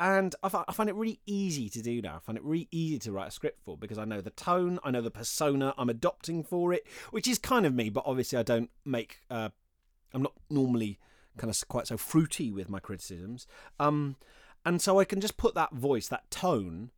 And 0.00 0.34
I, 0.42 0.48
find 0.48 0.88
it 0.88 0.96
really 0.96 1.20
easy 1.24 1.68
to 1.68 1.80
do 1.80 2.02
now. 2.02 2.16
I 2.16 2.18
find 2.18 2.36
it 2.36 2.42
really 2.42 2.66
easy 2.72 2.98
to 3.00 3.12
write 3.12 3.28
a 3.28 3.30
script 3.30 3.60
for 3.64 3.78
because 3.78 3.96
I 3.96 4.04
know 4.04 4.20
the 4.20 4.30
tone, 4.30 4.80
I 4.82 4.90
know 4.90 5.00
the 5.00 5.10
persona 5.10 5.72
I'm 5.78 5.88
adopting 5.88 6.42
for 6.42 6.72
it, 6.72 6.84
which 7.12 7.28
is 7.28 7.38
kind 7.38 7.64
of 7.64 7.74
me, 7.74 7.90
but 7.90 8.02
obviously 8.04 8.36
I 8.36 8.42
don't 8.42 8.70
make, 8.84 9.20
uh, 9.30 9.50
I'm 10.12 10.22
not 10.22 10.32
normally 10.50 10.98
kind 11.36 11.48
of 11.48 11.68
quite 11.68 11.86
so 11.86 11.96
fruity 11.96 12.50
with 12.50 12.68
my 12.68 12.80
criticisms. 12.80 13.46
Um, 13.78 14.16
and 14.64 14.80
so 14.80 14.98
I 14.98 15.04
can 15.04 15.20
just 15.20 15.36
put 15.36 15.54
that 15.54 15.72
voice, 15.72 16.08
that 16.08 16.30
tone, 16.30 16.90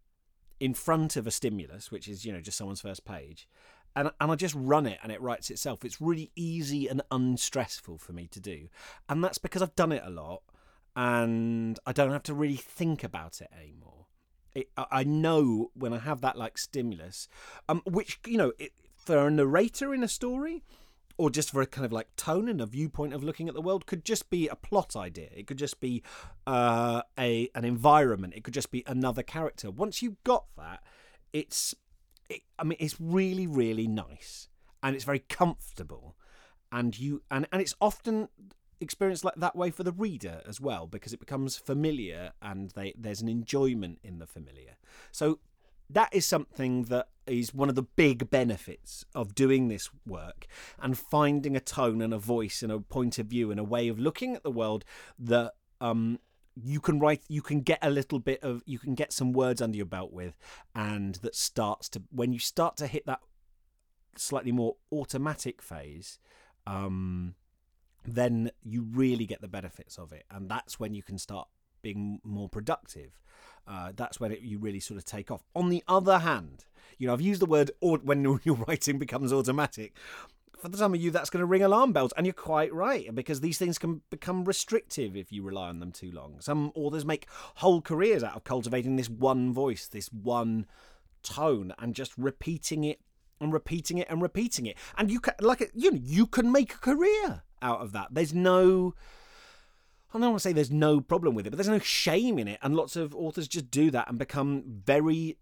in 0.59 0.75
front 0.75 1.17
of 1.17 1.27
a 1.27 1.31
stimulus, 1.31 1.91
which 1.91 2.09
is, 2.09 2.25
you 2.25 2.33
know, 2.33 2.41
just 2.41 2.57
someone's 2.57 2.81
first 2.81 3.05
page, 3.05 3.49
and, 3.97 4.11
and 4.21 4.31
I 4.31 4.35
just 4.35 4.55
run 4.55 4.87
it 4.87 4.99
and 5.03 5.11
it 5.11 5.21
writes 5.23 5.51
itself. 5.51 5.85
It's 5.85 6.01
really 6.01 6.31
easy 6.37 6.87
and 6.87 7.01
unstressful 7.11 7.97
for 7.99 8.13
me 8.13 8.29
to 8.29 8.41
do. 8.41 8.69
And 9.09 9.25
that's 9.25 9.39
because 9.39 9.63
I've 9.63 9.75
done 9.75 9.91
it 9.91 10.03
a 10.05 10.11
lot 10.11 10.43
and 10.95 11.79
I 11.87 11.93
don't 11.93 12.13
have 12.13 12.23
to 12.25 12.35
really 12.35 12.57
think 12.57 13.03
about 13.03 13.41
it 13.41 13.49
anymore. 13.59 14.07
It, 14.55 14.69
I 14.77 15.03
know 15.05 15.71
when 15.75 15.95
I 15.95 15.99
have 15.99 16.21
that 16.21 16.37
like 16.37 16.59
stimulus, 16.59 17.29
um, 17.71 17.83
which, 17.87 18.21
you 18.27 18.37
know, 18.37 18.53
it, 18.59 18.73
for 18.97 19.27
a 19.27 19.31
narrator 19.31 19.95
in 19.95 20.03
a 20.03 20.09
story, 20.09 20.63
or 21.19 21.31
just 21.31 21.51
for 21.51 21.63
a 21.63 21.67
kind 21.67 21.85
of 21.85 21.93
like 21.93 22.15
tone 22.17 22.49
and 22.49 22.61
a 22.61 22.67
viewpoint 22.67 23.15
of 23.15 23.25
looking 23.25 23.49
at 23.49 23.55
the 23.55 23.63
world 23.63 23.87
could 23.87 24.05
just 24.05 24.29
be 24.31 24.49
a 24.49 24.57
plot 24.57 24.95
idea. 24.97 25.29
It 25.35 25.47
could 25.47 25.59
just 25.59 25.81
be 25.81 26.03
uh, 26.47 27.03
a 27.19 27.49
an 27.55 27.65
environment. 27.65 28.35
It 28.37 28.45
could 28.45 28.55
just 28.55 28.71
be 28.71 28.83
another 28.87 29.23
character. 29.23 29.71
Once 29.71 30.03
you've 30.03 30.23
got 30.25 30.45
that 30.57 30.83
it's 31.33 31.75
it, 32.29 32.43
I 32.59 32.65
mean, 32.65 32.79
it's 32.81 32.97
really, 33.01 33.47
really 33.47 33.87
nice 33.87 34.49
and 34.83 34.95
it's 34.95 35.05
very 35.05 35.21
comfortable, 35.21 36.17
and 36.73 36.99
you 36.99 37.23
and 37.31 37.47
and 37.53 37.61
it's 37.61 37.75
often 37.81 38.29
experienced 38.81 39.25
like 39.25 39.35
that 39.37 39.57
way 39.57 39.71
for 39.71 39.83
the 39.83 39.93
reader 39.93 40.43
as 40.47 40.61
well 40.61 40.87
because 40.87 41.13
it 41.13 41.21
becomes 41.21 41.57
familiar 41.57 42.33
and 42.43 42.73
they, 42.73 42.93
there's 42.99 43.23
an 43.23 43.29
enjoyment 43.29 43.99
in 44.03 44.19
the 44.19 44.27
familiar. 44.27 44.77
So 45.13 45.39
that 45.91 46.15
is 46.15 46.27
something 46.27 46.85
that 46.85 47.09
is 47.27 47.55
one 47.55 47.69
of 47.69 47.75
the 47.75 47.83
big 47.83 48.31
benefits 48.31 49.05
of 49.15 49.35
doing 49.35 49.69
this 49.69 49.91
work 50.07 50.47
and 50.81 50.97
finding 50.97 51.57
a 51.57 51.61
tone 51.61 52.01
and 52.01 52.15
a 52.15 52.19
voice 52.19 52.63
and 52.63 52.71
a 52.71 52.79
point 52.79 53.19
of 53.19 53.27
view 53.27 53.51
and 53.51 53.59
a 53.59 53.65
way 53.65 53.89
of 53.89 53.99
looking 53.99 54.35
at 54.35 54.43
the 54.43 54.51
world 54.51 54.85
that 55.19 55.53
um, 55.81 56.19
you 56.55 56.81
can 56.81 56.99
write 56.99 57.23
you 57.29 57.43
can 57.43 57.61
get 57.61 57.79
a 57.83 57.91
little 57.91 58.19
bit 58.19 58.43
of 58.43 58.63
you 58.65 58.79
can 58.79 58.95
get 58.95 59.13
some 59.13 59.33
words 59.33 59.61
under 59.61 59.77
your 59.77 59.87
belt 59.87 60.13
with 60.13 60.37
and 60.75 61.17
that 61.17 61.35
starts 61.35 61.89
to 61.89 62.03
when 62.11 62.33
you 62.33 62.39
start 62.39 62.77
to 62.77 62.87
hit 62.87 63.05
that 63.07 63.21
slightly 64.17 64.53
more 64.53 64.77
automatic 64.93 65.61
phase 65.61 66.19
um, 66.67 67.35
then 68.07 68.51
you 68.63 68.83
really 68.83 69.27
get 69.27 69.41
the 69.41 69.49
benefits 69.49 69.99
of 69.99 70.13
it. 70.13 70.25
And 70.31 70.49
that's 70.49 70.79
when 70.79 70.95
you 70.95 71.03
can 71.03 71.19
start 71.19 71.49
being 71.87 72.21
more 72.25 72.49
productive 72.49 73.21
uh, 73.69 73.93
that's 73.95 74.19
when 74.19 74.33
it, 74.33 74.41
you 74.41 74.59
really 74.59 74.81
sort 74.81 74.99
of 74.99 75.05
take 75.05 75.31
off 75.31 75.45
on 75.55 75.69
the 75.69 75.83
other 75.87 76.19
hand 76.19 76.65
you 76.99 77.07
know 77.07 77.13
i've 77.13 77.21
used 77.21 77.41
the 77.41 77.47
word 77.47 77.71
or 77.81 77.99
when 77.99 78.23
your 78.45 78.57
writing 78.67 78.99
becomes 78.99 79.33
automatic 79.33 79.93
for 80.59 80.77
some 80.77 80.95
of 80.95 81.01
you, 81.01 81.11
that's 81.11 81.31
going 81.31 81.41
to 81.41 81.47
ring 81.47 81.63
alarm 81.63 81.93
bells. 81.93 82.13
And 82.17 82.27
you're 82.27 82.33
quite 82.33 82.73
right, 82.73 83.15
because 83.15 83.41
these 83.41 83.59
things 83.59 83.79
can 83.79 84.03
become 84.11 84.45
restrictive 84.45 85.17
if 85.17 85.33
you 85.33 85.43
rely 85.43 85.69
on 85.69 85.81
them 85.81 85.93
too 85.93 86.11
long. 86.11 86.37
Some 86.41 86.73
authors 86.75 87.05
make 87.05 87.27
whole 87.57 87.81
careers 87.81 88.23
out 88.23 88.37
of 88.37 88.45
cultivating 88.45 88.97
this 88.97 89.11
one 89.11 89.53
voice, 89.53 89.87
this 89.87 90.09
one 90.09 90.67
tone, 91.23 91.73
and 91.79 91.95
just 91.95 92.13
repeating 92.17 92.85
it 92.85 93.01
and 93.41 93.53
repeating 93.53 93.99
it 93.99 94.09
and 94.09 94.23
repeating 94.23 94.67
it. 94.67 94.77
And 94.97 95.11
you 95.11 95.21
can, 95.21 95.35
like, 95.41 95.71
you 95.75 95.93
know, 95.93 96.01
you 96.03 96.27
can 96.27 96.51
make 96.51 96.75
a 96.75 96.79
career 96.79 97.43
out 97.61 97.81
of 97.81 97.93
that. 97.93 98.09
There's 98.13 98.35
no. 98.35 98.95
I 100.15 100.19
don't 100.19 100.31
want 100.31 100.37
to 100.37 100.49
say 100.49 100.53
there's 100.53 100.71
no 100.71 101.01
problem 101.01 101.35
with 101.35 101.47
it, 101.47 101.51
but 101.51 101.57
there's 101.57 101.69
no 101.69 101.79
shame 101.79 102.39
in 102.39 102.49
it. 102.49 102.59
And 102.63 102.75
lots 102.75 102.97
of 102.97 103.15
authors 103.15 103.49
just 103.49 103.71
do 103.71 103.91
that 103.91 104.09
and 104.09 104.19
become 104.19 104.63
very 104.67 105.37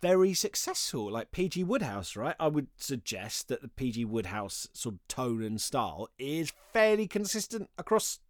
very 0.00 0.34
successful, 0.34 1.10
like 1.10 1.32
PG 1.32 1.64
Wodehouse, 1.64 2.16
right? 2.16 2.34
I 2.38 2.48
would 2.48 2.68
suggest 2.76 3.48
that 3.48 3.62
the 3.62 3.68
PG 3.68 4.04
Wodehouse 4.06 4.68
sort 4.72 4.96
of 4.96 5.08
tone 5.08 5.42
and 5.42 5.60
style 5.60 6.08
is 6.18 6.52
fairly 6.72 7.06
consistent 7.06 7.70
across 7.78 8.20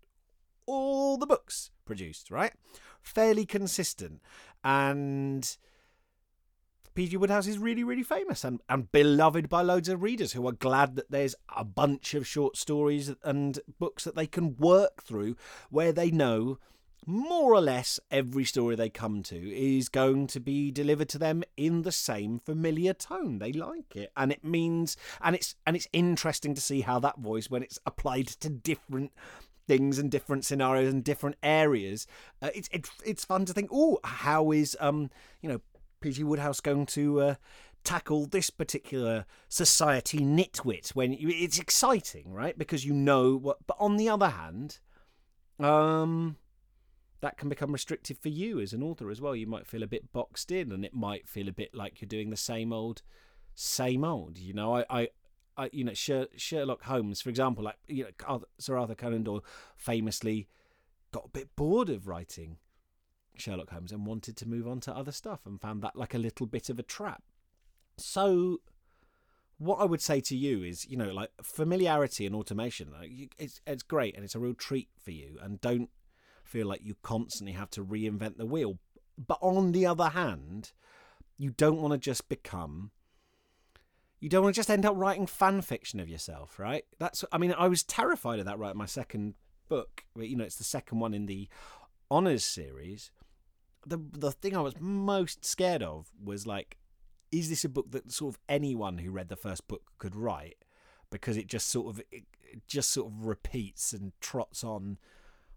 all 0.67 1.17
the 1.17 1.27
books 1.27 1.71
produced, 1.85 2.31
right? 2.31 2.53
Fairly 3.01 3.47
consistent. 3.47 4.21
And 4.65 5.57
PG 6.97 7.18
Wodehouse 7.18 7.47
is 7.47 7.59
really, 7.59 7.84
really 7.84 8.03
famous 8.03 8.42
and, 8.42 8.62
and 8.70 8.90
beloved 8.90 9.51
by 9.51 9.61
loads 9.61 9.90
of 9.90 10.03
readers 10.03 10.32
who 10.32 10.49
are 10.49 10.53
glad 10.53 10.97
that 10.97 11.11
there's 11.11 11.34
a 11.55 11.62
bunch 11.62 12.14
of 12.14 12.26
short 12.26 12.57
stories 12.57 13.14
and 13.22 13.61
books 13.78 14.05
that 14.05 14.16
they 14.16 14.26
can 14.26 14.57
work 14.57 15.03
through 15.03 15.36
where 15.68 15.92
they 15.92 16.11
know 16.11 16.59
more 17.05 17.53
or 17.53 17.61
less 17.61 18.01
every 18.11 18.44
story 18.44 18.76
they 18.76 18.88
come 18.88 19.22
to 19.24 19.36
is 19.36 19.90
going 19.90 20.26
to 20.26 20.40
be 20.40 20.70
delivered 20.70 21.11
to 21.11 21.18
them 21.18 21.44
in 21.59 21.82
the 21.82 21.92
same 21.92 22.38
familiar 22.38 22.94
tone. 22.94 23.40
They 23.40 23.53
like 23.53 23.94
it. 23.94 24.11
And 24.16 24.32
it 24.32 24.42
means 24.42 24.97
and 25.20 25.36
it's 25.36 25.55
and 25.66 25.76
it's 25.76 25.88
interesting 25.92 26.55
to 26.55 26.62
see 26.62 26.80
how 26.80 26.99
that 27.01 27.18
voice 27.18 27.51
when 27.51 27.62
it's 27.62 27.78
applied 27.84 28.28
to 28.28 28.49
different 28.49 29.12
things 29.68 29.99
and 29.99 30.11
different 30.11 30.47
scenarios 30.47 30.92
and 30.92 31.03
different 31.03 31.36
areas 31.42 32.07
uh, 32.40 32.51
it's 32.55 32.68
it, 32.70 32.88
it's 33.05 33.24
fun 33.24 33.44
to 33.44 33.53
think 33.53 33.68
oh 33.72 33.99
how 34.05 34.53
is 34.53 34.76
um 34.78 35.11
you 35.42 35.49
know 35.49 35.61
PG 36.01 36.24
Wodehouse 36.24 36.61
going 36.61 36.86
to 36.86 37.20
uh, 37.20 37.34
tackle 37.84 38.26
this 38.26 38.51
particular 38.51 39.26
society 39.49 40.18
nitwit 40.18 40.90
when 40.90 41.12
you, 41.12 41.28
it's 41.28 41.59
exciting 41.59 42.32
right 42.32 42.59
because 42.59 42.84
you 42.84 42.92
know 42.92 43.36
what 43.36 43.59
but 43.66 43.76
on 43.78 43.97
the 43.97 44.09
other 44.09 44.30
hand 44.30 44.80
um 45.61 46.36
that 47.20 47.38
can 47.38 47.49
become 47.49 47.72
restrictive 47.72 48.18
for 48.18 48.28
you 48.28 48.61
as 48.61 48.72
an 48.72 48.82
author 48.82 49.11
as 49.11 49.20
well. 49.20 49.34
You 49.34 49.47
might 49.47 49.66
feel 49.66 49.82
a 49.82 49.88
bit 49.88 50.12
boxed 50.12 50.51
in, 50.51 50.70
and 50.72 50.84
it 50.84 50.94
might 50.94 51.28
feel 51.28 51.49
a 51.49 51.53
bit 51.53 51.74
like 51.74 52.01
you're 52.01 52.09
doing 52.09 52.30
the 52.30 52.36
same 52.36 52.72
old, 52.72 53.03
same 53.55 54.05
old. 54.05 54.38
You 54.38 54.53
know, 54.53 54.76
I, 54.76 54.84
I, 54.90 55.09
I 55.57 55.70
you 55.72 55.84
know, 55.84 55.94
Sherlock 55.94 56.82
Holmes, 56.82 57.20
for 57.20 57.30
example, 57.30 57.64
like 57.64 57.76
you 57.86 58.07
know, 58.20 58.42
Sir 58.59 58.76
Arthur 58.76 58.94
Conan 58.94 59.24
Doyle 59.24 59.44
famously 59.76 60.49
got 61.12 61.26
a 61.26 61.30
bit 61.30 61.57
bored 61.57 61.88
of 61.88 62.07
writing 62.07 62.59
Sherlock 63.41 63.70
Holmes 63.70 63.93
and 63.93 64.07
wanted 64.07 64.37
to 64.39 64.49
move 64.49 64.66
on 64.66 64.80
to 64.80 64.97
other 64.97 65.12
stuff, 65.12 65.47
and 65.47 65.61
found 65.61 65.82
that 65.82 65.97
like 65.97 66.14
a 66.14 66.18
little 66.18 66.47
bit 66.47 66.68
of 66.68 66.78
a 66.78 66.82
trap. 66.82 67.22
So 67.99 68.61
what 69.59 69.76
I 69.76 69.84
would 69.84 70.03
say 70.03 70.20
to 70.20 70.37
you 70.37 70.62
is, 70.62 70.87
you 70.87 70.97
know, 70.97 71.12
like 71.12 71.30
familiarity 71.43 72.26
and 72.26 72.34
automation, 72.34 72.93
like, 72.93 73.34
it's 73.39 73.61
it's 73.66 73.82
great 73.82 74.14
and 74.14 74.24
it's 74.24 74.34
a 74.34 74.41
real 74.41 74.55
treat 74.55 74.89
for 75.03 75.11
you. 75.11 75.39
And 75.43 75.61
don't 75.61 75.91
feel 76.45 76.66
like 76.66 76.84
you 76.84 76.95
constantly 77.03 77.53
have 77.53 77.70
to 77.70 77.84
reinvent 77.84 78.37
the 78.37 78.47
wheel. 78.47 78.78
But 79.18 79.39
on 79.41 79.72
the 79.72 79.87
other 79.87 80.11
hand, 80.11 80.72
you 81.39 81.51
don't 81.51 81.80
want 81.80 81.93
to 81.93 81.99
just 81.99 82.28
become 82.28 82.91
you 84.20 84.28
don't 84.28 84.43
want 84.43 84.55
to 84.55 84.59
just 84.59 84.70
end 84.70 84.87
up 84.87 84.97
writing 84.97 85.26
fan 85.26 85.61
fiction 85.61 86.01
of 86.01 86.09
yourself, 86.09 86.59
right? 86.59 86.84
That's 86.99 87.24
I 87.32 87.39
mean, 87.39 87.55
I 87.57 87.68
was 87.68 87.82
terrified 87.82 88.39
of 88.39 88.47
that 88.47 88.59
writing 88.59 88.78
my 88.78 88.87
second 88.87 89.34
book. 89.68 90.05
You 90.16 90.37
know, 90.37 90.45
it's 90.45 90.57
the 90.57 90.64
second 90.64 91.01
one 91.01 91.14
in 91.14 91.26
the 91.26 91.49
honors 92.11 92.45
series. 92.45 93.11
The 93.87 93.99
the 94.12 94.32
thing 94.32 94.57
I 94.57 94.61
was 94.61 94.74
most 94.80 95.45
scared 95.45 95.82
of 95.82 96.11
was 96.22 96.47
like, 96.47 96.76
is 97.30 97.49
this 97.49 97.64
a 97.64 97.68
book 97.68 97.91
that 97.93 98.11
sort 98.11 98.34
of 98.34 98.41
anyone 98.49 98.99
who 98.99 99.11
read 99.11 99.28
the 99.28 99.37
first 99.37 99.68
book 99.68 99.82
could 99.99 100.16
write? 100.16 100.57
Because 101.11 101.37
it 101.37 101.47
just 101.47 101.68
sort 101.68 101.89
of 101.89 102.03
it 102.11 102.24
just 102.66 102.91
sort 102.91 103.12
of 103.12 103.26
repeats 103.26 103.93
and 103.93 104.12
trots 104.20 104.64
on 104.64 104.99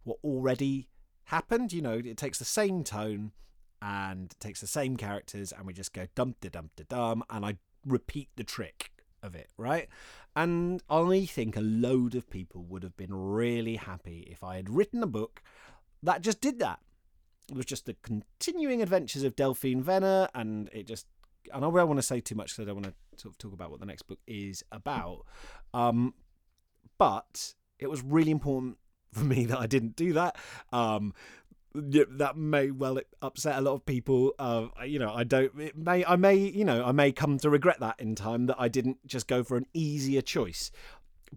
what 0.03 0.17
already 0.23 0.89
happened. 1.25 1.73
You 1.73 1.82
know, 1.82 1.93
it 1.93 2.17
takes 2.17 2.39
the 2.39 2.45
same 2.45 2.84
tone 2.84 3.32
and 3.82 4.34
takes 4.39 4.61
the 4.61 4.67
same 4.67 4.95
characters, 4.95 5.51
and 5.51 5.65
we 5.65 5.73
just 5.73 5.93
go 5.93 6.05
dum 6.15 6.36
da 6.41 6.49
dum 6.49 6.69
da 6.75 6.84
dum, 6.88 7.23
and 7.30 7.45
I 7.45 7.57
repeat 7.86 8.30
the 8.36 8.43
trick 8.43 8.91
of 9.23 9.36
it, 9.36 9.49
right? 9.57 9.88
And 10.36 10.84
I 10.89 11.25
think 11.25 11.55
a 11.55 11.61
load 11.61 12.15
of 12.15 12.30
people 12.30 12.63
would 12.63 12.84
have 12.84 12.95
been 12.95 13.13
really 13.13 13.77
happy 13.77 14.27
if 14.30 14.43
I 14.43 14.57
had 14.57 14.69
written 14.69 15.03
a 15.03 15.07
book 15.07 15.41
that 16.03 16.21
just 16.21 16.41
did 16.41 16.59
that. 16.59 16.80
It 17.50 17.58
was 17.58 17.66
just 17.66 17.86
the 17.86 17.95
continuing 18.02 18.82
adventures 18.82 19.24
of 19.24 19.36
Delphine 19.36 19.82
Venner, 19.82 20.30
and 20.34 20.70
it 20.72 20.88
just. 20.88 21.08
And 21.54 21.66
I 21.66 21.70
don't 21.70 21.88
want 21.88 21.97
to 21.97 22.04
say 22.04 22.20
too 22.20 22.36
much 22.36 22.52
because 22.52 22.64
I 22.64 22.66
don't 22.66 22.84
want 22.84 22.88
to 22.88 23.22
sort 23.22 23.34
of 23.34 23.38
talk 23.38 23.54
about 23.54 23.72
what 23.72 23.80
the 23.80 23.86
next 23.86 24.04
book 24.04 24.20
is 24.28 24.64
about. 24.72 25.26
Um, 25.74 26.14
but 26.97 27.56
it 27.80 27.89
was 27.89 28.04
really 28.04 28.32
important 28.32 28.78
for 29.14 29.24
me 29.24 29.45
that 29.45 29.58
I 29.58 29.68
didn't 29.68 29.95
do 29.95 30.14
that. 30.14 30.38
Um, 30.72 31.14
that 31.74 32.36
may 32.36 32.72
well 32.72 33.00
upset 33.22 33.58
a 33.58 33.62
lot 33.62 33.74
of 33.74 33.86
people. 33.86 34.34
Uh, 34.39 34.68
you 34.86 35.00
know, 35.00 35.14
I 35.14 35.24
don't. 35.24 35.52
It 35.60 35.78
may. 35.78 36.04
I 36.06 36.16
may. 36.16 36.36
You 36.36 36.66
know, 36.66 36.84
I 36.84 36.91
may 36.91 37.12
come 37.12 37.38
to 37.39 37.50
regret 37.50 37.80
that 37.80 38.00
in 38.00 38.16
time 38.16 38.47
that 38.47 38.58
I 38.60 38.68
didn't 38.68 39.06
just 39.06 39.28
go 39.28 39.43
for 39.43 39.58
an 39.58 39.66
easier 39.74 40.22
choice. 40.22 40.72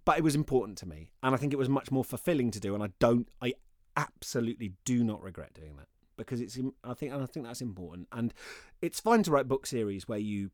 But 0.07 0.17
it 0.17 0.25
was 0.25 0.35
important 0.35 0.79
to 0.79 0.87
me, 0.87 1.13
and 1.23 1.35
I 1.35 1.39
think 1.39 1.53
it 1.53 1.59
was 1.59 1.69
much 1.69 1.91
more 1.91 2.05
fulfilling 2.05 2.51
to 2.53 2.61
do. 2.61 2.75
And 2.75 2.83
I 2.83 2.89
don't. 2.99 3.29
I 3.43 3.55
absolutely 3.95 4.73
do 4.87 5.05
not 5.05 5.23
regret 5.23 5.53
doing 5.53 5.77
that 5.77 5.87
because 6.17 6.41
it's. 6.41 6.59
I 6.85 6.95
think. 6.95 7.13
and 7.13 7.23
I 7.23 7.27
think 7.27 7.47
that's 7.47 7.61
important, 7.61 8.09
and 8.13 8.33
it's 8.81 9.01
fine 9.01 9.23
to 9.25 9.31
write 9.31 9.49
book 9.49 9.67
series 9.67 10.09
where 10.09 10.19
you 10.19 10.51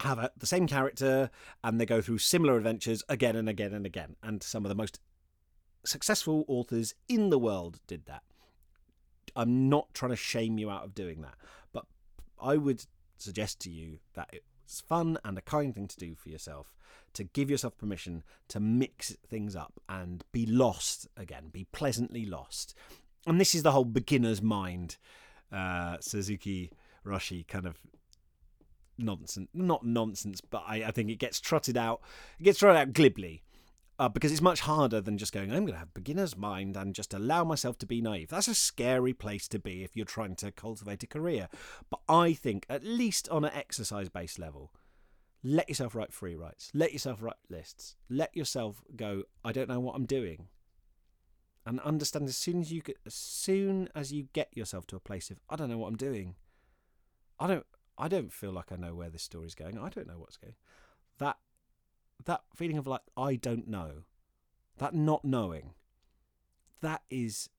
have 0.00 0.18
a, 0.18 0.30
the 0.36 0.46
same 0.46 0.66
character 0.66 1.30
and 1.62 1.78
they 1.78 1.84
go 1.84 2.00
through 2.00 2.16
similar 2.16 2.56
adventures 2.56 3.02
again 3.08 3.36
and 3.36 3.48
again 3.48 3.74
and 3.74 3.84
again. 3.84 4.16
And 4.22 4.42
some 4.42 4.64
of 4.64 4.70
the 4.70 4.74
most 4.74 4.98
successful 5.84 6.44
authors 6.48 6.94
in 7.08 7.28
the 7.28 7.38
world 7.38 7.80
did 7.86 8.06
that. 8.06 8.22
I'm 9.36 9.68
not 9.68 9.92
trying 9.92 10.10
to 10.10 10.16
shame 10.16 10.58
you 10.58 10.70
out 10.70 10.84
of 10.84 10.94
doing 10.94 11.20
that, 11.20 11.34
but 11.72 11.84
I 12.40 12.56
would 12.56 12.86
suggest 13.18 13.60
to 13.60 13.70
you 13.70 13.98
that 14.14 14.30
it's 14.32 14.80
fun 14.80 15.18
and 15.22 15.36
a 15.36 15.42
kind 15.42 15.74
thing 15.74 15.86
to 15.88 15.96
do 15.98 16.14
for 16.14 16.30
yourself 16.30 16.72
to 17.14 17.24
give 17.24 17.50
yourself 17.50 17.76
permission 17.76 18.22
to 18.48 18.60
mix 18.60 19.16
things 19.28 19.56
up 19.56 19.80
and 19.88 20.24
be 20.32 20.46
lost 20.46 21.08
again, 21.16 21.48
be 21.50 21.64
pleasantly 21.72 22.24
lost. 22.24 22.74
And 23.26 23.40
this 23.40 23.54
is 23.54 23.62
the 23.62 23.72
whole 23.72 23.84
beginner's 23.84 24.42
mind, 24.42 24.96
uh, 25.52 25.98
Suzuki 26.00 26.72
Roshi 27.04 27.46
kind 27.46 27.66
of 27.66 27.78
nonsense. 28.98 29.48
Not 29.52 29.84
nonsense, 29.84 30.40
but 30.40 30.64
I, 30.66 30.84
I 30.84 30.90
think 30.90 31.10
it 31.10 31.18
gets 31.18 31.40
trotted 31.40 31.76
out. 31.76 32.00
It 32.38 32.44
gets 32.44 32.58
trotted 32.58 32.78
out 32.78 32.92
glibly. 32.92 33.42
Uh, 33.98 34.08
because 34.08 34.32
it's 34.32 34.40
much 34.40 34.60
harder 34.60 34.98
than 34.98 35.18
just 35.18 35.30
going, 35.30 35.50
I'm 35.50 35.66
going 35.66 35.74
to 35.74 35.78
have 35.78 35.92
beginner's 35.92 36.34
mind 36.34 36.74
and 36.74 36.94
just 36.94 37.12
allow 37.12 37.44
myself 37.44 37.76
to 37.80 37.86
be 37.86 38.00
naive. 38.00 38.30
That's 38.30 38.48
a 38.48 38.54
scary 38.54 39.12
place 39.12 39.46
to 39.48 39.58
be 39.58 39.84
if 39.84 39.94
you're 39.94 40.06
trying 40.06 40.36
to 40.36 40.50
cultivate 40.50 41.02
a 41.02 41.06
career. 41.06 41.48
But 41.90 42.00
I 42.08 42.32
think, 42.32 42.64
at 42.70 42.82
least 42.82 43.28
on 43.28 43.44
an 43.44 43.52
exercise 43.52 44.08
based 44.08 44.38
level, 44.38 44.72
let 45.44 45.68
yourself 45.68 45.94
write 45.94 46.14
free 46.14 46.34
writes, 46.34 46.70
let 46.72 46.94
yourself 46.94 47.22
write 47.22 47.34
lists, 47.50 47.96
let 48.08 48.34
yourself 48.34 48.82
go, 48.96 49.24
I 49.44 49.52
don't 49.52 49.68
know 49.68 49.80
what 49.80 49.96
I'm 49.96 50.06
doing. 50.06 50.48
And 51.66 51.78
understand 51.80 52.26
as 52.26 52.36
soon 52.36 52.60
as 52.60 52.72
you 52.72 52.80
get, 52.80 52.96
as 53.04 53.14
soon 53.14 53.88
as 53.94 54.12
you 54.12 54.28
get 54.32 54.48
yourself 54.54 54.86
to 54.88 54.96
a 54.96 55.00
place 55.00 55.30
of 55.30 55.38
I 55.48 55.56
don't 55.56 55.68
know 55.68 55.78
what 55.78 55.88
I'm 55.88 55.96
doing, 55.96 56.36
I 57.38 57.46
don't 57.46 57.66
I 57.98 58.08
don't 58.08 58.32
feel 58.32 58.50
like 58.50 58.72
I 58.72 58.76
know 58.76 58.94
where 58.94 59.10
this 59.10 59.22
story's 59.22 59.54
going. 59.54 59.78
I 59.78 59.90
don't 59.90 60.06
know 60.06 60.18
what's 60.18 60.38
going. 60.38 60.54
That 61.18 61.36
that 62.24 62.42
feeling 62.54 62.78
of 62.78 62.86
like 62.86 63.02
I 63.16 63.36
don't 63.36 63.68
know, 63.68 64.04
that 64.78 64.94
not 64.94 65.24
knowing, 65.24 65.74
that 66.80 67.02
is 67.10 67.50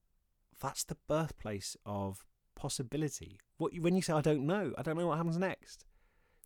that's 0.60 0.84
the 0.84 0.98
birthplace 1.08 1.78
of 1.86 2.26
possibility. 2.56 3.40
What 3.58 3.78
when 3.80 3.96
you 3.96 4.02
say 4.02 4.14
I 4.14 4.22
don't 4.22 4.48
know, 4.48 4.74
I 4.78 4.82
don't 4.82 4.98
know 4.98 5.08
what 5.08 5.18
happens 5.18 5.38
next. 5.38 5.86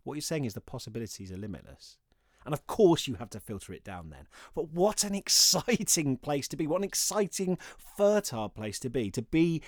What 0.04 0.16
you're 0.16 0.22
saying 0.22 0.46
is 0.46 0.54
the 0.54 0.62
possibilities 0.62 1.32
are 1.32 1.38
limitless. 1.38 1.98
And 2.46 2.54
of 2.54 2.68
course, 2.68 3.08
you 3.08 3.16
have 3.16 3.30
to 3.32 3.40
filter 3.40 3.74
it 3.74 3.84
down 3.84 4.10
then. 4.10 4.28
But 4.54 4.70
what 4.70 5.04
an 5.04 5.16
exciting 5.16 6.18
place 6.18 6.48
to 6.50 6.58
be. 6.58 6.68
What 6.68 6.78
an 6.78 6.84
exciting, 6.84 7.58
fertile 7.78 8.50
place 8.50 8.80
to 8.80 8.90
be. 8.90 9.10
To 9.12 9.22
be, 9.22 9.62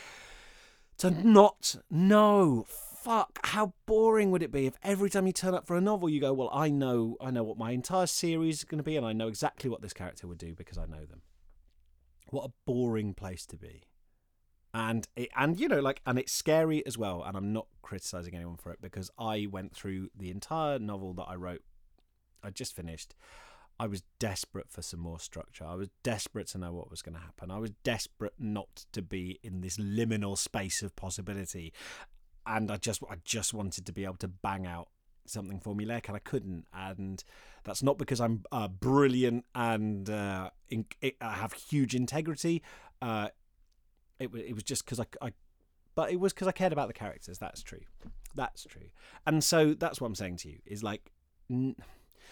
to 0.98 1.12
not 1.12 1.76
know 1.90 2.66
fuck, 3.08 3.40
how 3.46 3.74
boring 3.86 4.32
would 4.32 4.44
it 4.44 4.52
be 4.52 4.66
if 4.66 4.76
every 4.84 5.10
time 5.10 5.26
you 5.26 5.32
turn 5.32 5.54
up 5.54 5.66
for 5.66 5.78
a 5.78 5.82
novel 5.82 6.10
you 6.10 6.20
go, 6.20 6.34
well, 6.34 6.50
I 6.52 6.70
know, 6.70 7.16
I 7.22 7.32
know 7.32 7.44
what 7.44 7.58
my 7.58 7.72
entire 7.72 8.06
series 8.06 8.58
is 8.58 8.64
going 8.66 8.80
to 8.80 8.84
be, 8.84 8.98
and 8.98 9.06
I 9.06 9.14
know 9.14 9.30
exactly 9.30 9.70
what 9.70 9.82
this 9.82 9.94
character 9.94 10.28
would 10.28 10.38
do 10.38 10.54
because 10.54 10.78
I 10.78 10.86
know 10.86 11.06
them. 11.06 11.22
What 12.32 12.50
a 12.50 12.54
boring 12.66 13.14
place 13.14 13.46
to 13.46 13.58
be. 13.58 13.84
And 14.74 15.08
it, 15.16 15.30
and 15.38 15.58
you 15.58 15.70
know 15.70 15.80
like 15.80 16.02
and 16.06 16.20
it's 16.20 16.34
scary 16.34 16.86
as 16.86 16.98
well 16.98 17.24
and 17.24 17.38
I'm 17.38 17.54
not 17.54 17.68
criticizing 17.82 18.36
anyone 18.36 18.58
for 18.58 18.72
it 18.72 18.80
because 18.82 19.10
I 19.18 19.48
went 19.50 19.74
through 19.74 20.10
the 20.16 20.30
entire 20.30 20.78
novel 20.78 21.14
that 21.14 21.24
I 21.24 21.36
wrote 21.36 21.64
I 22.44 22.50
just 22.50 22.76
finished. 22.76 23.16
I 23.80 23.86
was 23.86 24.02
desperate 24.20 24.70
for 24.70 24.82
some 24.82 25.00
more 25.00 25.20
structure. 25.20 25.66
I 25.66 25.76
was 25.76 25.90
desperate 26.02 26.48
to 26.48 26.58
know 26.58 26.74
what 26.74 26.90
was 26.90 27.02
going 27.02 27.16
to 27.16 27.22
happen. 27.22 27.52
I 27.52 27.60
was 27.60 27.72
desperate 27.84 28.34
not 28.40 28.86
to 28.92 29.02
be 29.02 29.40
in 29.44 29.62
this 29.62 29.78
liminal 29.78 30.38
space 30.38 30.82
of 30.82 30.96
possibility. 30.96 31.74
And 32.46 32.72
I 32.72 32.78
just 32.78 33.04
I 33.10 33.18
just 33.24 33.54
wanted 33.54 33.86
to 33.86 33.92
be 33.92 34.04
able 34.04 34.16
to 34.16 34.28
bang 34.28 34.66
out 34.66 34.88
something 35.26 35.60
formulaic 35.60 36.08
and 36.08 36.16
I 36.16 36.20
couldn't. 36.20 36.66
And 36.74 37.24
that's 37.64 37.84
not 37.84 37.98
because 37.98 38.20
I'm 38.20 38.44
uh, 38.52 38.68
brilliant 38.68 39.46
and 39.54 40.10
uh, 40.10 40.50
in, 40.70 40.86
it, 41.02 41.16
I 41.22 41.34
have 41.34 41.54
huge 41.54 41.94
integrity. 41.94 42.64
Uh, 43.02 43.30
it, 44.20 44.34
it 44.34 44.54
was 44.56 44.64
just 44.64 44.86
because 44.86 45.00
I, 45.00 45.06
I 45.22 45.34
but 45.94 46.12
it 46.12 46.20
was 46.20 46.34
because 46.34 46.48
I 46.48 46.52
cared 46.52 46.74
about 46.74 46.88
the 46.88 46.94
characters. 46.94 47.38
That's 47.38 47.62
true. 47.62 47.82
That's 48.36 48.64
true. 48.64 48.90
And 49.26 49.44
so 49.44 49.74
that's 49.74 50.00
what 50.00 50.08
I'm 50.08 50.16
saying 50.16 50.38
to 50.38 50.50
you 50.50 50.60
is 50.66 50.84
like 50.84 51.12
n- 51.52 51.76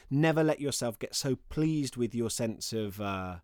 never 0.09 0.43
let 0.43 0.59
yourself 0.59 0.99
get 0.99 1.15
so 1.15 1.37
pleased 1.49 1.97
with 1.97 2.13
your 2.13 2.29
sense 2.29 2.73
of 2.73 3.01
uh, 3.01 3.37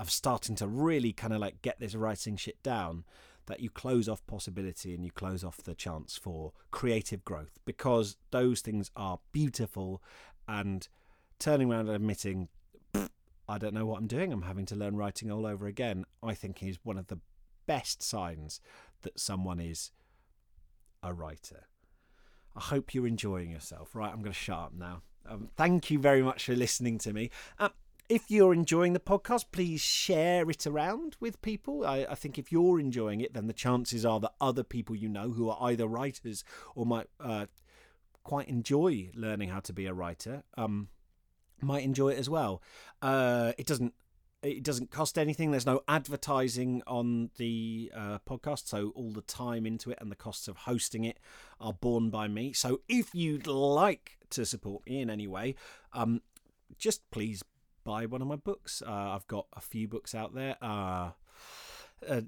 of 0.00 0.10
starting 0.10 0.56
to 0.56 0.66
really 0.66 1.12
kind 1.12 1.32
of 1.32 1.40
like 1.40 1.62
get 1.62 1.78
this 1.80 1.94
writing 1.94 2.36
shit 2.36 2.62
down 2.62 3.04
that 3.46 3.60
you 3.60 3.70
close 3.70 4.08
off 4.08 4.26
possibility 4.26 4.94
and 4.94 5.04
you 5.04 5.10
close 5.10 5.44
off 5.44 5.58
the 5.58 5.74
chance 5.74 6.16
for 6.16 6.52
creative 6.70 7.24
growth 7.24 7.58
because 7.64 8.16
those 8.30 8.60
things 8.60 8.90
are 8.96 9.20
beautiful 9.32 10.02
and 10.48 10.88
turning 11.38 11.70
around 11.70 11.86
and 11.86 11.96
admitting 11.96 12.48
I 13.46 13.58
don't 13.58 13.74
know 13.74 13.84
what 13.84 13.98
I'm 13.98 14.06
doing. 14.06 14.32
I'm 14.32 14.42
having 14.42 14.64
to 14.66 14.74
learn 14.74 14.96
writing 14.96 15.30
all 15.30 15.46
over 15.46 15.66
again 15.66 16.04
I 16.22 16.34
think 16.34 16.62
is 16.62 16.78
one 16.82 16.98
of 16.98 17.08
the 17.08 17.20
best 17.66 18.02
signs 18.02 18.60
that 19.02 19.20
someone 19.20 19.60
is 19.60 19.90
a 21.02 21.12
writer. 21.12 21.66
I 22.56 22.60
hope 22.60 22.94
you're 22.94 23.06
enjoying 23.06 23.50
yourself. 23.50 23.94
Right 23.94 24.10
I'm 24.10 24.20
going 24.22 24.32
to 24.32 24.38
shut 24.38 24.58
up 24.58 24.72
now 24.74 25.02
um, 25.26 25.48
thank 25.56 25.90
you 25.90 25.98
very 25.98 26.22
much 26.22 26.44
for 26.44 26.54
listening 26.54 26.98
to 26.98 27.12
me. 27.12 27.30
Um, 27.58 27.70
if 28.08 28.30
you're 28.30 28.52
enjoying 28.52 28.92
the 28.92 29.00
podcast, 29.00 29.46
please 29.50 29.80
share 29.80 30.48
it 30.50 30.66
around 30.66 31.16
with 31.20 31.40
people. 31.40 31.86
I, 31.86 32.06
I, 32.08 32.14
think 32.14 32.38
if 32.38 32.52
you're 32.52 32.78
enjoying 32.78 33.20
it, 33.20 33.32
then 33.32 33.46
the 33.46 33.54
chances 33.54 34.04
are 34.04 34.20
that 34.20 34.34
other 34.40 34.62
people 34.62 34.94
you 34.94 35.08
know 35.08 35.30
who 35.30 35.48
are 35.48 35.58
either 35.62 35.86
writers 35.86 36.44
or 36.74 36.84
might 36.84 37.06
uh, 37.18 37.46
quite 38.22 38.48
enjoy 38.48 39.10
learning 39.14 39.48
how 39.48 39.60
to 39.60 39.72
be 39.72 39.86
a 39.86 39.94
writer 39.94 40.42
um, 40.56 40.88
might 41.60 41.84
enjoy 41.84 42.10
it 42.10 42.18
as 42.18 42.28
well. 42.28 42.62
Uh, 43.00 43.52
it 43.58 43.66
doesn't. 43.66 43.94
It 44.42 44.62
doesn't 44.62 44.90
cost 44.90 45.16
anything. 45.16 45.52
There's 45.52 45.64
no 45.64 45.80
advertising 45.88 46.82
on 46.86 47.30
the 47.38 47.90
uh, 47.96 48.18
podcast, 48.28 48.66
so 48.66 48.92
all 48.94 49.10
the 49.10 49.22
time 49.22 49.64
into 49.64 49.90
it 49.90 49.96
and 50.02 50.10
the 50.10 50.16
costs 50.16 50.48
of 50.48 50.58
hosting 50.58 51.04
it 51.04 51.18
are 51.58 51.72
borne 51.72 52.10
by 52.10 52.28
me. 52.28 52.52
So 52.52 52.82
if 52.86 53.14
you'd 53.14 53.46
like 53.46 54.18
to 54.34 54.46
support 54.46 54.86
me 54.86 55.00
in 55.00 55.10
any 55.10 55.26
way, 55.26 55.54
um, 55.92 56.20
just 56.78 57.08
please 57.10 57.42
buy 57.84 58.06
one 58.06 58.22
of 58.22 58.28
my 58.28 58.36
books. 58.36 58.82
Uh, 58.86 58.90
I've 58.90 59.26
got 59.26 59.46
a 59.52 59.60
few 59.60 59.88
books 59.88 60.14
out 60.14 60.34
there. 60.34 60.56
Uh, 60.60 61.10
uh, 62.08 62.22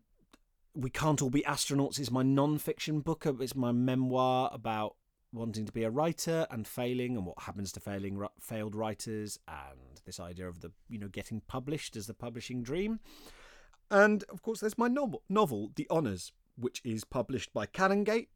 we 0.75 0.91
Can't 0.91 1.23
All 1.23 1.31
Be 1.31 1.43
Astronauts 1.43 1.99
is 1.99 2.11
my 2.11 2.23
non 2.23 2.59
fiction 2.59 3.01
book. 3.01 3.27
It's 3.27 3.57
my 3.57 3.73
memoir 3.73 4.51
about 4.53 4.97
wanting 5.33 5.67
to 5.67 5.73
be 5.73 5.83
a 5.83 5.91
writer 5.91 6.47
and 6.51 6.67
failing 6.67 7.17
and 7.17 7.27
what 7.27 7.41
happens 7.43 7.73
to 7.73 7.81
failing 7.81 8.25
failed 8.41 8.75
writers 8.75 9.39
and 9.49 10.01
this 10.05 10.21
idea 10.21 10.49
of 10.49 10.61
the 10.61 10.71
you 10.89 10.99
know 10.99 11.09
getting 11.09 11.41
published 11.47 11.97
as 11.97 12.07
the 12.07 12.15
publishing 12.15 12.63
dream. 12.63 13.01
And 13.91 14.25
of 14.25 14.43
course, 14.43 14.61
there's 14.61 14.79
my 14.79 14.89
novel, 14.89 15.23
novel 15.29 15.71
The 15.75 15.87
Honours, 15.91 16.33
which 16.57 16.81
is 16.85 17.05
published 17.05 17.53
by 17.53 17.67
Canongate 17.67 18.29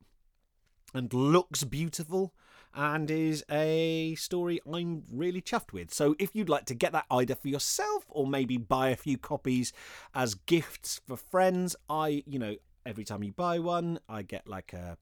and 0.95 1.12
looks 1.12 1.64
beautiful 1.64 2.35
and 2.75 3.11
is 3.11 3.45
a 3.51 4.14
story 4.16 4.61
I'm 4.71 5.05
really 5.11 5.43
chuffed 5.43 5.73
with. 5.73 5.93
So 5.93 6.14
if 6.18 6.35
you'd 6.35 6.49
like 6.49 6.66
to 6.66 6.75
get 6.75 6.93
that 6.93 7.07
either 7.11 7.35
for 7.35 7.49
yourself 7.49 8.05
or 8.09 8.27
maybe 8.27 8.57
buy 8.57 8.91
a 8.91 8.97
few 8.97 9.18
copies 9.18 9.73
as 10.14 10.35
gifts 10.35 11.01
for 11.07 11.16
friends, 11.16 11.75
I, 11.89 12.23
you 12.27 12.39
know, 12.39 12.57
every 12.87 13.05
time 13.05 13.23
you 13.23 13.33
buy 13.33 13.59
one, 13.59 13.99
I 14.09 14.23
get 14.23 14.47
like 14.47 14.73
a 14.73 14.97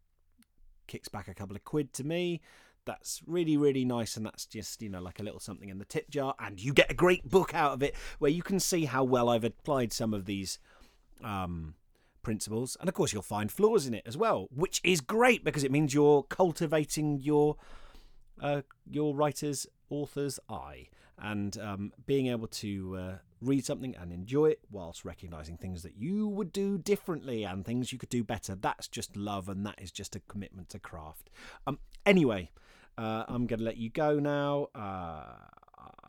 kicks 0.87 1.09
back 1.09 1.29
a 1.29 1.35
couple 1.35 1.57
of 1.57 1.64
quid 1.64 1.93
to 1.95 2.05
me. 2.05 2.41
That's 2.85 3.21
really, 3.27 3.59
really 3.59 3.85
nice, 3.85 4.16
and 4.16 4.25
that's 4.25 4.47
just, 4.47 4.81
you 4.81 4.89
know, 4.89 5.03
like 5.03 5.21
a 5.21 5.23
little 5.23 5.41
something 5.41 5.69
in 5.69 5.79
the 5.79 5.85
tip 5.85 6.09
jar, 6.09 6.35
and 6.41 6.59
you 6.59 6.73
get 6.73 6.91
a 6.91 6.95
great 6.95 7.29
book 7.29 7.55
out 7.55 7.73
of 7.73 7.83
it 7.83 7.95
where 8.19 8.31
you 8.31 8.43
can 8.43 8.59
see 8.59 8.87
how 8.87 9.05
well 9.05 9.29
I've 9.29 9.45
applied 9.45 9.93
some 9.93 10.14
of 10.14 10.25
these 10.25 10.59
um, 11.23 11.75
principles. 12.29 12.76
And 12.79 12.91
of 12.91 12.95
course, 12.95 13.14
you'll 13.14 13.22
find 13.22 13.51
flaws 13.51 13.87
in 13.87 13.95
it 13.95 14.03
as 14.05 14.14
well, 14.14 14.49
which 14.55 14.83
is 14.85 15.01
great 15.01 15.45
because 15.45 15.64
it 15.64 15.72
means 15.72 15.95
you're 15.95 16.24
cultivating 16.24 17.20
your 17.20 17.57
uh, 18.43 18.61
your 18.87 19.14
writer's 19.14 19.66
author's 19.89 20.39
eye 20.47 20.89
and 21.18 21.59
um, 21.59 21.91
being 22.05 22.26
able 22.26 22.47
to 22.47 22.97
uh, 22.99 23.12
read 23.41 23.64
something 23.64 23.97
and 23.97 24.12
enjoy 24.12 24.45
it 24.49 24.61
whilst 24.70 25.07
recognizing 25.07 25.57
things 25.57 25.83
that 25.83 25.97
you 25.97 26.29
would 26.29 26.53
do 26.53 26.76
differently 26.76 27.45
and 27.45 27.64
things 27.64 27.93
you 27.93 27.99
could 27.99 28.11
do 28.11 28.22
better. 28.22 28.55
That's 28.55 28.89
just 28.89 29.16
love 29.16 29.49
and 29.49 29.64
that 29.64 29.81
is 29.81 29.91
just 29.91 30.14
a 30.14 30.20
commitment 30.20 30.68
to 30.68 30.79
craft. 30.79 31.31
Um, 31.66 31.79
anyway, 32.05 32.51
uh, 32.99 33.24
I'm 33.26 33.47
going 33.47 33.61
to 33.61 33.64
let 33.64 33.79
you 33.79 33.89
go 33.89 34.18
now. 34.18 34.68
Uh, 34.74 35.33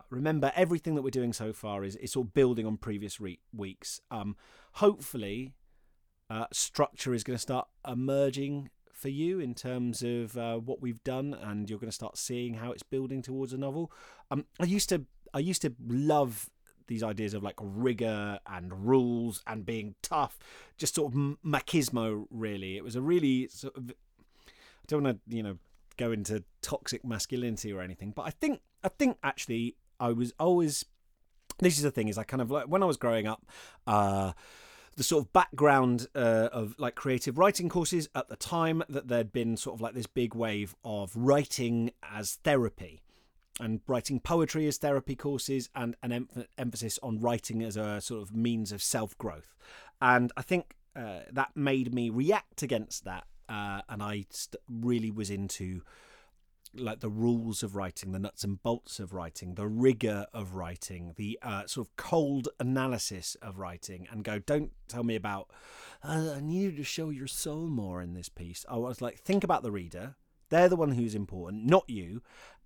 remember, 0.10 0.52
everything 0.54 0.96
that 0.96 1.02
we're 1.02 1.12
doing 1.22 1.32
so 1.32 1.54
far 1.54 1.86
is 1.86 1.96
it's 1.96 2.18
all 2.18 2.26
building 2.26 2.66
on 2.66 2.76
previous 2.76 3.22
re- 3.22 3.40
weeks. 3.56 4.02
Um, 4.12 4.36
hopefully, 4.74 5.54
uh, 6.30 6.46
structure 6.52 7.14
is 7.14 7.24
going 7.24 7.36
to 7.36 7.42
start 7.42 7.68
emerging 7.88 8.70
for 8.92 9.10
you 9.10 9.40
in 9.40 9.56
terms 9.56 10.04
of 10.04 10.38
uh, 10.38 10.58
what 10.58 10.82
we've 10.82 11.04
done, 11.04 11.34
and 11.34 11.70
you're 11.70 11.80
going 11.80 11.90
to 11.90 11.96
start 11.96 12.18
seeing 12.18 12.56
how 12.56 12.72
it's 12.72 12.84
building 12.84 13.22
towards 13.22 13.54
a 13.54 13.58
novel. 13.58 13.92
Um, 14.30 14.46
I 14.60 14.66
used 14.66 14.90
to, 14.90 15.06
I 15.34 15.40
used 15.40 15.62
to 15.64 15.74
love 15.88 16.50
these 16.88 17.04
ideas 17.04 17.34
of 17.34 17.42
like 17.42 17.56
rigor 17.60 18.40
and 18.46 18.86
rules 18.86 19.42
and 19.48 19.66
being 19.66 19.96
tough, 20.02 20.38
just 20.78 20.96
sort 20.96 21.14
of 21.14 21.38
machismo. 21.46 22.26
Really, 22.30 22.78
it 22.78 22.84
was 22.84 22.96
a 22.96 23.02
really 23.02 23.48
sort 23.48 23.76
of. 23.78 23.90
I 23.90 24.86
don't 24.88 25.04
want 25.04 25.20
to, 25.26 25.36
you 25.36 25.44
know, 25.44 25.58
go 25.98 26.12
into 26.12 26.44
toxic 26.62 27.06
masculinity 27.06 27.72
or 27.72 27.82
anything, 27.82 28.12
but 28.16 28.24
I 28.24 28.32
think 28.32 28.62
I 28.84 28.90
think 28.90 29.18
actually 29.24 29.78
I 30.00 30.12
was 30.12 30.34
always. 30.40 30.84
This 31.60 31.78
is 31.78 31.84
the 31.84 31.92
thing 31.92 32.08
is 32.08 32.18
I 32.18 32.24
kind 32.24 32.42
of 32.42 32.52
like 32.52 32.66
when 32.66 32.84
I 32.84 32.86
was 32.86 32.98
growing 32.98 33.28
up. 33.28 33.46
uh 33.88 34.34
the 35.00 35.04
sort 35.06 35.24
of 35.24 35.32
background 35.32 36.08
uh, 36.14 36.50
of 36.52 36.76
like 36.78 36.94
creative 36.94 37.38
writing 37.38 37.70
courses 37.70 38.10
at 38.16 38.28
the 38.28 38.36
time 38.36 38.84
that 38.90 39.08
there'd 39.08 39.32
been 39.32 39.56
sort 39.56 39.74
of 39.76 39.80
like 39.80 39.94
this 39.94 40.06
big 40.06 40.36
wave 40.36 40.76
of 40.84 41.16
writing 41.16 41.90
as 42.04 42.34
therapy 42.44 43.02
and 43.62 43.80
writing 43.88 44.20
poetry 44.20 44.68
as 44.68 44.78
therapy 44.78 45.16
courses 45.16 45.70
and 45.74 45.96
an 46.04 46.12
em- 46.12 46.28
emphasis 46.58 47.00
on 47.02 47.18
writing 47.18 47.64
as 47.64 47.78
a 47.78 48.02
sort 48.02 48.22
of 48.22 48.36
means 48.36 48.74
of 48.74 48.84
self 48.84 49.18
growth. 49.18 49.56
And 50.02 50.34
I 50.36 50.42
think 50.42 50.76
uh, 50.98 51.20
that 51.32 51.52
made 51.56 51.94
me 51.94 52.10
react 52.10 52.62
against 52.62 53.06
that. 53.06 53.24
Uh, 53.48 53.80
and 53.88 54.04
I 54.04 54.26
st- 54.30 54.62
really 54.70 55.12
was 55.12 55.30
into 55.30 55.82
like 56.74 57.00
the 57.00 57.10
rules 57.10 57.64
of 57.64 57.76
writing, 57.76 58.12
the 58.12 58.20
nuts 58.20 58.44
and 58.44 58.62
bolts 58.62 59.00
of 59.00 59.14
writing, 59.14 59.56
the 59.56 59.68
rigor 59.68 60.28
of 60.34 60.54
writing, 60.54 61.14
the 61.16 61.40
uh, 61.42 61.66
sort 61.66 61.88
of 61.88 61.96
cold 61.96 62.50
analysis 62.60 63.36
of 63.42 63.58
writing, 63.58 64.08
and 64.12 64.24
go, 64.24 64.40
don't 64.40 64.72
tell 64.88 65.04
me 65.04 65.16
about, 65.16 65.50
uh, 66.04 66.34
I 66.38 66.42
needed 66.42 66.78
to 66.78 66.84
show 66.84 67.10
your 67.10 67.28
soul 67.28 67.68
more 67.68 68.02
in 68.02 68.14
this 68.14 68.30
piece. 68.30 68.66
I 68.70 68.78
was 68.78 69.02
like, 69.02 69.20
think 69.20 69.44
about 69.44 69.64
the 69.64 69.72
reader. 69.72 70.16
They're 70.50 70.70
the 70.70 70.76
one 70.76 70.92
who's 70.92 71.16
important, 71.16 71.66
not 71.66 71.90
you. 71.90 72.22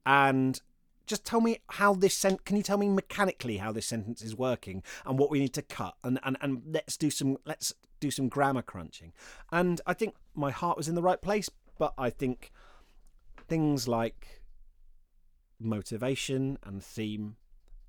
And 0.06 0.60
just 1.06 1.26
tell 1.26 1.42
me 1.42 1.60
how 1.68 1.94
this 1.94 2.14
sent 2.14 2.46
can 2.46 2.56
you 2.56 2.64
tell 2.64 2.78
me 2.78 2.88
mechanically 2.88 3.58
how 3.58 3.72
this 3.72 3.86
sentence 3.86 4.22
is 4.22 4.38
working 4.38 4.82
and 5.06 5.20
what 5.20 5.30
we 5.30 5.40
need 5.40 5.54
to 5.54 5.62
cut 5.62 5.96
and, 6.04 6.18
and 6.24 6.38
and 6.40 6.62
let's 6.66 6.96
do 6.96 7.10
some 7.10 7.38
let's 7.46 7.74
do 8.00 8.10
some 8.10 8.30
grammar 8.30 8.62
crunching 8.62 9.12
and 9.52 9.82
i 9.86 9.94
think 9.94 10.16
my 10.34 10.50
heart 10.50 10.78
was 10.78 10.88
in 10.88 10.96
the 10.96 11.02
right 11.02 11.22
place 11.22 11.50
but 11.78 11.94
i 11.98 12.10
think 12.10 12.52
things 13.48 13.88
like 13.88 14.42
motivation 15.60 16.58
and 16.64 16.84
theme 16.84 17.36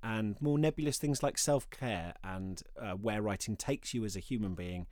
and 0.03 0.39
more 0.39 0.57
nebulous 0.57 0.97
things 0.97 1.23
like 1.23 1.37
self-care 1.37 2.13
and 2.23 2.61
uh, 2.79 2.91
where 2.91 3.21
writing 3.21 3.55
takes 3.55 3.93
you 3.93 4.05
as 4.05 4.15
a 4.15 4.19
human 4.19 4.53
being 4.53 4.85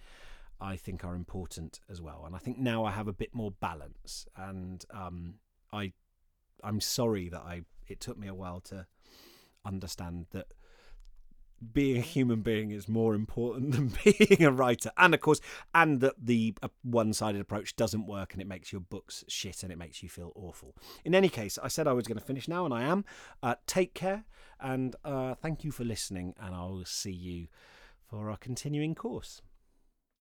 i 0.59 0.75
think 0.75 1.03
are 1.03 1.15
important 1.15 1.79
as 1.89 2.01
well. 2.01 2.23
And 2.25 2.35
i 2.35 2.39
think 2.39 2.57
now 2.57 2.83
i 2.83 2.91
have 2.91 3.07
a 3.07 3.13
bit 3.13 3.33
more 3.33 3.51
balance 3.51 4.25
and 4.35 4.83
um, 4.91 5.35
i 5.71 5.93
i'm 6.63 6.81
sorry 6.81 7.29
that 7.29 7.41
i 7.41 7.61
it 7.87 7.99
took 7.99 8.17
me 8.17 8.27
a 8.27 8.33
while 8.33 8.61
to 8.61 8.85
understand 9.65 10.25
that 10.31 10.47
being 11.71 11.97
a 11.97 12.01
human 12.01 12.41
being 12.41 12.71
is 12.71 12.87
more 12.87 13.15
important 13.15 13.71
than 13.73 13.93
being 14.03 14.43
a 14.43 14.51
writer. 14.51 14.91
And 14.97 15.13
of 15.13 15.21
course 15.21 15.39
and 15.73 16.01
that 16.01 16.15
the 16.21 16.55
uh, 16.61 16.67
one-sided 16.83 17.39
approach 17.39 17.75
doesn't 17.75 18.05
work 18.05 18.33
and 18.33 18.41
it 18.41 18.47
makes 18.47 18.71
your 18.71 18.81
books 18.81 19.23
shit 19.27 19.63
and 19.63 19.71
it 19.71 19.77
makes 19.77 20.03
you 20.03 20.09
feel 20.09 20.31
awful. 20.35 20.75
In 21.05 21.15
any 21.15 21.29
case 21.29 21.57
i 21.61 21.67
said 21.67 21.87
i 21.87 21.93
was 21.93 22.07
going 22.07 22.17
to 22.17 22.25
finish 22.25 22.47
now 22.47 22.65
and 22.65 22.73
i 22.73 22.83
am. 22.83 23.05
Uh, 23.41 23.55
take 23.67 23.93
care 23.93 24.25
and 24.59 24.95
uh, 25.03 25.35
thank 25.35 25.63
you 25.63 25.71
for 25.71 25.83
listening 25.83 26.33
and 26.39 26.55
i'll 26.55 26.83
see 26.85 27.11
you 27.11 27.47
for 28.09 28.29
our 28.29 28.37
continuing 28.37 28.95
course 28.95 29.41